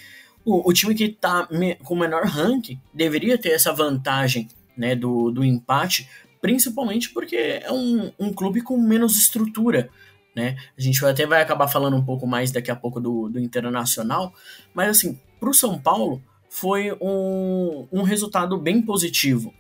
o, 0.45 0.69
o 0.69 0.75
time 0.75 0.95
que 0.95 1.05
está 1.05 1.49
com 1.83 1.95
o 1.95 1.99
menor 1.99 2.25
ranking 2.25 2.79
deveria 2.93 3.39
ter 3.39 3.53
essa 3.53 3.73
vantagem 3.73 4.47
né, 4.77 4.95
do, 4.95 5.31
do 5.31 5.43
empate, 5.43 6.07
principalmente 6.43 7.09
porque 7.09 7.63
é 7.63 7.73
um, 7.73 8.13
um 8.21 8.31
clube 8.31 8.61
com 8.61 8.77
menos 8.77 9.17
estrutura. 9.17 9.89
Né? 10.37 10.55
A 10.77 10.83
gente 10.83 11.03
até 11.03 11.25
vai 11.25 11.41
acabar 11.41 11.69
falando 11.69 11.97
um 11.97 12.05
pouco 12.05 12.27
mais 12.27 12.53
daqui 12.53 12.71
a 12.71 12.77
pouco 12.77 13.01
do, 13.01 13.31
do 13.31 13.41
Internacional, 13.41 14.35
mas 14.75 14.91
assim, 14.91 15.19
para 15.41 15.49
o 15.49 15.55
São 15.55 15.79
Paulo 15.79 16.23
foi 16.55 16.97
um, 17.01 17.89
um 17.91 18.03
resultado 18.03 18.57
bem 18.57 18.81
positivo. 18.81 19.53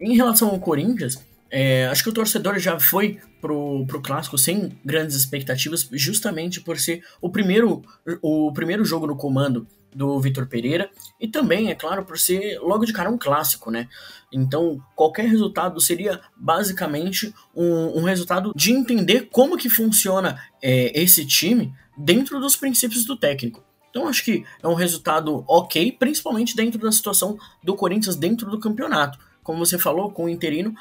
Em 0.00 0.14
relação 0.14 0.50
ao 0.50 0.60
Corinthians, 0.60 1.20
é, 1.50 1.86
acho 1.86 2.04
que 2.04 2.10
o 2.10 2.12
torcedor 2.12 2.60
já 2.60 2.78
foi 2.78 3.18
pro, 3.40 3.84
pro 3.86 4.00
clássico 4.00 4.38
sem 4.38 4.70
grandes 4.84 5.16
expectativas, 5.16 5.88
justamente 5.90 6.60
por 6.60 6.78
ser 6.78 7.02
o 7.20 7.28
primeiro, 7.28 7.82
o 8.22 8.52
primeiro 8.52 8.84
jogo 8.84 9.04
no 9.04 9.16
comando 9.16 9.66
do 9.92 10.20
Vitor 10.20 10.46
Pereira 10.46 10.88
e 11.20 11.26
também, 11.26 11.70
é 11.70 11.74
claro, 11.74 12.04
por 12.04 12.16
ser 12.16 12.56
logo 12.60 12.84
de 12.84 12.92
cara 12.92 13.10
um 13.10 13.18
clássico, 13.18 13.68
né? 13.68 13.88
Então, 14.32 14.80
qualquer 14.94 15.26
resultado 15.26 15.80
seria 15.80 16.20
basicamente 16.36 17.34
um, 17.52 17.98
um 17.98 18.04
resultado 18.04 18.52
de 18.54 18.70
entender 18.70 19.28
como 19.28 19.58
que 19.58 19.68
funciona 19.68 20.40
é, 20.62 21.02
esse 21.02 21.26
time 21.26 21.74
dentro 21.98 22.38
dos 22.38 22.54
princípios 22.54 23.04
do 23.04 23.16
técnico. 23.16 23.71
Então, 23.92 24.08
acho 24.08 24.24
que 24.24 24.42
é 24.62 24.66
um 24.66 24.72
resultado 24.72 25.44
ok, 25.46 25.92
principalmente 25.92 26.56
dentro 26.56 26.80
da 26.80 26.90
situação 26.90 27.38
do 27.62 27.76
Corinthians 27.76 28.16
dentro 28.16 28.50
do 28.50 28.58
campeonato. 28.58 29.18
Como 29.42 29.58
você 29.58 29.78
falou, 29.78 30.10
com 30.10 30.24
o 30.24 30.28
interino, 30.30 30.74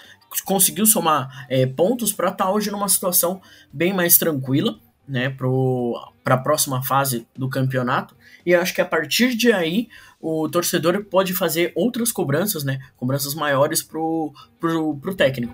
conseguiu 0.45 0.85
somar 0.85 1.45
é, 1.49 1.65
pontos 1.65 2.13
para 2.13 2.29
estar 2.29 2.45
tá 2.45 2.51
hoje 2.51 2.71
numa 2.71 2.87
situação 2.87 3.41
bem 3.73 3.91
mais 3.91 4.17
tranquila, 4.17 4.79
né, 5.05 5.29
para 6.23 6.35
a 6.35 6.37
próxima 6.37 6.81
fase 6.81 7.27
do 7.35 7.49
campeonato. 7.49 8.15
E 8.45 8.55
acho 8.55 8.73
que 8.73 8.79
a 8.79 8.85
partir 8.85 9.35
de 9.35 9.51
aí 9.51 9.89
o 10.21 10.47
torcedor 10.47 11.03
pode 11.03 11.33
fazer 11.33 11.73
outras 11.75 12.13
cobranças, 12.13 12.63
né? 12.63 12.79
Cobranças 12.95 13.35
maiores 13.35 13.83
pro, 13.83 14.33
pro 14.57 15.15
técnico. 15.15 15.53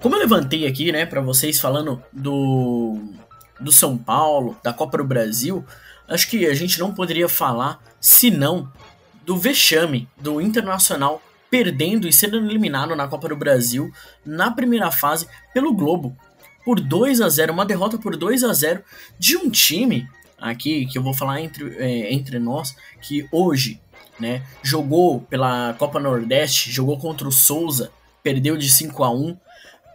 Como 0.00 0.14
eu 0.14 0.20
levantei 0.20 0.66
aqui, 0.66 0.90
né, 0.90 1.04
para 1.04 1.20
vocês 1.20 1.60
falando 1.60 2.02
do 2.12 2.98
do 3.60 3.70
São 3.70 3.98
Paulo, 3.98 4.56
da 4.64 4.72
Copa 4.72 4.96
do 4.96 5.04
Brasil, 5.04 5.62
acho 6.08 6.28
que 6.30 6.46
a 6.46 6.54
gente 6.54 6.78
não 6.80 6.94
poderia 6.94 7.28
falar 7.28 7.78
senão 8.00 8.72
do 9.26 9.36
vexame 9.36 10.08
do 10.18 10.40
Internacional 10.40 11.22
perdendo 11.50 12.08
e 12.08 12.12
sendo 12.12 12.38
eliminado 12.38 12.96
na 12.96 13.06
Copa 13.06 13.28
do 13.28 13.36
Brasil 13.36 13.92
na 14.24 14.50
primeira 14.50 14.90
fase 14.90 15.28
pelo 15.52 15.74
Globo. 15.74 16.16
Por 16.64 16.80
2 16.80 17.20
a 17.20 17.28
0, 17.28 17.52
uma 17.52 17.66
derrota 17.66 17.98
por 17.98 18.16
2 18.16 18.44
a 18.44 18.52
0 18.54 18.82
de 19.18 19.36
um 19.36 19.50
time 19.50 20.08
aqui 20.38 20.86
que 20.86 20.96
eu 20.96 21.02
vou 21.02 21.12
falar 21.12 21.42
entre, 21.42 21.76
é, 21.76 22.12
entre 22.14 22.38
nós 22.38 22.74
que 23.02 23.28
hoje, 23.30 23.78
né, 24.18 24.42
jogou 24.62 25.20
pela 25.20 25.74
Copa 25.74 26.00
Nordeste, 26.00 26.70
jogou 26.70 26.98
contra 26.98 27.28
o 27.28 27.32
Souza, 27.32 27.90
perdeu 28.22 28.56
de 28.56 28.70
5 28.70 29.04
a 29.04 29.10
1 29.10 29.36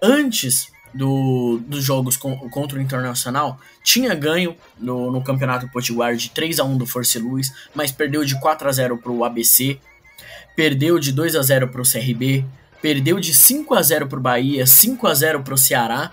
antes 0.06 0.72
do, 0.94 1.60
dos 1.68 1.84
jogos 1.84 2.16
com, 2.16 2.38
contra 2.50 2.78
o 2.78 2.82
Internacional, 2.82 3.60
tinha 3.84 4.14
ganho 4.16 4.56
no, 4.80 5.12
no 5.12 5.22
Campeonato 5.22 5.68
Potiguar 5.70 6.16
de 6.16 6.30
3 6.30 6.60
a 6.60 6.64
1 6.64 6.78
do 6.78 6.86
Force 6.86 7.18
Luz, 7.20 7.52
mas 7.74 7.92
perdeu 7.92 8.24
de 8.24 8.40
4 8.40 8.70
a 8.70 8.72
0 8.72 8.98
para 8.98 9.12
o 9.12 9.26
ABC. 9.26 9.78
perdeu 10.56 10.98
de 11.00 11.12
2 11.12 11.36
a 11.36 11.42
0 11.42 11.68
para 11.68 11.82
o 11.82 11.84
CRB, 11.84 12.46
perdeu 12.82 13.20
de 13.20 13.34
5 13.34 13.74
a 13.74 13.82
0 13.82 14.08
para 14.08 14.20
o 14.20 14.22
Bahia, 14.22 14.66
5 14.66 15.08
a 15.08 15.14
0 15.14 15.44
para 15.44 15.54
o 15.54 15.58
Ceará 15.58 16.12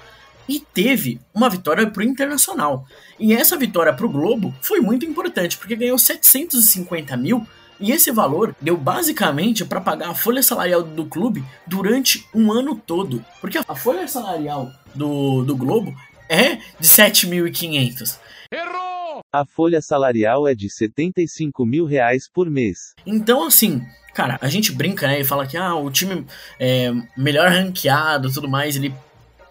e 0.49 0.59
teve 0.59 1.21
uma 1.33 1.49
vitória 1.49 1.89
para 1.89 2.01
o 2.01 2.05
Internacional. 2.05 2.85
E 3.21 3.33
essa 3.33 3.57
vitória 3.57 3.93
para 3.93 4.07
o 4.07 4.09
Globo 4.09 4.53
foi 4.61 4.81
muito 4.81 5.07
importante, 5.07 5.57
porque 5.57 5.77
ganhou 5.77 5.99
750 5.99 7.17
mil 7.17 7.47
e 7.83 7.91
esse 7.91 8.13
valor 8.13 8.55
deu 8.61 8.77
basicamente 8.77 9.65
para 9.65 9.81
pagar 9.81 10.11
a 10.11 10.15
folha 10.15 10.43
salarial 10.43 10.85
do 10.85 11.05
clube 11.05 11.45
durante 11.67 12.25
um 12.33 12.53
ano 12.53 12.77
todo. 12.77 13.25
Porque 13.41 13.59
a 13.59 13.75
folha 13.75 14.07
salarial 14.07 14.71
do, 14.95 15.43
do 15.43 15.57
Globo 15.57 15.93
é 16.29 16.57
de 16.79 16.89
7.500. 16.89 18.19
A 19.33 19.45
folha 19.45 19.83
salarial 19.83 20.47
é 20.47 20.55
de 20.55 20.71
75 20.71 21.67
mil 21.67 21.85
reais 21.85 22.29
por 22.33 22.49
mês. 22.49 22.95
Então, 23.05 23.45
assim, 23.45 23.83
cara, 24.15 24.39
a 24.41 24.49
gente 24.49 24.71
brinca, 24.71 25.09
né? 25.09 25.21
E 25.21 25.25
fala 25.25 25.47
que 25.47 25.57
ah, 25.57 25.75
o 25.75 25.91
time 25.91 26.25
é 26.61 26.93
melhor 27.17 27.51
ranqueado 27.51 28.33
tudo 28.33 28.49
mais, 28.49 28.77
ele 28.77 28.95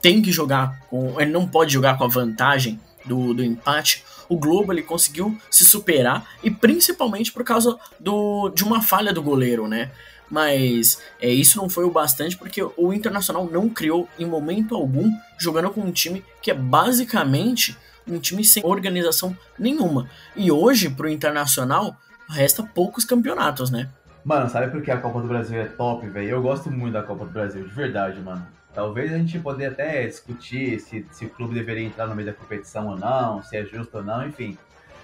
tem 0.01 0.21
que 0.21 0.31
jogar 0.31 0.79
com. 0.89 1.19
Ele 1.19 1.31
não 1.31 1.47
pode 1.47 1.73
jogar 1.73 1.97
com 1.97 2.05
a 2.05 2.07
vantagem 2.07 2.79
do, 3.05 3.33
do 3.33 3.43
empate. 3.43 4.03
O 4.31 4.37
Globo 4.37 4.71
ele 4.71 4.81
conseguiu 4.81 5.37
se 5.49 5.65
superar 5.65 6.25
e 6.41 6.49
principalmente 6.49 7.33
por 7.33 7.43
causa 7.43 7.77
do, 7.99 8.47
de 8.47 8.63
uma 8.63 8.81
falha 8.81 9.11
do 9.11 9.21
goleiro, 9.21 9.67
né? 9.67 9.91
Mas 10.29 11.01
é, 11.19 11.29
isso 11.29 11.57
não 11.57 11.67
foi 11.67 11.83
o 11.83 11.91
bastante 11.91 12.37
porque 12.37 12.63
o 12.63 12.93
Internacional 12.93 13.49
não 13.51 13.67
criou 13.67 14.07
em 14.17 14.25
momento 14.25 14.73
algum 14.73 15.11
jogando 15.37 15.69
com 15.71 15.81
um 15.81 15.91
time 15.91 16.23
que 16.41 16.49
é 16.49 16.53
basicamente 16.53 17.77
um 18.07 18.19
time 18.19 18.41
sem 18.45 18.63
organização 18.65 19.37
nenhuma. 19.59 20.09
E 20.33 20.49
hoje, 20.49 20.89
pro 20.89 21.09
Internacional, 21.09 21.97
resta 22.29 22.63
poucos 22.63 23.03
campeonatos, 23.03 23.69
né? 23.69 23.89
Mano, 24.23 24.49
sabe 24.49 24.71
por 24.71 24.81
que 24.81 24.91
a 24.91 24.97
Copa 24.97 25.19
do 25.19 25.27
Brasil 25.27 25.59
é 25.59 25.65
top, 25.65 26.07
velho? 26.07 26.29
Eu 26.29 26.41
gosto 26.41 26.71
muito 26.71 26.93
da 26.93 27.03
Copa 27.03 27.25
do 27.25 27.31
Brasil, 27.31 27.67
de 27.67 27.73
verdade, 27.73 28.21
mano. 28.21 28.47
Talvez 28.73 29.13
a 29.13 29.17
gente 29.17 29.37
poderia 29.39 29.69
até 29.69 30.05
discutir 30.07 30.79
se, 30.79 31.05
se 31.11 31.25
o 31.25 31.29
clube 31.29 31.53
deveria 31.53 31.85
entrar 31.85 32.07
no 32.07 32.15
meio 32.15 32.27
da 32.27 32.33
competição 32.33 32.87
ou 32.87 32.97
não, 32.97 33.43
se 33.43 33.57
é 33.57 33.65
justo 33.65 33.97
ou 33.97 34.03
não, 34.03 34.25
enfim. 34.25 34.57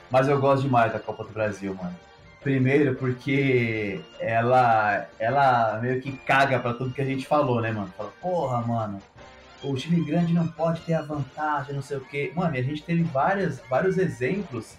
Mas 0.09 0.27
eu 0.27 0.39
gosto 0.39 0.63
demais 0.63 0.93
da 0.93 0.99
Copa 0.99 1.23
do 1.23 1.31
Brasil, 1.31 1.73
mano. 1.75 1.95
Primeiro 2.41 2.95
porque 2.95 3.99
ela, 4.19 5.05
ela 5.19 5.79
meio 5.81 6.01
que 6.01 6.13
caga 6.13 6.59
pra 6.59 6.73
tudo 6.73 6.93
que 6.93 7.01
a 7.01 7.05
gente 7.05 7.27
falou, 7.27 7.59
né, 7.59 7.71
mano? 7.71 7.91
Fala, 7.97 8.11
porra, 8.21 8.61
mano, 8.61 9.01
o 9.61 9.75
time 9.75 10.03
grande 10.05 10.33
não 10.33 10.47
pode 10.47 10.81
ter 10.81 10.93
a 10.93 11.01
vantagem, 11.01 11.75
não 11.75 11.81
sei 11.81 11.97
o 11.97 12.01
quê. 12.01 12.31
Mano, 12.33 12.55
e 12.55 12.59
a 12.59 12.63
gente 12.63 12.83
teve 12.83 13.03
várias, 13.03 13.59
vários 13.69 13.97
exemplos 13.97 14.77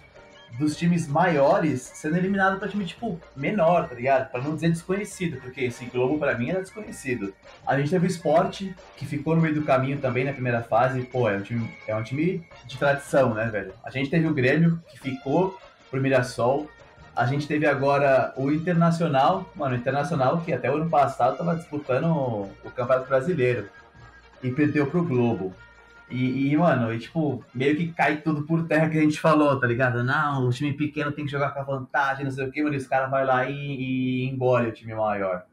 dos 0.59 0.77
times 0.77 1.07
maiores 1.07 1.83
sendo 1.95 2.17
eliminados 2.17 2.59
para 2.59 2.69
time, 2.69 2.85
tipo, 2.85 3.21
menor, 3.37 3.89
tá 3.89 3.95
ligado? 3.95 4.31
Para 4.31 4.43
não 4.43 4.55
dizer 4.55 4.71
desconhecido, 4.71 5.41
porque 5.41 5.63
esse 5.63 5.85
Globo 5.87 6.19
para 6.19 6.37
mim 6.37 6.51
era 6.51 6.61
desconhecido. 6.61 7.35
A 7.67 7.77
gente 7.79 7.91
teve 7.91 8.07
o 8.07 8.11
Sport, 8.11 8.63
que 8.97 9.07
ficou 9.07 9.37
no 9.37 9.43
meio 9.43 9.55
do 9.55 9.63
caminho 9.63 9.99
também 9.99 10.25
na 10.25 10.33
primeira 10.33 10.63
fase. 10.63 11.03
Pô, 11.03 11.29
é 11.29 11.37
um 11.37 11.43
time, 11.43 11.71
é 11.87 11.95
um 11.95 12.03
time 12.03 12.47
de 12.67 12.79
tradição, 12.79 13.35
né, 13.35 13.47
velho? 13.47 13.73
A 13.85 13.91
gente 13.91 14.11
teve 14.11 14.27
o 14.27 14.35
Grêmio, 14.35 14.83
que 14.89 14.99
ficou 14.99 15.59
pro 15.91 16.01
Mirassol. 16.01 16.69
A 17.15 17.27
gente 17.27 17.49
teve 17.49 17.67
agora 17.67 18.33
o 18.37 18.51
Internacional, 18.51 19.51
mano, 19.55 19.75
o 19.75 19.79
Internacional 19.79 20.41
que 20.41 20.53
até 20.53 20.71
o 20.71 20.77
ano 20.77 20.89
passado 20.89 21.37
tava 21.37 21.57
disputando 21.57 22.07
o 22.07 22.71
Campeonato 22.75 23.09
Brasileiro 23.09 23.69
e 24.43 24.51
perdeu 24.51 24.87
pro 24.87 25.05
Globo. 25.05 25.53
E, 26.11 26.53
e, 26.53 26.57
mano, 26.57 26.93
e, 26.93 26.99
tipo, 26.99 27.45
meio 27.55 27.77
que 27.77 27.93
cai 27.93 28.23
tudo 28.23 28.43
por 28.43 28.67
terra 28.67 28.89
que 28.89 28.97
a 28.97 29.01
gente 29.03 29.21
falou, 29.21 29.61
tá 29.61 29.67
ligado? 29.67 30.03
Não, 30.03 30.47
o 30.47 30.51
time 30.51 30.73
pequeno 30.73 31.13
tem 31.13 31.27
que 31.27 31.31
jogar 31.31 31.51
com 31.51 31.61
a 31.61 31.65
vantagem, 31.65 32.25
não 32.25 32.31
sei 32.31 32.47
o 32.47 32.51
que, 32.51 32.63
mas 32.63 32.83
os 32.83 32.89
caras 32.89 33.11
vão 33.11 33.25
lá 33.25 33.49
e, 33.49 33.55
e 33.55 34.25
engole 34.29 34.69
o 34.69 34.73
time 34.73 34.95
maior. 34.95 35.45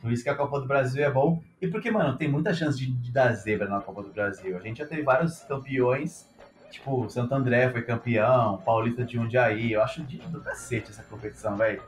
Por 0.00 0.12
isso 0.12 0.22
que 0.22 0.28
a 0.28 0.34
Copa 0.34 0.60
do 0.60 0.66
Brasil 0.66 1.02
é 1.02 1.10
bom. 1.10 1.42
E 1.60 1.66
porque, 1.68 1.90
mano, 1.90 2.16
tem 2.16 2.28
muita 2.28 2.52
chance 2.52 2.78
de, 2.78 2.86
de 2.86 3.10
dar 3.10 3.32
zebra 3.32 3.66
na 3.66 3.80
Copa 3.80 4.02
do 4.02 4.12
Brasil. 4.12 4.56
A 4.56 4.60
gente 4.60 4.78
já 4.78 4.86
teve 4.86 5.02
vários 5.02 5.40
campeões, 5.40 6.28
tipo, 6.70 7.08
Santo 7.08 7.34
André 7.34 7.70
foi 7.70 7.82
campeão, 7.82 8.58
Paulista 8.58 9.04
de 9.04 9.14
Jundiaí. 9.14 9.72
Eu 9.72 9.82
acho 9.82 10.02
de, 10.02 10.18
do 10.18 10.40
cacete 10.40 10.90
essa 10.90 11.02
competição, 11.02 11.56
velho. 11.56 11.82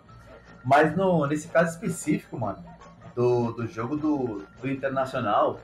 Mas 0.64 0.96
no, 0.96 1.26
nesse 1.26 1.48
caso 1.48 1.70
específico, 1.70 2.38
mano, 2.38 2.64
do, 3.14 3.52
do 3.52 3.66
jogo 3.66 3.96
do, 3.96 4.44
do 4.60 4.70
Internacional, 4.70 5.60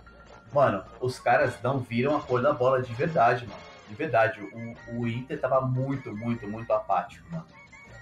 Mano, 0.54 0.84
os 1.00 1.18
caras 1.18 1.60
não 1.64 1.80
viram 1.80 2.16
a 2.16 2.20
cor 2.20 2.40
da 2.40 2.52
bola 2.52 2.80
de 2.80 2.94
verdade, 2.94 3.44
mano. 3.44 3.60
De 3.88 3.94
verdade. 3.96 4.40
O, 4.40 5.00
o 5.00 5.08
Inter 5.08 5.40
tava 5.40 5.60
muito, 5.60 6.16
muito, 6.16 6.46
muito 6.46 6.72
apático, 6.72 7.26
mano. 7.28 7.44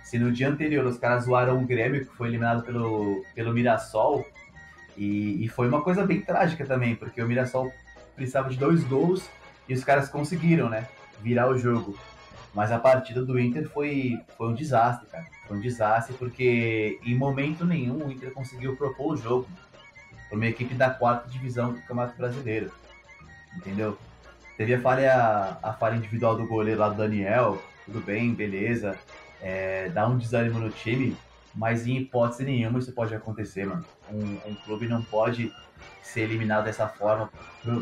Se 0.05 0.19
no 0.19 0.31
dia 0.31 0.51
anterior 0.51 0.85
os 0.85 0.99
caras 0.99 1.25
zoaram 1.25 1.63
o 1.63 1.67
Grêmio, 1.67 2.05
que 2.05 2.15
foi 2.15 2.29
eliminado 2.29 2.63
pelo, 2.63 3.25
pelo 3.35 3.55
Mirassol, 3.55 4.27
e, 4.99 5.43
e 5.43 5.49
foi 5.49 5.67
uma 5.67 5.81
coisa 5.81 6.05
bem 6.05 6.21
trágica 6.21 6.67
também, 6.67 6.95
porque 6.95 7.23
o 7.23 7.27
Mirassol 7.27 7.73
precisava 8.15 8.51
de 8.51 8.59
dois 8.59 8.85
gols 8.85 9.27
e 9.67 9.73
os 9.73 9.83
caras 9.83 10.11
conseguiram, 10.11 10.69
né? 10.69 10.87
Virar 11.23 11.49
o 11.49 11.57
jogo. 11.57 11.99
Mas 12.53 12.71
a 12.71 12.79
partida 12.79 13.25
do 13.25 13.41
Inter 13.41 13.67
foi, 13.71 14.21
foi 14.37 14.49
um 14.49 14.55
desastre, 14.55 15.07
cara. 15.07 15.25
Foi 15.49 15.57
um 15.57 15.61
desastre 15.61 16.15
porque 16.19 17.01
em 17.03 17.15
momento 17.15 17.65
nenhum 17.65 18.07
o 18.07 18.13
Inter 18.13 18.31
conseguiu 18.33 18.77
propor 18.77 19.15
o 19.15 19.17
jogo 19.17 19.49
por 20.33 20.39
uma 20.39 20.47
equipe 20.47 20.73
da 20.73 20.89
quarta 20.89 21.29
divisão 21.29 21.75
do 21.75 21.81
Campeonato 21.83 22.17
Brasileiro. 22.17 22.73
Entendeu? 23.55 23.99
Teve 24.57 24.75
a 24.75 24.81
falha, 24.81 25.59
a 25.63 25.75
falha 25.75 25.97
individual 25.97 26.37
do 26.37 26.47
goleiro 26.47 26.81
lá 26.81 26.89
do 26.89 26.97
Daniel, 26.97 27.63
tudo 27.85 28.01
bem, 28.01 28.33
beleza. 28.33 28.99
É, 29.43 29.91
dá 29.91 30.09
um 30.09 30.17
desânimo 30.17 30.59
no 30.59 30.71
time, 30.71 31.15
mas 31.55 31.87
em 31.87 31.99
hipótese 31.99 32.45
nenhuma 32.45 32.79
isso 32.79 32.93
pode 32.93 33.15
acontecer, 33.15 33.67
mano. 33.67 33.85
Um, 34.11 34.39
um 34.47 34.55
clube 34.65 34.89
não 34.89 35.03
pode 35.03 35.53
ser 36.03 36.23
eliminado 36.23 36.65
dessa 36.65 36.89
forma 36.89 37.31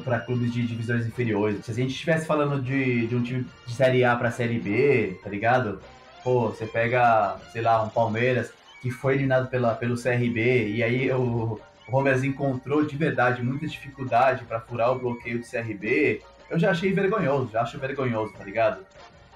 para 0.05 0.19
clubes 0.19 0.53
de 0.53 0.67
divisões 0.67 1.07
inferiores. 1.07 1.65
Se 1.65 1.71
a 1.71 1.75
gente 1.75 1.93
estivesse 1.93 2.27
falando 2.27 2.61
de, 2.61 3.07
de 3.07 3.15
um 3.15 3.23
time 3.23 3.47
de 3.65 3.75
Série 3.75 4.03
A 4.03 4.17
para 4.17 4.33
Série 4.33 4.59
B, 4.59 5.21
tá 5.23 5.31
ligado? 5.31 5.81
Pô, 6.25 6.49
você 6.49 6.67
pega, 6.67 7.37
sei 7.53 7.63
lá, 7.63 7.81
um 7.81 7.89
Palmeiras 7.89 8.51
que 8.83 8.91
foi 8.91 9.15
eliminado 9.15 9.49
pela, 9.49 9.73
pelo 9.75 9.95
CRB 9.95 10.69
e 10.69 10.83
aí 10.83 11.13
o, 11.13 11.61
o 11.91 11.97
Romers 11.97 12.23
encontrou 12.23 12.87
de 12.87 12.97
verdade 12.97 13.43
muita 13.43 13.67
dificuldade 13.67 14.45
para 14.45 14.61
furar 14.61 14.93
o 14.93 14.99
bloqueio 14.99 15.41
do 15.41 15.45
CRB, 15.45 16.23
eu 16.49 16.59
já 16.59 16.71
achei 16.71 16.93
vergonhoso, 16.93 17.51
já 17.53 17.63
acho 17.63 17.79
vergonhoso, 17.79 18.33
tá 18.33 18.45
ligado? 18.45 18.87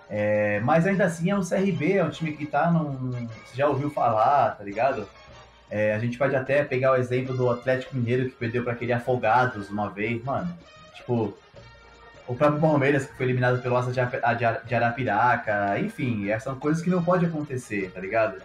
É, 0.08 0.60
mas 0.60 0.86
ainda 0.86 1.04
assim 1.04 1.30
é 1.30 1.36
um 1.36 1.42
CRB, 1.42 1.94
é 1.94 2.04
um 2.04 2.10
time 2.10 2.32
que 2.32 2.46
tá 2.46 2.70
num. 2.70 3.10
Você 3.10 3.56
já 3.56 3.66
ouviu 3.66 3.90
falar, 3.90 4.52
tá 4.52 4.62
ligado? 4.62 5.08
É, 5.68 5.94
a 5.94 5.98
gente 5.98 6.16
pode 6.16 6.36
até 6.36 6.62
pegar 6.62 6.92
o 6.92 6.96
exemplo 6.96 7.36
do 7.36 7.50
Atlético 7.50 7.96
Mineiro 7.96 8.30
que 8.30 8.36
perdeu 8.36 8.62
para 8.62 8.74
aquele 8.74 8.92
Afogados 8.92 9.68
uma 9.68 9.90
vez, 9.90 10.22
mano. 10.22 10.56
Tipo, 10.94 11.36
o 12.28 12.34
próprio 12.36 12.60
Palmeiras 12.60 13.06
que 13.06 13.16
foi 13.16 13.26
eliminado 13.26 13.60
pelo 13.60 13.76
Asa 13.76 13.90
de 13.92 14.74
Arapiraca, 14.74 15.78
enfim, 15.80 16.28
essas 16.28 16.44
são 16.44 16.56
coisas 16.56 16.82
que 16.82 16.90
não 16.90 17.02
pode 17.02 17.26
acontecer, 17.26 17.90
tá 17.92 18.00
ligado? 18.00 18.40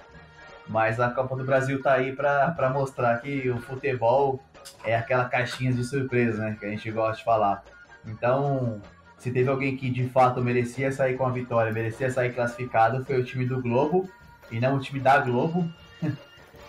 Mas 0.69 0.99
a 0.99 1.09
Copa 1.09 1.35
do 1.35 1.43
Brasil 1.43 1.81
tá 1.81 1.93
aí 1.93 2.15
para 2.15 2.69
mostrar 2.71 3.17
que 3.17 3.49
o 3.49 3.57
futebol 3.57 4.39
é 4.85 4.95
aquela 4.95 5.25
caixinha 5.25 5.73
de 5.73 5.83
surpresa, 5.83 6.43
né? 6.43 6.57
Que 6.59 6.65
a 6.67 6.69
gente 6.69 6.91
gosta 6.91 7.17
de 7.17 7.23
falar. 7.23 7.63
Então, 8.05 8.79
se 9.17 9.31
teve 9.31 9.49
alguém 9.49 9.75
que 9.75 9.89
de 9.89 10.07
fato 10.09 10.41
merecia 10.43 10.91
sair 10.91 11.17
com 11.17 11.25
a 11.25 11.31
vitória, 11.31 11.73
merecia 11.73 12.11
sair 12.11 12.33
classificado, 12.33 13.03
foi 13.03 13.19
o 13.19 13.25
time 13.25 13.45
do 13.45 13.59
Globo 13.59 14.07
e 14.51 14.59
não 14.59 14.75
o 14.75 14.79
time 14.79 14.99
da 14.99 15.17
Globo. 15.17 15.67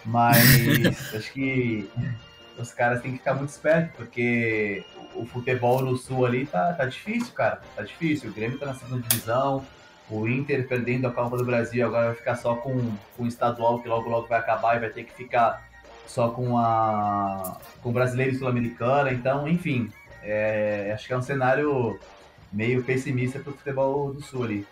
Mas 0.06 1.12
acho 1.14 1.30
que 1.34 1.86
os 2.58 2.72
caras 2.72 3.02
têm 3.02 3.12
que 3.12 3.18
ficar 3.18 3.34
muito 3.34 3.50
espertos, 3.50 3.94
porque 3.96 4.82
o 5.14 5.26
futebol 5.26 5.82
no 5.82 5.94
sul 5.98 6.24
ali 6.24 6.46
tá, 6.46 6.72
tá 6.72 6.86
difícil, 6.86 7.34
cara. 7.34 7.60
Tá 7.76 7.82
difícil. 7.82 8.30
O 8.30 8.32
Grêmio 8.32 8.58
tá 8.58 8.64
na 8.64 8.74
segunda 8.74 9.06
divisão, 9.06 9.62
o 10.10 10.28
Inter 10.28 10.66
perdendo 10.66 11.06
a 11.06 11.10
Copa 11.10 11.36
do 11.36 11.44
Brasil, 11.44 11.86
agora 11.86 12.06
vai 12.06 12.14
ficar 12.16 12.36
só 12.36 12.56
com, 12.56 12.92
com 13.16 13.22
o 13.22 13.26
estadual, 13.26 13.80
que 13.80 13.88
logo 13.88 14.08
logo 14.08 14.26
vai 14.26 14.38
acabar 14.38 14.76
e 14.76 14.80
vai 14.80 14.90
ter 14.90 15.04
que 15.04 15.12
ficar 15.12 15.68
só 16.06 16.28
com 16.30 16.58
a 16.58 17.58
com 17.82 17.90
o 17.90 17.92
brasileiro 17.92 18.32
e 18.32 18.38
sul-americana. 18.38 19.12
Então, 19.12 19.46
enfim, 19.46 19.90
é, 20.22 20.90
acho 20.94 21.06
que 21.06 21.12
é 21.12 21.16
um 21.16 21.22
cenário 21.22 21.98
meio 22.52 22.82
pessimista 22.82 23.38
para 23.38 23.52
o 23.52 23.56
futebol 23.56 24.12
do 24.12 24.20
Sul 24.20 24.44
ali. 24.44 24.66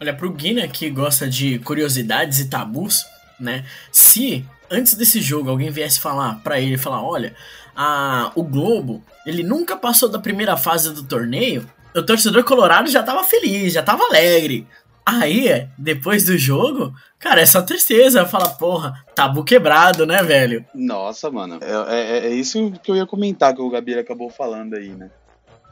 Olha, 0.00 0.14
pro 0.14 0.30
Guina 0.30 0.66
que 0.68 0.88
gosta 0.88 1.28
de 1.28 1.58
curiosidades 1.58 2.38
e 2.38 2.48
tabus, 2.48 3.04
né? 3.38 3.66
Se 3.90 4.46
antes 4.70 4.94
desse 4.94 5.20
jogo 5.20 5.50
alguém 5.50 5.70
viesse 5.70 6.00
falar 6.00 6.40
para 6.42 6.60
ele, 6.60 6.78
falar, 6.78 7.02
olha, 7.02 7.34
a, 7.74 8.30
o 8.34 8.42
Globo, 8.42 9.02
ele 9.26 9.42
nunca 9.42 9.76
passou 9.76 10.08
da 10.08 10.18
primeira 10.18 10.56
fase 10.56 10.94
do 10.94 11.02
torneio, 11.02 11.68
o 11.94 12.02
torcedor 12.02 12.44
colorado 12.44 12.90
já 12.90 13.02
tava 13.02 13.24
feliz, 13.24 13.72
já 13.72 13.82
tava 13.82 14.04
alegre. 14.04 14.66
Aí, 15.04 15.68
depois 15.76 16.24
do 16.24 16.36
jogo, 16.38 16.94
cara, 17.18 17.40
é 17.40 17.46
só 17.46 17.62
tristeza. 17.62 18.26
Fala, 18.26 18.48
porra, 18.48 19.04
tabu 19.14 19.42
quebrado, 19.42 20.06
né, 20.06 20.22
velho? 20.22 20.64
Nossa, 20.74 21.30
mano. 21.30 21.58
É, 21.60 21.96
é, 21.96 22.18
é, 22.26 22.30
isso 22.30 22.72
que 22.82 22.90
eu 22.90 22.96
ia 22.96 23.06
comentar 23.06 23.54
que 23.54 23.62
o 23.62 23.70
Gabi 23.70 23.94
acabou 23.94 24.30
falando 24.30 24.74
aí, 24.74 24.90
né? 24.90 25.10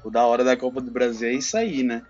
O 0.04 0.10
da 0.10 0.24
hora 0.24 0.42
da 0.42 0.56
Copa 0.56 0.80
do 0.80 0.90
Brasil 0.90 1.28
é 1.28 1.32
isso 1.32 1.56
aí, 1.56 1.82
né? 1.82 2.02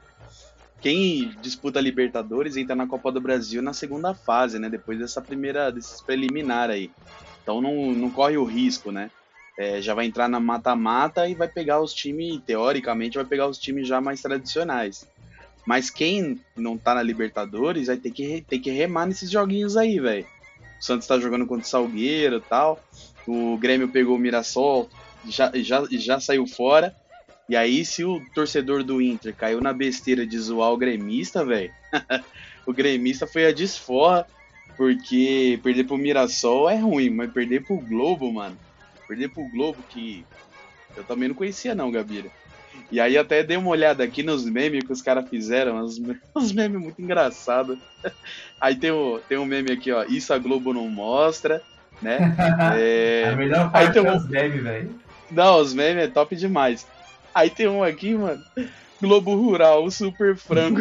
quem 0.81 1.35
disputa 1.41 1.81
Libertadores 1.81 2.57
entra 2.57 2.75
na 2.77 2.87
Copa 2.87 3.11
do 3.11 3.21
Brasil 3.21 3.61
na 3.61 3.73
segunda 3.73 4.15
fase, 4.15 4.59
né? 4.59 4.69
Depois 4.69 4.99
dessa 4.99 5.21
primeira, 5.21 5.73
desses 5.73 6.01
preliminar 6.01 6.71
aí. 6.71 6.91
Então 7.43 7.61
não, 7.61 7.93
não 7.93 8.11
corre 8.11 8.37
o 8.37 8.45
risco, 8.45 8.93
né? 8.93 9.11
É, 9.59 9.83
já 9.83 9.93
vai 9.93 10.07
entrar 10.07 10.29
na 10.29 10.39
mata-mata 10.39 11.29
e 11.29 11.35
vai 11.35 11.49
pegar 11.49 11.81
os 11.81 11.93
times, 11.93 12.41
teoricamente, 12.47 13.19
vai 13.19 13.25
pegar 13.25 13.49
os 13.49 13.59
times 13.59 13.89
já 13.89 14.01
mais 14.01 14.23
tradicionais. 14.23 15.05
Mas 15.67 15.91
quem 15.91 16.41
não 16.57 16.79
tá 16.79 16.95
na 16.95 17.03
Libertadores 17.03 17.89
vai 17.89 17.97
ter 17.97 18.13
que, 18.13 18.41
ter 18.49 18.61
que 18.61 18.71
remar 18.71 19.07
nesses 19.07 19.29
joguinhos 19.29 19.77
aí, 19.77 19.99
velho. 19.99 20.25
O 20.81 20.85
Santos 20.85 21.09
tá 21.09 21.19
jogando 21.19 21.45
contra 21.45 21.67
o 21.67 21.69
Salgueiro 21.69 22.37
e 22.37 22.41
tal. 22.41 22.81
O 23.27 23.59
Grêmio 23.59 23.89
pegou 23.89 24.15
o 24.15 24.19
Mirassol, 24.19 24.89
já, 25.29 25.51
já, 25.57 25.85
já 25.91 26.21
saiu 26.21 26.47
fora. 26.47 26.97
E 27.49 27.57
aí, 27.57 27.85
se 27.85 28.05
o 28.05 28.21
torcedor 28.35 28.85
do 28.85 29.03
Inter 29.03 29.35
caiu 29.35 29.61
na 29.61 29.73
besteira 29.73 30.27
de 30.27 30.39
zoar 30.39 30.73
o 30.73 30.77
gremista, 30.77 31.45
velho, 31.45 31.73
o 32.65 32.73
gremista 32.73 33.27
foi 33.27 33.47
a 33.47 33.53
desforra, 33.53 34.27
porque 34.77 35.59
perder 35.63 35.85
pro 35.85 35.99
Mirassol 35.99 36.71
é 36.71 36.77
ruim, 36.77 37.11
mas 37.11 37.33
perder 37.33 37.65
pro 37.65 37.77
Globo, 37.77 38.33
mano, 38.33 38.57
perder 39.09 39.31
pro 39.31 39.49
Globo, 39.49 39.79
que 39.89 40.25
eu 40.95 41.03
também 41.03 41.29
não 41.29 41.35
conhecia 41.35 41.75
não, 41.75 41.91
Gabira. 41.91 42.29
E 42.93 43.01
aí 43.01 43.19
até 43.19 43.43
dei 43.43 43.57
uma 43.57 43.71
olhada 43.71 44.05
aqui 44.05 44.23
nos 44.23 44.45
memes 44.45 44.85
que 44.85 44.93
os 44.93 45.03
caras 45.03 45.29
fizeram, 45.29 45.77
uns, 45.77 45.99
uns 46.37 46.53
memes 46.53 46.81
muito 46.81 47.01
engraçados. 47.01 47.79
Aí 48.61 48.75
tem, 48.75 48.91
o, 48.91 49.21
tem 49.29 49.39
um 49.39 49.45
meme 49.45 49.71
aqui, 49.71 49.93
ó, 49.93 50.03
isso 50.05 50.35
a 50.35 50.39
Globo 50.39 50.73
não 50.73 50.89
mostra, 50.89 51.63
né? 52.03 52.35
É... 52.77 53.29
a 53.29 53.37
melhor 53.37 53.71
parte 53.71 53.87
aí 53.87 53.93
tem 53.93 54.03
um... 54.03 54.07
é 54.07 54.17
os 54.17 54.29
memes, 54.29 54.63
velho. 54.63 54.95
Não, 55.31 55.61
os 55.61 55.73
memes 55.73 56.05
é 56.05 56.09
top 56.09 56.35
demais. 56.35 56.87
Aí 57.33 57.51
tem 57.51 57.69
um 57.69 57.85
aqui, 57.85 58.15
mano. 58.15 58.43
Globo 59.01 59.37
Rural, 59.37 59.85
o 59.85 59.91
super 59.93 60.37
frango. 60.37 60.81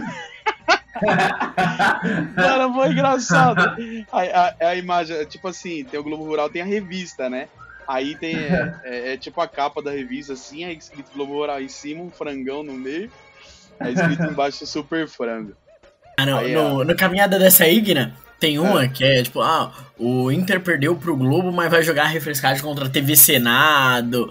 Cara, 2.35 2.73
foi 2.73 2.91
engraçado. 2.91 3.75
A, 4.11 4.21
a, 4.21 4.69
a, 4.69 4.75
imagem, 4.75 5.23
tipo 5.25 5.47
assim, 5.47 5.83
tem 5.83 5.99
o 5.99 6.03
Globo 6.03 6.23
Rural, 6.23 6.49
tem 6.49 6.63
a 6.63 6.65
revista, 6.65 7.29
né? 7.29 7.47
Aí 7.87 8.15
tem, 8.15 8.35
é, 8.35 8.75
é, 8.83 9.13
é, 9.13 9.17
tipo 9.17 9.39
a 9.39 9.47
capa 9.47 9.81
da 9.81 9.91
revista, 9.91 10.33
assim, 10.33 10.65
aí 10.65 10.75
escrito 10.75 11.11
Globo 11.13 11.33
Rural 11.33 11.61
em 11.61 11.69
cima, 11.69 12.03
um 12.03 12.09
frangão 12.09 12.61
no 12.61 12.73
meio, 12.73 13.09
aí 13.79 13.93
escrito 13.93 14.23
embaixo 14.23 14.65
super 14.65 15.07
frango. 15.07 15.53
Ah, 16.19 16.25
não, 16.25 16.39
aí, 16.39 16.53
no, 16.53 16.83
no 16.83 16.95
Caminhada 16.97 17.39
dessa 17.39 17.67
Igna, 17.67 18.13
tem 18.39 18.59
uma 18.59 18.83
é. 18.83 18.87
que 18.87 19.03
é 19.03 19.23
tipo, 19.23 19.41
ah, 19.41 19.71
o 19.97 20.31
Inter 20.31 20.59
perdeu 20.59 20.95
pro 20.95 21.15
Globo, 21.15 21.51
mas 21.51 21.71
vai 21.71 21.81
jogar 21.81 22.05
refrescagem 22.05 22.61
contra 22.61 22.85
a 22.85 22.89
TV 22.89 23.15
Senado. 23.15 24.29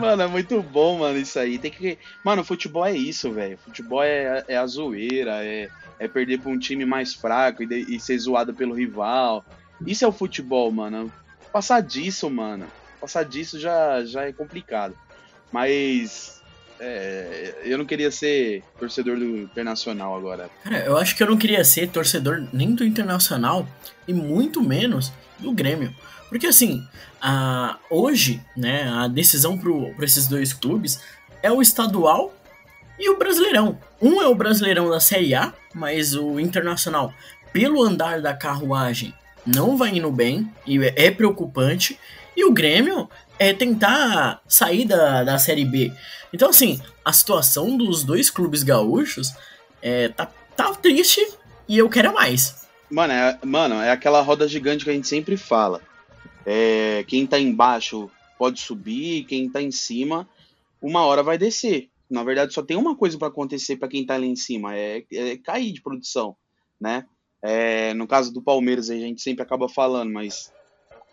mano, 0.00 0.22
é 0.22 0.26
muito 0.26 0.62
bom, 0.62 0.98
mano, 0.98 1.18
isso 1.18 1.38
aí. 1.38 1.58
Tem 1.58 1.70
que. 1.70 1.98
Mano, 2.24 2.42
futebol 2.44 2.84
é 2.84 2.92
isso, 2.92 3.30
velho. 3.30 3.58
Futebol 3.58 4.02
é, 4.02 4.44
é 4.48 4.56
a 4.56 4.66
zoeira, 4.66 5.44
é, 5.44 5.68
é 5.98 6.08
perder 6.08 6.40
pra 6.40 6.50
um 6.50 6.58
time 6.58 6.84
mais 6.84 7.14
fraco 7.14 7.62
e, 7.62 7.66
de, 7.66 7.94
e 7.94 8.00
ser 8.00 8.18
zoado 8.18 8.54
pelo 8.54 8.74
rival. 8.74 9.44
Isso 9.86 10.04
é 10.04 10.08
o 10.08 10.12
futebol, 10.12 10.70
mano. 10.70 11.12
Passar 11.52 11.80
disso, 11.80 12.30
mano. 12.30 12.66
Passar 13.00 13.24
disso 13.24 13.58
já, 13.58 14.04
já 14.04 14.24
é 14.24 14.32
complicado. 14.32 14.94
Mas. 15.50 16.40
É, 16.84 17.60
eu 17.64 17.78
não 17.78 17.84
queria 17.84 18.10
ser 18.10 18.64
torcedor 18.78 19.16
do 19.16 19.38
Internacional 19.38 20.16
agora. 20.16 20.50
Cara, 20.64 20.84
eu 20.84 20.96
acho 20.96 21.14
que 21.14 21.22
eu 21.22 21.28
não 21.28 21.36
queria 21.36 21.62
ser 21.64 21.88
torcedor 21.88 22.44
nem 22.52 22.74
do 22.74 22.84
Internacional 22.84 23.68
e 24.08 24.12
muito 24.12 24.60
menos 24.60 25.12
do 25.38 25.52
Grêmio. 25.52 25.94
Porque 26.28 26.46
assim, 26.46 26.84
a, 27.20 27.78
hoje, 27.88 28.42
né, 28.56 28.88
a 28.88 29.06
decisão 29.06 29.56
para 29.56 30.04
esses 30.04 30.26
dois 30.26 30.52
clubes 30.52 31.00
é 31.42 31.52
o 31.52 31.62
estadual 31.62 32.34
e 32.98 33.10
o 33.10 33.18
Brasileirão. 33.18 33.78
Um 34.00 34.20
é 34.20 34.26
o 34.26 34.34
Brasileirão 34.34 34.88
da 34.88 34.98
Série 34.98 35.34
A, 35.34 35.52
mas 35.74 36.14
o 36.14 36.40
Internacional, 36.40 37.12
pelo 37.52 37.82
andar 37.82 38.20
da 38.20 38.34
carruagem, 38.34 39.14
não 39.46 39.76
vai 39.76 39.96
indo 39.96 40.10
bem 40.10 40.50
e 40.66 40.78
é 40.78 41.10
preocupante. 41.10 41.98
E 42.36 42.44
o 42.44 42.52
Grêmio 42.52 43.08
é 43.38 43.52
tentar 43.52 44.40
sair 44.46 44.84
da, 44.84 45.24
da 45.24 45.38
Série 45.38 45.64
B. 45.64 45.92
Então, 46.32 46.48
assim, 46.48 46.80
a 47.04 47.12
situação 47.12 47.76
dos 47.76 48.04
dois 48.04 48.30
clubes 48.30 48.62
gaúchos 48.62 49.32
é, 49.82 50.08
tá, 50.08 50.30
tá 50.56 50.74
triste 50.74 51.20
e 51.68 51.76
eu 51.78 51.88
quero 51.88 52.14
mais. 52.14 52.66
Mano 52.90 53.12
é, 53.12 53.38
mano, 53.44 53.74
é 53.76 53.90
aquela 53.90 54.20
roda 54.20 54.46
gigante 54.46 54.84
que 54.84 54.90
a 54.90 54.94
gente 54.94 55.08
sempre 55.08 55.36
fala. 55.36 55.80
É, 56.44 57.04
quem 57.06 57.26
tá 57.26 57.38
embaixo 57.38 58.10
pode 58.38 58.60
subir, 58.60 59.24
quem 59.24 59.48
tá 59.48 59.62
em 59.62 59.70
cima, 59.70 60.28
uma 60.80 61.04
hora 61.04 61.22
vai 61.22 61.38
descer. 61.38 61.88
Na 62.10 62.24
verdade, 62.24 62.52
só 62.52 62.62
tem 62.62 62.76
uma 62.76 62.96
coisa 62.96 63.16
para 63.16 63.28
acontecer 63.28 63.76
para 63.76 63.88
quem 63.88 64.04
tá 64.04 64.14
ali 64.14 64.26
em 64.26 64.36
cima, 64.36 64.76
é, 64.76 65.04
é, 65.12 65.36
cair 65.38 65.72
de 65.72 65.80
produção, 65.80 66.36
né? 66.80 67.06
É, 67.42 67.92
no 67.94 68.06
caso 68.06 68.32
do 68.32 68.40
Palmeiras, 68.40 68.88
a 68.88 68.94
gente 68.94 69.20
sempre 69.20 69.42
acaba 69.42 69.68
falando, 69.68 70.12
mas 70.12 70.52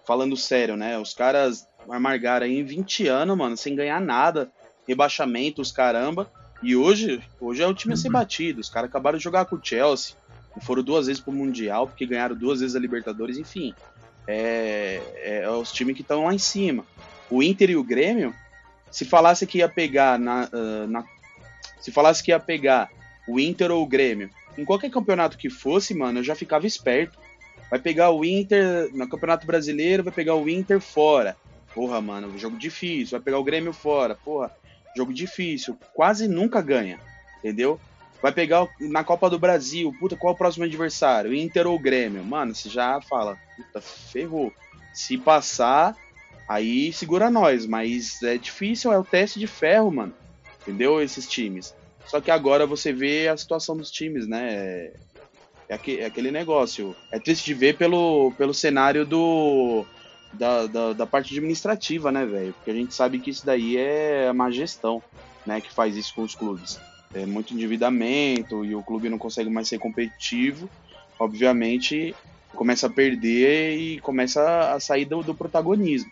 falando 0.05 0.37
sério, 0.37 0.77
né? 0.77 0.97
Os 0.99 1.13
caras 1.13 1.67
amargaram 1.89 2.45
aí 2.45 2.59
em 2.59 2.63
20 2.63 3.07
anos, 3.07 3.37
mano, 3.37 3.57
sem 3.57 3.75
ganhar 3.75 3.99
nada, 3.99 4.51
rebaixamento, 4.87 5.61
os 5.61 5.71
caramba. 5.71 6.31
E 6.61 6.75
hoje, 6.75 7.21
hoje 7.39 7.63
é 7.63 7.67
o 7.67 7.73
time 7.73 7.93
a 7.93 7.97
ser 7.97 8.09
batido. 8.09 8.61
Os 8.61 8.69
caras 8.69 8.89
acabaram 8.89 9.17
de 9.17 9.23
jogar 9.23 9.45
com 9.45 9.55
o 9.55 9.61
Chelsea, 9.61 10.15
e 10.55 10.63
foram 10.63 10.83
duas 10.83 11.07
vezes 11.07 11.21
pro 11.21 11.31
Mundial, 11.31 11.87
porque 11.87 12.05
ganharam 12.05 12.35
duas 12.35 12.59
vezes 12.59 12.75
a 12.75 12.79
Libertadores, 12.79 13.37
enfim 13.37 13.73
é, 14.29 15.01
é, 15.15 15.41
é 15.43 15.49
os 15.49 15.71
times 15.71 15.95
que 15.95 16.03
estão 16.03 16.25
lá 16.25 16.33
em 16.33 16.37
cima. 16.37 16.85
O 17.31 17.41
Inter 17.41 17.71
e 17.71 17.75
o 17.75 17.83
Grêmio, 17.83 18.33
se 18.91 19.03
falasse 19.03 19.47
que 19.47 19.57
ia 19.57 19.67
pegar 19.67 20.19
na, 20.19 20.47
uh, 20.53 20.87
na, 20.87 21.03
se 21.81 21.91
falasse 21.91 22.23
que 22.23 22.29
ia 22.29 22.39
pegar 22.39 22.89
o 23.27 23.39
Inter 23.39 23.71
ou 23.71 23.81
o 23.81 23.87
Grêmio 23.87 24.29
em 24.57 24.65
qualquer 24.65 24.89
campeonato 24.89 25.37
que 25.37 25.49
fosse, 25.49 25.93
mano, 25.93 26.19
eu 26.19 26.23
já 26.23 26.35
ficava 26.35 26.67
esperto. 26.67 27.17
Vai 27.69 27.79
pegar 27.79 28.11
o 28.11 28.25
Inter 28.25 28.89
no 28.93 29.07
Campeonato 29.07 29.45
Brasileiro, 29.45 30.03
vai 30.03 30.11
pegar 30.11 30.35
o 30.35 30.49
Inter 30.49 30.79
fora. 30.79 31.37
Porra, 31.73 32.01
mano, 32.01 32.37
jogo 32.37 32.57
difícil. 32.57 33.17
Vai 33.17 33.23
pegar 33.23 33.37
o 33.39 33.43
Grêmio 33.43 33.71
fora. 33.71 34.15
Porra, 34.15 34.51
jogo 34.95 35.13
difícil. 35.13 35.77
Quase 35.93 36.27
nunca 36.27 36.61
ganha. 36.61 36.99
Entendeu? 37.37 37.79
Vai 38.21 38.31
pegar 38.33 38.67
na 38.81 39.03
Copa 39.03 39.29
do 39.29 39.39
Brasil, 39.39 39.95
puta, 39.97 40.17
qual 40.17 40.33
é 40.33 40.35
o 40.35 40.37
próximo 40.37 40.65
adversário? 40.65 41.33
Inter 41.33 41.67
ou 41.67 41.79
Grêmio? 41.79 42.23
Mano, 42.23 42.53
você 42.53 42.67
já 42.67 42.99
fala, 43.01 43.37
puta, 43.55 43.79
ferrou. 43.79 44.51
Se 44.93 45.17
passar, 45.17 45.95
aí 46.47 46.91
segura 46.91 47.29
nós, 47.29 47.65
mas 47.65 48.21
é 48.23 48.37
difícil, 48.37 48.91
é 48.91 48.99
o 48.99 49.05
teste 49.05 49.39
de 49.39 49.47
ferro, 49.47 49.89
mano. 49.89 50.13
Entendeu? 50.61 51.01
Esses 51.01 51.25
times. 51.27 51.73
Só 52.09 52.19
que 52.19 52.31
agora 52.31 52.65
você 52.65 52.91
vê 52.91 53.27
a 53.27 53.37
situação 53.37 53.77
dos 53.77 53.91
times, 53.91 54.27
né? 54.27 54.93
É, 55.69 55.75
é 55.77 56.05
aquele 56.05 56.31
negócio. 56.31 56.95
É 57.11 57.19
triste 57.19 57.45
de 57.45 57.53
ver 57.53 57.77
pelo, 57.77 58.31
pelo 58.37 58.53
cenário 58.53 59.05
do, 59.05 59.85
da, 60.33 60.65
da, 60.65 60.93
da 60.93 61.05
parte 61.05 61.33
administrativa, 61.37 62.11
né, 62.11 62.25
velho? 62.25 62.53
Porque 62.53 62.71
a 62.71 62.73
gente 62.73 62.93
sabe 62.93 63.19
que 63.19 63.29
isso 63.29 63.45
daí 63.45 63.77
é 63.77 64.33
má 64.33 64.49
gestão, 64.49 65.01
né? 65.45 65.61
Que 65.61 65.71
faz 65.71 65.95
isso 65.95 66.13
com 66.15 66.23
os 66.23 66.33
clubes 66.33 66.79
é, 67.13 67.25
muito 67.25 67.53
endividamento 67.53 68.63
e 68.63 68.75
o 68.75 68.83
clube 68.83 69.09
não 69.09 69.17
consegue 69.17 69.49
mais 69.49 69.67
ser 69.67 69.79
competitivo, 69.79 70.69
obviamente 71.19 72.15
começa 72.55 72.87
a 72.87 72.89
perder 72.89 73.77
e 73.77 73.99
começa 73.99 74.73
a 74.73 74.79
sair 74.79 75.05
do, 75.05 75.21
do 75.21 75.35
protagonismo, 75.35 76.11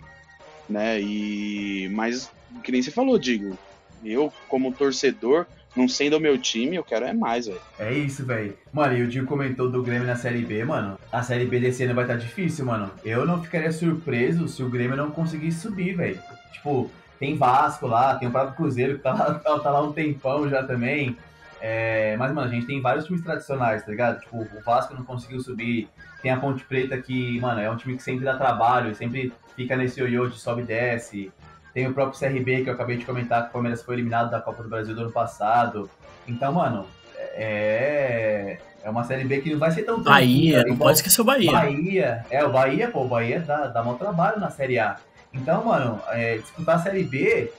né? 0.69 1.01
E 1.01 1.89
mas 1.89 2.29
que 2.63 2.71
nem 2.71 2.81
você 2.81 2.91
falou, 2.91 3.17
digo, 3.17 3.57
eu 4.03 4.31
como 4.47 4.73
torcedor, 4.73 5.45
não 5.77 5.87
sendo 5.87 6.17
o 6.17 6.19
meu 6.19 6.37
time, 6.37 6.75
eu 6.75 6.83
quero 6.83 7.05
é 7.05 7.13
mais, 7.13 7.45
velho. 7.45 7.61
É 7.77 7.93
isso, 7.93 8.25
velho. 8.25 8.57
Mano, 8.73 8.97
e 8.97 9.03
o 9.03 9.07
Diego 9.07 9.27
comentou 9.27 9.69
do 9.69 9.83
Grêmio 9.83 10.07
na 10.07 10.15
Série 10.15 10.41
B, 10.41 10.65
mano. 10.65 10.97
A 11.11 11.21
Série 11.21 11.45
B 11.45 11.59
desse 11.59 11.83
ano 11.83 11.93
vai 11.93 12.03
estar 12.03 12.15
tá 12.15 12.19
difícil, 12.19 12.65
mano. 12.65 12.91
Eu 13.05 13.25
não 13.25 13.41
ficaria 13.41 13.71
surpreso 13.71 14.47
se 14.47 14.63
o 14.63 14.69
Grêmio 14.69 14.97
não 14.97 15.11
conseguisse 15.11 15.59
subir, 15.61 15.95
velho. 15.95 16.19
Tipo, 16.51 16.89
tem 17.19 17.35
Vasco 17.35 17.87
lá, 17.87 18.15
tem 18.15 18.27
o 18.27 18.31
próprio 18.31 18.55
Cruzeiro 18.55 18.97
que 18.97 19.03
tá 19.03 19.13
lá, 19.13 19.33
tá, 19.39 19.59
tá 19.59 19.71
lá 19.71 19.81
um 19.81 19.91
tempão 19.91 20.49
já 20.49 20.63
também. 20.63 21.15
É, 21.59 22.15
mas, 22.17 22.31
mano, 22.33 22.47
a 22.47 22.51
gente 22.51 22.67
tem 22.67 22.81
vários 22.81 23.05
times 23.05 23.23
tradicionais, 23.23 23.83
tá 23.83 23.91
ligado? 23.91 24.19
Tipo, 24.19 24.37
o 24.37 24.61
Vasco 24.63 24.93
não 24.93 25.03
conseguiu 25.03 25.39
subir. 25.39 25.89
Tem 26.21 26.31
a 26.31 26.37
Ponte 26.37 26.63
Preta 26.63 26.97
que, 26.99 27.39
mano, 27.39 27.59
é 27.61 27.69
um 27.69 27.75
time 27.75 27.95
que 27.95 28.03
sempre 28.03 28.25
dá 28.25 28.37
trabalho, 28.37 28.93
sempre 28.95 29.33
fica 29.55 29.75
nesse 29.75 29.99
ioiô 29.99 30.27
de 30.27 30.37
sobe 30.37 30.61
e 30.61 30.65
desce. 30.65 31.31
Tem 31.77 31.85
o 31.85 31.93
próprio 31.93 32.19
CRB, 32.19 32.63
que 32.63 32.71
eu 32.71 32.73
acabei 32.73 32.97
de 32.97 33.05
comentar, 33.05 33.43
que 33.43 33.49
o 33.49 33.51
Palmeiras 33.51 33.83
foi 33.83 33.93
eliminado 33.93 34.31
da 34.31 34.41
Copa 34.41 34.63
do 34.63 34.69
Brasil 34.69 34.95
do 34.95 35.01
ano 35.01 35.11
passado. 35.11 35.87
Então, 36.27 36.51
mano, 36.51 36.87
é, 37.35 38.57
é 38.81 38.89
uma 38.89 39.03
Série 39.03 39.25
B 39.25 39.41
que 39.41 39.51
não 39.51 39.59
vai 39.59 39.69
ser 39.69 39.83
tão 39.83 40.01
Bahia, 40.01 40.63
não 40.63 40.75
pode 40.75 40.97
esquecer 40.97 41.21
o 41.21 41.23
Bahia. 41.23 41.51
Bahia, 41.51 42.25
é, 42.31 42.43
o 42.43 42.51
Bahia, 42.51 42.89
pô, 42.89 43.03
o 43.03 43.07
Bahia 43.07 43.41
dá, 43.41 43.67
dá 43.67 43.83
mau 43.83 43.93
trabalho 43.93 44.39
na 44.39 44.49
Série 44.49 44.79
A. 44.79 44.95
Então, 45.31 45.65
mano, 45.65 46.01
é, 46.07 46.39
disputar 46.39 46.77
a 46.77 46.79
Série 46.79 47.03
B, 47.03 47.51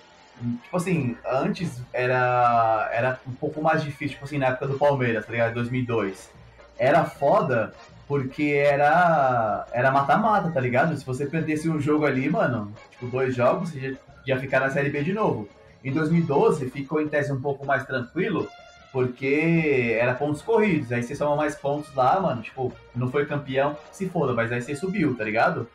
tipo 0.65 0.77
assim, 0.77 1.17
antes 1.25 1.81
era, 1.93 2.91
era 2.93 3.21
um 3.25 3.35
pouco 3.35 3.63
mais 3.63 3.85
difícil, 3.85 4.15
tipo 4.15 4.25
assim, 4.25 4.39
na 4.39 4.47
época 4.49 4.67
do 4.67 4.77
Palmeiras, 4.77 5.27
tá 5.27 5.31
ligado? 5.31 5.55
2002. 5.55 6.29
Era 6.77 7.05
foda 7.05 7.73
porque 8.09 8.65
era 8.67 9.65
era 9.71 9.93
mata-mata, 9.93 10.51
tá 10.51 10.59
ligado? 10.59 10.97
Se 10.97 11.07
você 11.07 11.25
perdesse 11.27 11.69
um 11.69 11.81
jogo 11.81 12.05
ali, 12.05 12.29
mano, 12.29 12.73
tipo, 12.91 13.07
dois 13.07 13.33
jogos, 13.37 13.69
você 13.71 13.93
já, 13.93 14.08
já 14.29 14.39
ficar 14.39 14.61
na 14.61 14.71
Série 14.71 14.91
B 14.91 15.03
de 15.03 15.13
novo. 15.13 15.49
Em 15.83 15.93
2012 15.93 16.69
ficou 16.71 17.01
em 17.01 17.09
tese 17.09 17.33
um 17.33 17.41
pouco 17.41 17.65
mais 17.65 17.85
tranquilo, 17.87 18.49
porque 18.93 19.97
era 19.99 20.15
pontos 20.15 20.43
corridos. 20.43 20.93
Aí 20.93 21.03
você 21.03 21.15
soma 21.15 21.37
mais 21.37 21.55
pontos 21.55 21.95
lá, 21.95 22.21
mano. 22.21 22.43
Tipo, 22.43 22.73
não 22.95 23.11
foi 23.11 23.27
campeão, 23.27 23.77
se 23.91 24.09
foda, 24.09 24.35
mas 24.35 24.53
aí 24.53 24.61
você 24.61 24.75
subiu, 24.75 25.17
tá 25.17 25.25
ligado? 25.25 25.69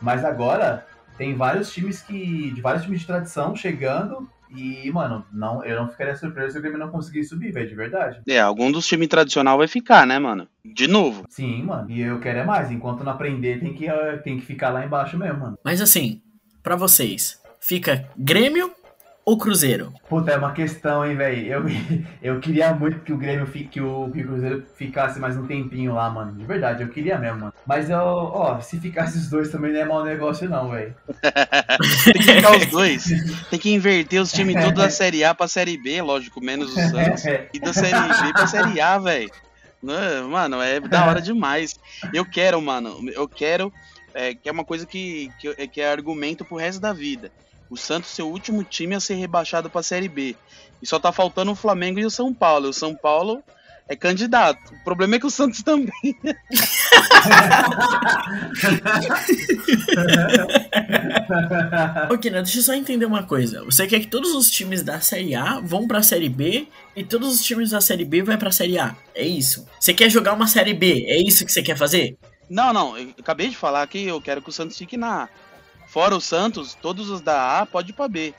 Mas 0.00 0.24
agora 0.24 0.86
tem 1.16 1.34
vários 1.34 1.72
times 1.72 2.02
que. 2.02 2.50
de 2.50 2.60
vários 2.60 2.84
times 2.84 3.00
de 3.00 3.06
tradição 3.06 3.56
chegando. 3.56 4.28
E, 4.54 4.88
mano, 4.92 5.26
não, 5.32 5.64
eu 5.64 5.74
não 5.74 5.88
ficaria 5.88 6.14
surpreso 6.14 6.52
se 6.52 6.58
o 6.58 6.60
Grêmio 6.60 6.78
não 6.78 6.88
conseguir 6.88 7.24
subir, 7.24 7.50
velho, 7.50 7.68
de 7.68 7.74
verdade. 7.74 8.20
É, 8.28 8.38
algum 8.38 8.70
dos 8.70 8.86
times 8.86 9.08
tradicional 9.08 9.58
vai 9.58 9.66
ficar, 9.66 10.06
né, 10.06 10.16
mano? 10.16 10.46
De 10.64 10.86
novo. 10.86 11.24
Sim, 11.28 11.64
mano. 11.64 11.90
E 11.90 12.00
eu 12.00 12.20
quero 12.20 12.38
é 12.38 12.44
mais. 12.44 12.70
Enquanto 12.70 13.02
não 13.02 13.10
aprender, 13.10 13.58
tem 13.58 13.74
que, 13.74 13.86
tem 14.22 14.38
que 14.38 14.46
ficar 14.46 14.70
lá 14.70 14.84
embaixo 14.84 15.18
mesmo, 15.18 15.40
mano. 15.40 15.58
Mas 15.64 15.80
assim, 15.80 16.22
pra 16.62 16.76
vocês, 16.76 17.42
fica 17.64 18.06
Grêmio 18.16 18.70
ou 19.24 19.38
Cruzeiro? 19.38 19.94
Puta, 20.06 20.32
é 20.32 20.36
uma 20.36 20.52
questão, 20.52 21.04
hein, 21.04 21.16
velho. 21.16 21.46
Eu, 21.46 21.64
eu 22.34 22.40
queria 22.40 22.74
muito 22.74 23.00
que 23.00 23.12
o 23.12 23.16
Grêmio 23.16 23.46
fique, 23.46 23.68
que 23.68 23.80
o, 23.80 24.10
que 24.12 24.20
o 24.20 24.26
Cruzeiro 24.26 24.66
ficasse 24.76 25.18
mais 25.18 25.34
um 25.34 25.46
tempinho 25.46 25.94
lá, 25.94 26.10
mano. 26.10 26.32
De 26.32 26.44
verdade, 26.44 26.82
eu 26.82 26.88
queria 26.90 27.18
mesmo, 27.18 27.40
mano. 27.40 27.54
Mas 27.66 27.88
eu, 27.88 27.98
ó, 27.98 28.60
se 28.60 28.78
ficasse 28.78 29.16
os 29.16 29.30
dois 29.30 29.48
também 29.48 29.72
não 29.72 29.80
é 29.80 29.84
mau 29.86 30.04
negócio, 30.04 30.48
não, 30.48 30.68
velho. 30.68 30.94
Tem 32.04 32.12
que 32.12 32.22
ficar 32.22 32.54
os 32.54 32.66
dois. 32.66 33.04
Tem 33.48 33.58
que 33.58 33.72
inverter 33.72 34.20
os 34.20 34.30
times 34.30 34.62
todos 34.62 34.74
da 34.74 34.90
Série 34.90 35.24
A 35.24 35.34
pra 35.34 35.48
Série 35.48 35.78
B, 35.78 36.02
lógico, 36.02 36.44
menos 36.44 36.68
os 36.68 36.82
Santos. 36.90 37.24
E 37.52 37.58
da 37.58 37.72
Série 37.72 37.96
B 37.96 38.32
pra 38.34 38.46
Série 38.46 38.78
A, 38.78 38.98
velho. 38.98 39.30
Mano, 40.28 40.60
é 40.60 40.80
da 40.80 41.06
hora 41.06 41.20
demais. 41.20 41.78
Eu 42.12 42.26
quero, 42.26 42.60
mano, 42.60 43.10
eu 43.12 43.26
quero. 43.26 43.72
É, 44.16 44.32
que 44.32 44.48
é 44.48 44.52
uma 44.52 44.64
coisa 44.64 44.86
que, 44.86 45.28
que, 45.40 45.66
que 45.66 45.80
é 45.80 45.90
argumento 45.90 46.44
pro 46.44 46.56
resto 46.56 46.80
da 46.80 46.92
vida 46.92 47.32
o 47.74 47.76
Santos 47.76 48.10
ser 48.10 48.22
o 48.22 48.28
último 48.28 48.62
time 48.64 48.94
a 48.94 49.00
ser 49.00 49.14
rebaixado 49.14 49.68
para 49.68 49.80
a 49.80 49.84
Série 49.84 50.08
B. 50.08 50.36
E 50.80 50.86
só 50.86 50.98
tá 50.98 51.12
faltando 51.12 51.50
o 51.50 51.56
Flamengo 51.56 51.98
e 51.98 52.06
o 52.06 52.10
São 52.10 52.32
Paulo. 52.32 52.68
O 52.68 52.72
São 52.72 52.94
Paulo 52.94 53.42
é 53.88 53.96
candidato. 53.96 54.72
O 54.72 54.84
problema 54.84 55.16
é 55.16 55.18
que 55.18 55.26
o 55.26 55.30
Santos 55.30 55.60
também. 55.64 55.90
ok, 62.10 62.30
né? 62.30 62.42
Deixa 62.42 62.58
eu 62.58 62.62
só 62.62 62.74
entender 62.74 63.06
uma 63.06 63.24
coisa. 63.24 63.64
Você 63.64 63.86
quer 63.86 64.00
que 64.00 64.06
todos 64.06 64.34
os 64.34 64.50
times 64.50 64.82
da 64.82 65.00
Série 65.00 65.34
A 65.34 65.60
vão 65.60 65.88
pra 65.88 66.02
Série 66.02 66.28
B 66.28 66.68
e 66.94 67.02
todos 67.02 67.34
os 67.34 67.42
times 67.42 67.70
da 67.70 67.80
Série 67.80 68.04
B 68.04 68.22
vão 68.22 68.36
pra 68.38 68.52
Série 68.52 68.78
A. 68.78 68.94
É 69.14 69.26
isso. 69.26 69.66
Você 69.80 69.92
quer 69.92 70.08
jogar 70.08 70.32
uma 70.32 70.46
Série 70.46 70.74
B? 70.74 71.04
É 71.08 71.20
isso 71.20 71.44
que 71.44 71.52
você 71.52 71.62
quer 71.62 71.76
fazer? 71.76 72.16
Não, 72.48 72.72
não. 72.72 72.96
Eu 72.96 73.10
acabei 73.18 73.48
de 73.48 73.56
falar 73.56 73.86
que 73.86 74.06
eu 74.06 74.20
quero 74.20 74.40
que 74.40 74.48
o 74.48 74.52
Santos 74.52 74.78
fique 74.78 74.96
na, 74.96 75.28
Fora 75.94 76.16
o 76.16 76.20
Santos, 76.20 76.74
todos 76.74 77.08
os 77.08 77.20
da 77.20 77.60
A 77.60 77.64
pode 77.64 77.90
ir 77.90 77.92
pra 77.92 78.08
B. 78.08 78.34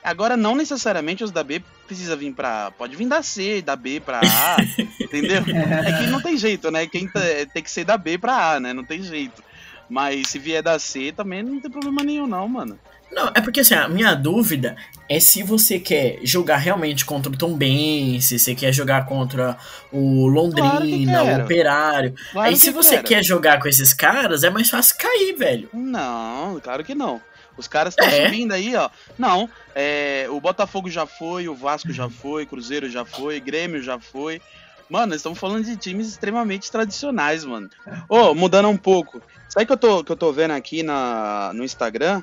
Agora, 0.00 0.36
não 0.36 0.54
necessariamente 0.54 1.24
os 1.24 1.32
da 1.32 1.42
B 1.42 1.60
precisa 1.84 2.14
vir 2.14 2.32
pra. 2.32 2.70
Pode 2.70 2.94
vir 2.94 3.08
da 3.08 3.20
C, 3.20 3.60
da 3.60 3.74
B 3.74 3.98
pra 3.98 4.20
A, 4.20 4.62
entendeu? 5.02 5.42
É 5.84 5.98
que 5.98 6.06
não 6.06 6.22
tem 6.22 6.36
jeito, 6.36 6.70
né? 6.70 6.86
Quem 6.86 7.08
tá, 7.08 7.18
tem 7.52 7.64
que 7.64 7.70
ser 7.70 7.82
da 7.82 7.98
B 7.98 8.16
pra 8.16 8.52
A, 8.52 8.60
né? 8.60 8.72
Não 8.72 8.84
tem 8.84 9.02
jeito. 9.02 9.42
Mas 9.88 10.28
se 10.28 10.38
vier 10.38 10.62
da 10.62 10.78
C 10.78 11.10
também 11.10 11.42
não 11.42 11.58
tem 11.58 11.68
problema 11.68 12.04
nenhum, 12.04 12.28
não, 12.28 12.46
mano. 12.46 12.78
Não, 13.12 13.30
é 13.34 13.40
porque 13.40 13.60
assim, 13.60 13.74
a 13.74 13.88
minha 13.88 14.14
dúvida 14.14 14.76
é 15.08 15.18
se 15.18 15.42
você 15.42 15.80
quer 15.80 16.20
jogar 16.22 16.56
realmente 16.56 17.04
contra 17.04 17.32
o 17.32 17.36
Tom 17.36 17.56
Benz, 17.56 18.26
se 18.26 18.38
você 18.38 18.54
quer 18.54 18.72
jogar 18.72 19.06
contra 19.06 19.58
o 19.90 20.26
Londrina, 20.28 21.20
claro 21.20 21.40
o 21.40 21.44
Operário. 21.44 22.14
Claro 22.32 22.48
Aí 22.48 22.56
se 22.56 22.70
você 22.70 22.96
quero. 22.96 23.08
quer 23.08 23.24
jogar 23.24 23.60
com 23.60 23.68
esses 23.68 23.92
caras, 23.92 24.44
é 24.44 24.50
mais 24.50 24.70
fácil 24.70 24.96
cair, 24.96 25.34
velho. 25.36 25.68
Não, 25.72 26.60
claro 26.60 26.84
que 26.84 26.94
não. 26.94 27.20
Os 27.56 27.66
caras 27.66 27.92
estão 27.92 28.06
é. 28.06 28.26
subindo 28.26 28.52
aí, 28.52 28.74
ó. 28.76 28.88
Não, 29.18 29.50
é, 29.74 30.26
o 30.30 30.40
Botafogo 30.40 30.88
já 30.88 31.04
foi, 31.06 31.48
o 31.48 31.54
Vasco 31.54 31.92
já 31.92 32.08
foi, 32.08 32.46
Cruzeiro 32.46 32.88
já 32.88 33.04
foi, 33.04 33.40
Grêmio 33.40 33.82
já 33.82 33.98
foi. 33.98 34.40
Mano, 34.88 35.14
estamos 35.14 35.38
falando 35.38 35.64
de 35.64 35.76
times 35.76 36.08
extremamente 36.08 36.70
tradicionais, 36.70 37.44
mano. 37.44 37.68
Ô, 38.08 38.30
oh, 38.30 38.34
mudando 38.34 38.68
um 38.68 38.76
pouco. 38.76 39.22
Sabe 39.48 39.66
que 39.66 39.72
eu 39.72 39.76
tô, 39.76 40.02
que 40.04 40.10
eu 40.10 40.16
tô 40.16 40.32
vendo 40.32 40.52
aqui 40.52 40.82
na, 40.82 41.52
no 41.54 41.64
Instagram? 41.64 42.22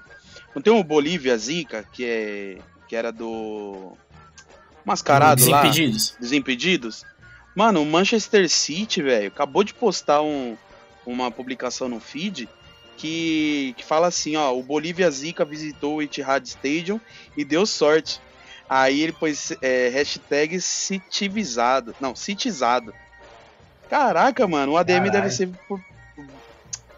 Não 0.55 0.61
tem 0.61 0.73
o 0.73 0.83
Bolívia 0.83 1.37
Zica, 1.37 1.83
que 1.91 2.05
é. 2.05 2.57
que 2.87 2.95
era 2.95 3.11
do. 3.11 3.93
Mascarado 4.85 5.41
Desimpedidos. 5.41 6.11
lá. 6.11 6.17
Desimpedidos. 6.19 7.05
Mano, 7.55 7.81
o 7.81 7.85
Manchester 7.85 8.47
City, 8.49 9.01
velho, 9.01 9.27
acabou 9.27 9.63
de 9.63 9.73
postar 9.73 10.21
um, 10.21 10.55
uma 11.05 11.31
publicação 11.31 11.89
no 11.89 11.99
feed 11.99 12.47
que, 12.97 13.73
que 13.77 13.85
fala 13.85 14.07
assim, 14.07 14.35
ó, 14.35 14.55
o 14.55 14.63
Bolívia 14.63 15.09
Zica 15.09 15.45
visitou 15.45 15.95
o 15.95 16.01
Etihad 16.01 16.45
Stadium 16.45 16.99
e 17.35 17.45
deu 17.45 17.65
sorte. 17.65 18.19
Aí 18.69 19.01
ele 19.01 19.13
pôs 19.13 19.53
é, 19.61 19.89
hashtag 19.89 20.59
citivizado. 20.59 21.95
Não, 22.01 22.15
citizado. 22.15 22.93
Caraca, 23.89 24.45
mano, 24.47 24.73
o 24.73 24.77
ADM 24.77 25.09
deve 25.09 25.29
ser. 25.29 25.49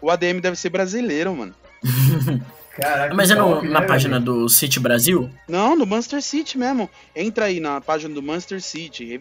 O 0.00 0.10
ADM 0.10 0.40
deve 0.40 0.56
ser 0.56 0.70
brasileiro, 0.70 1.34
mano. 1.34 1.54
Caraca, 2.70 3.14
Mas 3.14 3.30
é 3.30 3.34
no, 3.34 3.62
na 3.62 3.80
né, 3.80 3.86
página 3.86 4.20
velho? 4.20 4.24
do 4.24 4.48
City 4.48 4.78
Brasil? 4.78 5.28
Não, 5.48 5.76
do 5.76 5.86
Manchester 5.86 6.22
City 6.22 6.56
mesmo. 6.56 6.88
Entra 7.14 7.46
aí 7.46 7.60
na 7.60 7.80
página 7.80 8.14
do 8.14 8.22
Manchester 8.22 8.62
City, 8.62 9.20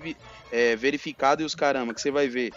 é, 0.51 0.75
verificado 0.75 1.41
e 1.41 1.45
os 1.45 1.55
caramba, 1.55 1.93
que 1.93 2.01
você 2.01 2.11
vai 2.11 2.27
ver 2.27 2.51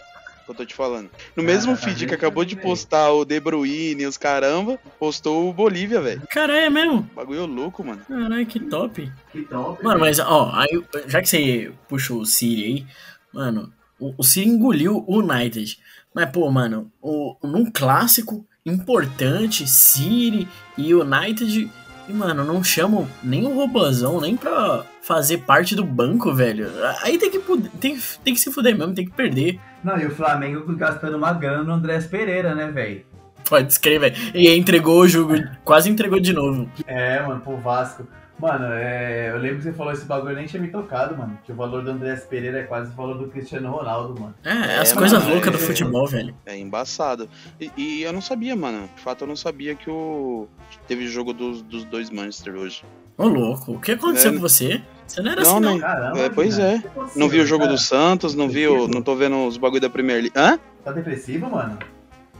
que 0.45 0.51
eu 0.51 0.55
tô 0.55 0.65
te 0.65 0.75
falando. 0.75 1.09
No 1.35 1.43
mesmo 1.43 1.75
feed 1.75 2.05
que 2.05 2.13
acabou 2.13 2.43
de 2.43 2.55
postar 2.55 3.11
o 3.11 3.23
De 3.23 3.39
Bruyne 3.39 4.03
e 4.03 4.05
os 4.05 4.17
caramba, 4.17 4.77
postou 4.99 5.49
o 5.49 5.53
Bolívia, 5.53 6.01
velho. 6.01 6.21
Caralho, 6.29 6.65
é 6.65 6.69
mesmo? 6.69 7.09
Bagulho 7.15 7.45
louco, 7.45 7.83
mano. 7.83 8.01
Caralho, 8.07 8.45
que 8.45 8.59
top. 8.59 9.11
Que 9.31 9.41
top. 9.43 9.83
Mano, 9.83 9.99
mas, 9.99 10.19
ó, 10.19 10.51
aí, 10.53 10.83
já 11.07 11.21
que 11.21 11.29
você 11.29 11.71
puxou 11.87 12.21
o 12.21 12.25
Siri 12.25 12.63
aí, 12.63 12.87
mano, 13.33 13.71
o, 13.99 14.13
o 14.17 14.23
Siri 14.23 14.49
engoliu 14.49 15.03
o 15.07 15.19
United. 15.19 15.79
Mas, 16.13 16.29
pô, 16.29 16.49
mano, 16.51 16.91
o, 17.01 17.35
num 17.43 17.71
clássico 17.71 18.45
importante, 18.65 19.67
City 19.67 20.47
e 20.77 20.93
United. 20.93 21.69
E, 22.07 22.13
mano, 22.13 22.43
não 22.43 22.63
chamam 22.63 23.07
nem 23.23 23.45
o 23.45 23.55
Robozão 23.55 24.19
nem 24.19 24.35
pra 24.35 24.83
fazer 25.01 25.39
parte 25.39 25.75
do 25.75 25.83
banco, 25.83 26.33
velho. 26.33 26.69
Aí 27.01 27.17
tem 27.17 27.29
que, 27.29 27.39
tem, 27.79 27.97
tem 28.23 28.33
que 28.33 28.39
se 28.39 28.51
fuder 28.51 28.77
mesmo, 28.77 28.93
tem 28.93 29.05
que 29.05 29.11
perder. 29.11 29.59
Não, 29.83 29.97
e 29.97 30.05
o 30.05 30.11
Flamengo 30.11 30.75
gastando 30.75 31.17
uma 31.17 31.33
grana 31.33 31.63
no 31.63 31.73
Andrés 31.73 32.05
Pereira, 32.05 32.55
né, 32.55 32.67
velho? 32.67 33.05
Pode 33.47 33.71
escrever. 33.71 34.15
E 34.33 34.49
entregou 34.55 35.01
o 35.01 35.07
jogo, 35.07 35.33
quase 35.65 35.89
entregou 35.89 36.19
de 36.19 36.31
novo. 36.33 36.69
É, 36.87 37.21
mano, 37.21 37.41
pro 37.41 37.57
Vasco. 37.57 38.07
Mano, 38.43 38.65
é, 38.73 39.29
eu 39.31 39.37
lembro 39.37 39.59
que 39.59 39.63
você 39.63 39.71
falou 39.71 39.93
esse 39.93 40.03
bagulho 40.03 40.33
e 40.33 40.35
nem 40.35 40.45
tinha 40.45 40.61
me 40.61 40.67
tocado, 40.67 41.17
mano. 41.17 41.39
Que 41.45 41.53
o 41.53 41.55
valor 41.55 41.81
do 41.81 41.91
Andrés 41.91 42.25
Pereira 42.25 42.59
é 42.59 42.63
quase 42.63 42.91
o 42.91 42.93
valor 42.93 43.17
do 43.17 43.29
Cristiano 43.29 43.71
Ronaldo, 43.71 44.19
mano. 44.19 44.35
É, 44.43 44.79
as 44.79 44.91
é, 44.91 44.95
coisas 44.95 45.25
loucas 45.25 45.47
é, 45.47 45.51
do 45.51 45.57
futebol, 45.59 46.05
velho. 46.05 46.35
É 46.45 46.57
embaçado. 46.59 47.29
E, 47.57 47.71
e, 47.77 48.01
eu 48.03 48.11
não 48.11 48.19
sabia, 48.19 48.53
mano. 48.53 48.89
De 48.93 49.01
fato, 49.01 49.23
eu 49.23 49.29
não 49.29 49.37
sabia 49.37 49.75
que 49.75 49.89
o. 49.89 50.45
teve 50.85 51.07
jogo 51.07 51.31
dos, 51.31 51.61
dos 51.61 51.85
dois 51.85 52.09
Manchester 52.09 52.55
hoje. 52.55 52.83
Ô, 53.17 53.29
louco, 53.29 53.75
o 53.75 53.79
que 53.79 53.93
aconteceu 53.93 54.31
é, 54.31 54.33
com 54.33 54.41
você? 54.41 54.81
Você 55.07 55.21
não 55.21 55.31
era 55.31 55.41
não, 55.41 55.51
assim, 55.51 55.61
não. 55.61 55.79
Caramba, 55.79 56.19
é, 56.19 56.29
pois 56.29 56.59
é. 56.59 56.83
Não 57.15 57.29
vi 57.29 57.39
o 57.39 57.45
jogo 57.45 57.63
cara? 57.63 57.77
do 57.77 57.81
Santos, 57.81 58.35
não 58.35 58.49
vi 58.49 58.67
o. 58.67 58.89
Não 58.89 59.01
tô 59.01 59.15
vendo 59.15 59.47
os 59.47 59.55
bagulho 59.55 59.79
da 59.79 59.89
Premier 59.89 60.17
League. 60.17 60.33
Hã? 60.35 60.59
Tá 60.83 60.91
depressivo, 60.91 61.49
mano? 61.49 61.79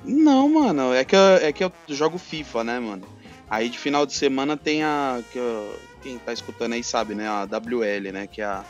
Não, 0.03 0.49
mano. 0.49 0.93
É 0.93 1.05
que, 1.05 1.15
eu, 1.15 1.35
é 1.41 1.53
que 1.53 1.63
eu 1.63 1.71
jogo 1.87 2.17
FIFA, 2.17 2.65
né, 2.65 2.77
mano? 2.77 3.03
Aí 3.49 3.69
de 3.69 3.79
final 3.79 4.05
de 4.05 4.13
semana 4.13 4.57
tem 4.57 4.83
a. 4.83 5.21
Que 5.31 5.37
eu, 5.39 5.73
quem 6.03 6.19
tá 6.19 6.33
escutando 6.33 6.73
aí 6.73 6.83
sabe, 6.83 7.15
né? 7.15 7.27
A 7.27 7.45
WL, 7.45 8.11
né? 8.11 8.27
Que 8.27 8.41
é, 8.41 8.45
a, 8.45 8.63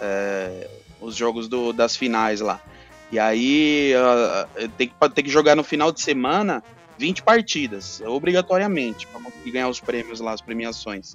é 0.00 0.68
os 1.00 1.14
jogos 1.14 1.48
do, 1.48 1.72
das 1.72 1.96
finais 1.96 2.40
lá. 2.40 2.60
E 3.10 3.18
aí 3.18 3.92
uh, 3.94 4.68
tem, 4.76 4.88
que, 4.88 4.94
tem 5.10 5.24
que 5.24 5.30
jogar 5.30 5.54
no 5.54 5.62
final 5.62 5.92
de 5.92 6.00
semana 6.00 6.62
20 6.98 7.22
partidas, 7.22 8.00
obrigatoriamente, 8.00 9.06
pra 9.06 9.20
conseguir 9.20 9.52
ganhar 9.52 9.68
os 9.68 9.80
prêmios 9.80 10.20
lá, 10.20 10.32
as 10.32 10.40
premiações. 10.40 11.14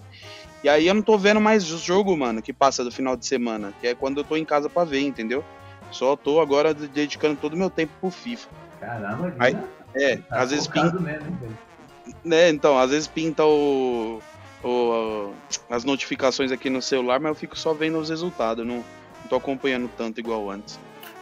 E 0.63 0.69
aí 0.69 0.87
eu 0.87 0.93
não 0.93 1.01
tô 1.01 1.17
vendo 1.17 1.41
mais 1.41 1.71
o 1.71 1.77
jogo, 1.77 2.15
mano, 2.15 2.41
que 2.41 2.53
passa 2.53 2.83
do 2.83 2.91
final 2.91 3.17
de 3.17 3.25
semana, 3.25 3.73
que 3.81 3.87
é 3.87 3.95
quando 3.95 4.19
eu 4.19 4.23
tô 4.23 4.37
em 4.37 4.45
casa 4.45 4.69
pra 4.69 4.83
ver, 4.83 5.01
entendeu? 5.01 5.43
Só 5.89 6.15
tô 6.15 6.39
agora 6.39 6.73
dedicando 6.73 7.35
todo 7.35 7.53
o 7.53 7.57
meu 7.57 7.69
tempo 7.69 7.91
pro 7.99 8.11
FIFA. 8.11 8.47
Caramba, 8.79 9.35
aí, 9.39 9.57
É, 9.95 10.17
tá 10.17 10.41
às 10.41 10.51
vezes 10.51 10.67
pinta. 10.67 10.99
Mesmo, 10.99 11.57
né, 12.23 12.49
então, 12.49 12.77
às 12.77 12.91
vezes 12.91 13.07
pinta 13.07 13.43
o 13.43 14.21
ou, 14.63 15.33
as 15.69 15.83
notificações 15.83 16.51
aqui 16.51 16.69
no 16.69 16.81
celular, 16.81 17.19
mas 17.19 17.29
eu 17.29 17.35
fico 17.35 17.57
só 17.57 17.73
vendo 17.73 17.97
os 17.97 18.09
resultados, 18.09 18.65
não, 18.65 18.77
não 18.77 18.83
tô 19.29 19.35
acompanhando 19.35 19.89
tanto 19.97 20.19
igual 20.19 20.49
antes. 20.49 20.79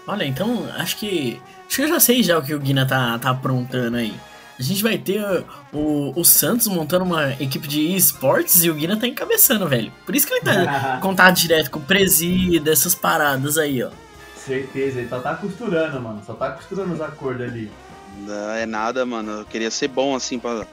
Olha, 0.07 0.25
então 0.25 0.67
acho 0.77 0.97
que. 0.97 1.39
Acho 1.67 1.75
que 1.75 1.81
eu 1.83 1.87
já 1.87 1.99
sei 1.99 2.23
já 2.23 2.37
o 2.37 2.41
que 2.41 2.53
o 2.53 2.59
Guina 2.59 2.85
tá, 2.85 3.17
tá 3.19 3.29
aprontando 3.29 3.97
aí. 3.97 4.13
A 4.59 4.63
gente 4.63 4.83
vai 4.83 4.97
ter 4.97 5.23
o, 5.71 6.19
o 6.19 6.25
Santos 6.25 6.67
montando 6.67 7.05
uma 7.05 7.31
equipe 7.33 7.67
de 7.67 7.95
esportes 7.95 8.63
e 8.63 8.69
o 8.69 8.73
Guina 8.73 8.97
tá 8.97 9.07
encabeçando, 9.07 9.67
velho. 9.67 9.91
Por 10.05 10.15
isso 10.15 10.27
que 10.27 10.33
ele 10.33 10.41
tá 10.41 10.97
contato 11.01 11.35
direto 11.35 11.71
com 11.71 11.79
o 11.79 11.81
presida, 11.81 12.71
essas 12.71 12.93
paradas 12.93 13.57
aí, 13.57 13.81
ó. 13.83 13.91
Certeza, 14.35 14.99
ele 14.99 15.07
só 15.07 15.19
tá 15.19 15.35
costurando, 15.35 16.01
mano. 16.01 16.21
Só 16.25 16.33
tá 16.33 16.51
costurando 16.51 16.93
os 16.93 17.01
acordos 17.01 17.47
ali. 17.47 17.71
Não 18.17 18.49
é 18.51 18.65
nada, 18.65 19.05
mano. 19.05 19.31
Eu 19.31 19.45
queria 19.45 19.71
ser 19.71 19.87
bom 19.87 20.15
assim 20.15 20.39
pra, 20.39 20.65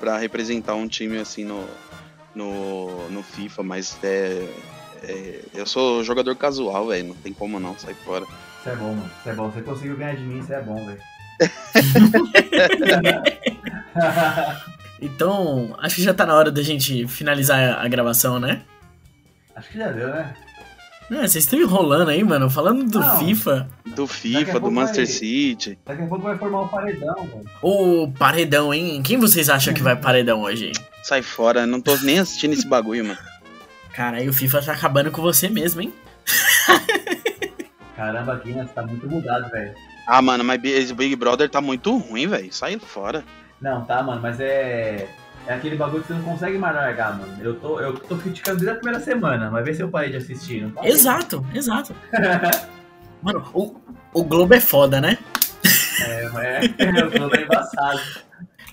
pra 0.00 0.18
representar 0.18 0.74
um 0.74 0.88
time 0.88 1.18
assim 1.18 1.44
no, 1.44 1.64
no, 2.34 3.08
no 3.10 3.22
FIFA, 3.22 3.62
mas 3.62 3.96
é, 4.02 4.48
é, 5.02 5.40
eu 5.54 5.66
sou 5.66 6.02
jogador 6.04 6.34
casual, 6.36 6.88
velho. 6.88 7.08
Não 7.08 7.14
tem 7.14 7.32
como 7.32 7.58
não, 7.60 7.78
sai 7.78 7.94
fora. 7.94 8.26
Isso 8.60 8.68
é 8.68 8.76
bom, 8.76 8.94
mano. 8.94 9.10
Isso 9.20 9.28
é 9.28 9.34
bom. 9.34 9.50
Você 9.50 9.62
conseguiu 9.62 9.96
ganhar 9.96 10.16
de 10.16 10.22
mim, 10.22 10.40
isso 10.40 10.52
é 10.52 10.60
bom, 10.60 10.86
velho. 10.86 11.00
Então, 15.00 15.76
acho 15.78 15.96
que 15.96 16.02
já 16.02 16.12
tá 16.12 16.26
na 16.26 16.34
hora 16.34 16.50
da 16.50 16.62
gente 16.62 17.06
finalizar 17.06 17.78
a 17.78 17.88
gravação, 17.88 18.40
né? 18.40 18.62
Acho 19.54 19.70
que 19.70 19.78
já 19.78 19.90
deu, 19.90 20.08
né? 20.08 20.34
É, 21.10 21.14
vocês 21.26 21.44
estão 21.44 21.58
enrolando 21.58 22.08
aí, 22.10 22.22
mano. 22.22 22.50
Falando 22.50 22.84
do 22.84 23.00
Não. 23.00 23.18
FIFA. 23.18 23.68
Do 23.96 24.06
FIFA, 24.06 24.60
do 24.60 24.70
Manchester 24.70 25.06
vai- 25.06 25.14
City. 25.14 25.78
Daqui 25.86 26.02
a 26.02 26.06
pouco 26.06 26.22
vai 26.24 26.36
formar 26.36 26.62
um 26.62 26.68
paredão, 26.68 27.14
mano. 27.16 27.44
O 27.62 28.12
paredão, 28.18 28.74
hein? 28.74 29.02
Quem 29.02 29.16
vocês 29.18 29.48
acham 29.48 29.72
que 29.72 29.82
vai 29.82 29.96
paredão 29.96 30.42
hoje? 30.42 30.72
Sai 31.02 31.22
fora, 31.22 31.66
não 31.66 31.80
tô 31.80 31.96
nem 31.98 32.18
assistindo 32.18 32.52
esse 32.52 32.66
bagulho, 32.66 33.04
mano. 33.06 33.18
Cara, 33.94 34.18
aí 34.18 34.28
o 34.28 34.32
FIFA 34.32 34.62
tá 34.62 34.72
acabando 34.72 35.10
com 35.10 35.22
você 35.22 35.48
mesmo, 35.48 35.80
hein? 35.80 35.92
Caramba, 37.96 38.36
Guinness 38.44 38.70
tá 38.74 38.82
muito 38.86 39.08
mudado, 39.08 39.50
velho. 39.50 39.74
Ah, 40.06 40.22
mano, 40.22 40.44
mas 40.44 40.62
esse 40.64 40.94
Big 40.94 41.16
Brother 41.16 41.48
tá 41.48 41.60
muito 41.60 41.96
ruim, 41.96 42.26
velho. 42.28 42.52
Sai 42.52 42.78
fora. 42.78 43.24
Não, 43.60 43.84
tá, 43.84 44.02
mano, 44.02 44.20
mas 44.22 44.38
é. 44.38 45.08
É 45.48 45.54
aquele 45.54 45.76
bagulho 45.76 46.02
que 46.02 46.08
você 46.08 46.12
não 46.12 46.22
consegue 46.22 46.58
mais 46.58 46.76
largar, 46.76 47.18
mano. 47.18 47.32
Eu 47.42 47.54
tô, 47.54 47.80
eu 47.80 47.94
tô 47.94 48.16
criticando 48.16 48.58
desde 48.58 48.76
a 48.76 48.78
primeira 48.78 49.02
semana, 49.02 49.50
mas 49.50 49.64
vê 49.64 49.72
se 49.72 49.80
eu 49.80 49.88
parei 49.88 50.10
de 50.10 50.18
assistir. 50.18 50.70
Parei. 50.72 50.92
Exato, 50.92 51.44
exato. 51.54 51.96
Mano, 53.20 53.44
o, 53.52 53.74
o 54.12 54.22
Globo 54.22 54.54
é 54.54 54.60
foda, 54.60 55.00
né? 55.00 55.18
É, 56.02 56.24
é, 56.24 57.02
o 57.04 57.10
Globo 57.10 57.34
é 57.34 57.42
embaçado. 57.42 58.00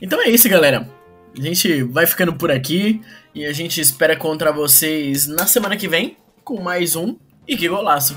Então 0.02 0.22
é 0.22 0.30
isso, 0.30 0.48
galera. 0.50 0.88
A 1.36 1.42
gente 1.42 1.82
vai 1.84 2.06
ficando 2.06 2.34
por 2.34 2.52
aqui 2.52 3.02
e 3.34 3.46
a 3.46 3.54
gente 3.54 3.82
espera 3.82 4.14
encontrar 4.14 4.52
vocês 4.52 5.26
na 5.26 5.48
semana 5.48 5.78
que 5.78 5.88
vem 5.88 6.18
com 6.44 6.62
mais 6.62 6.96
um 6.96 7.18
E 7.48 7.58
Que 7.58 7.68
Golaço. 7.68 8.16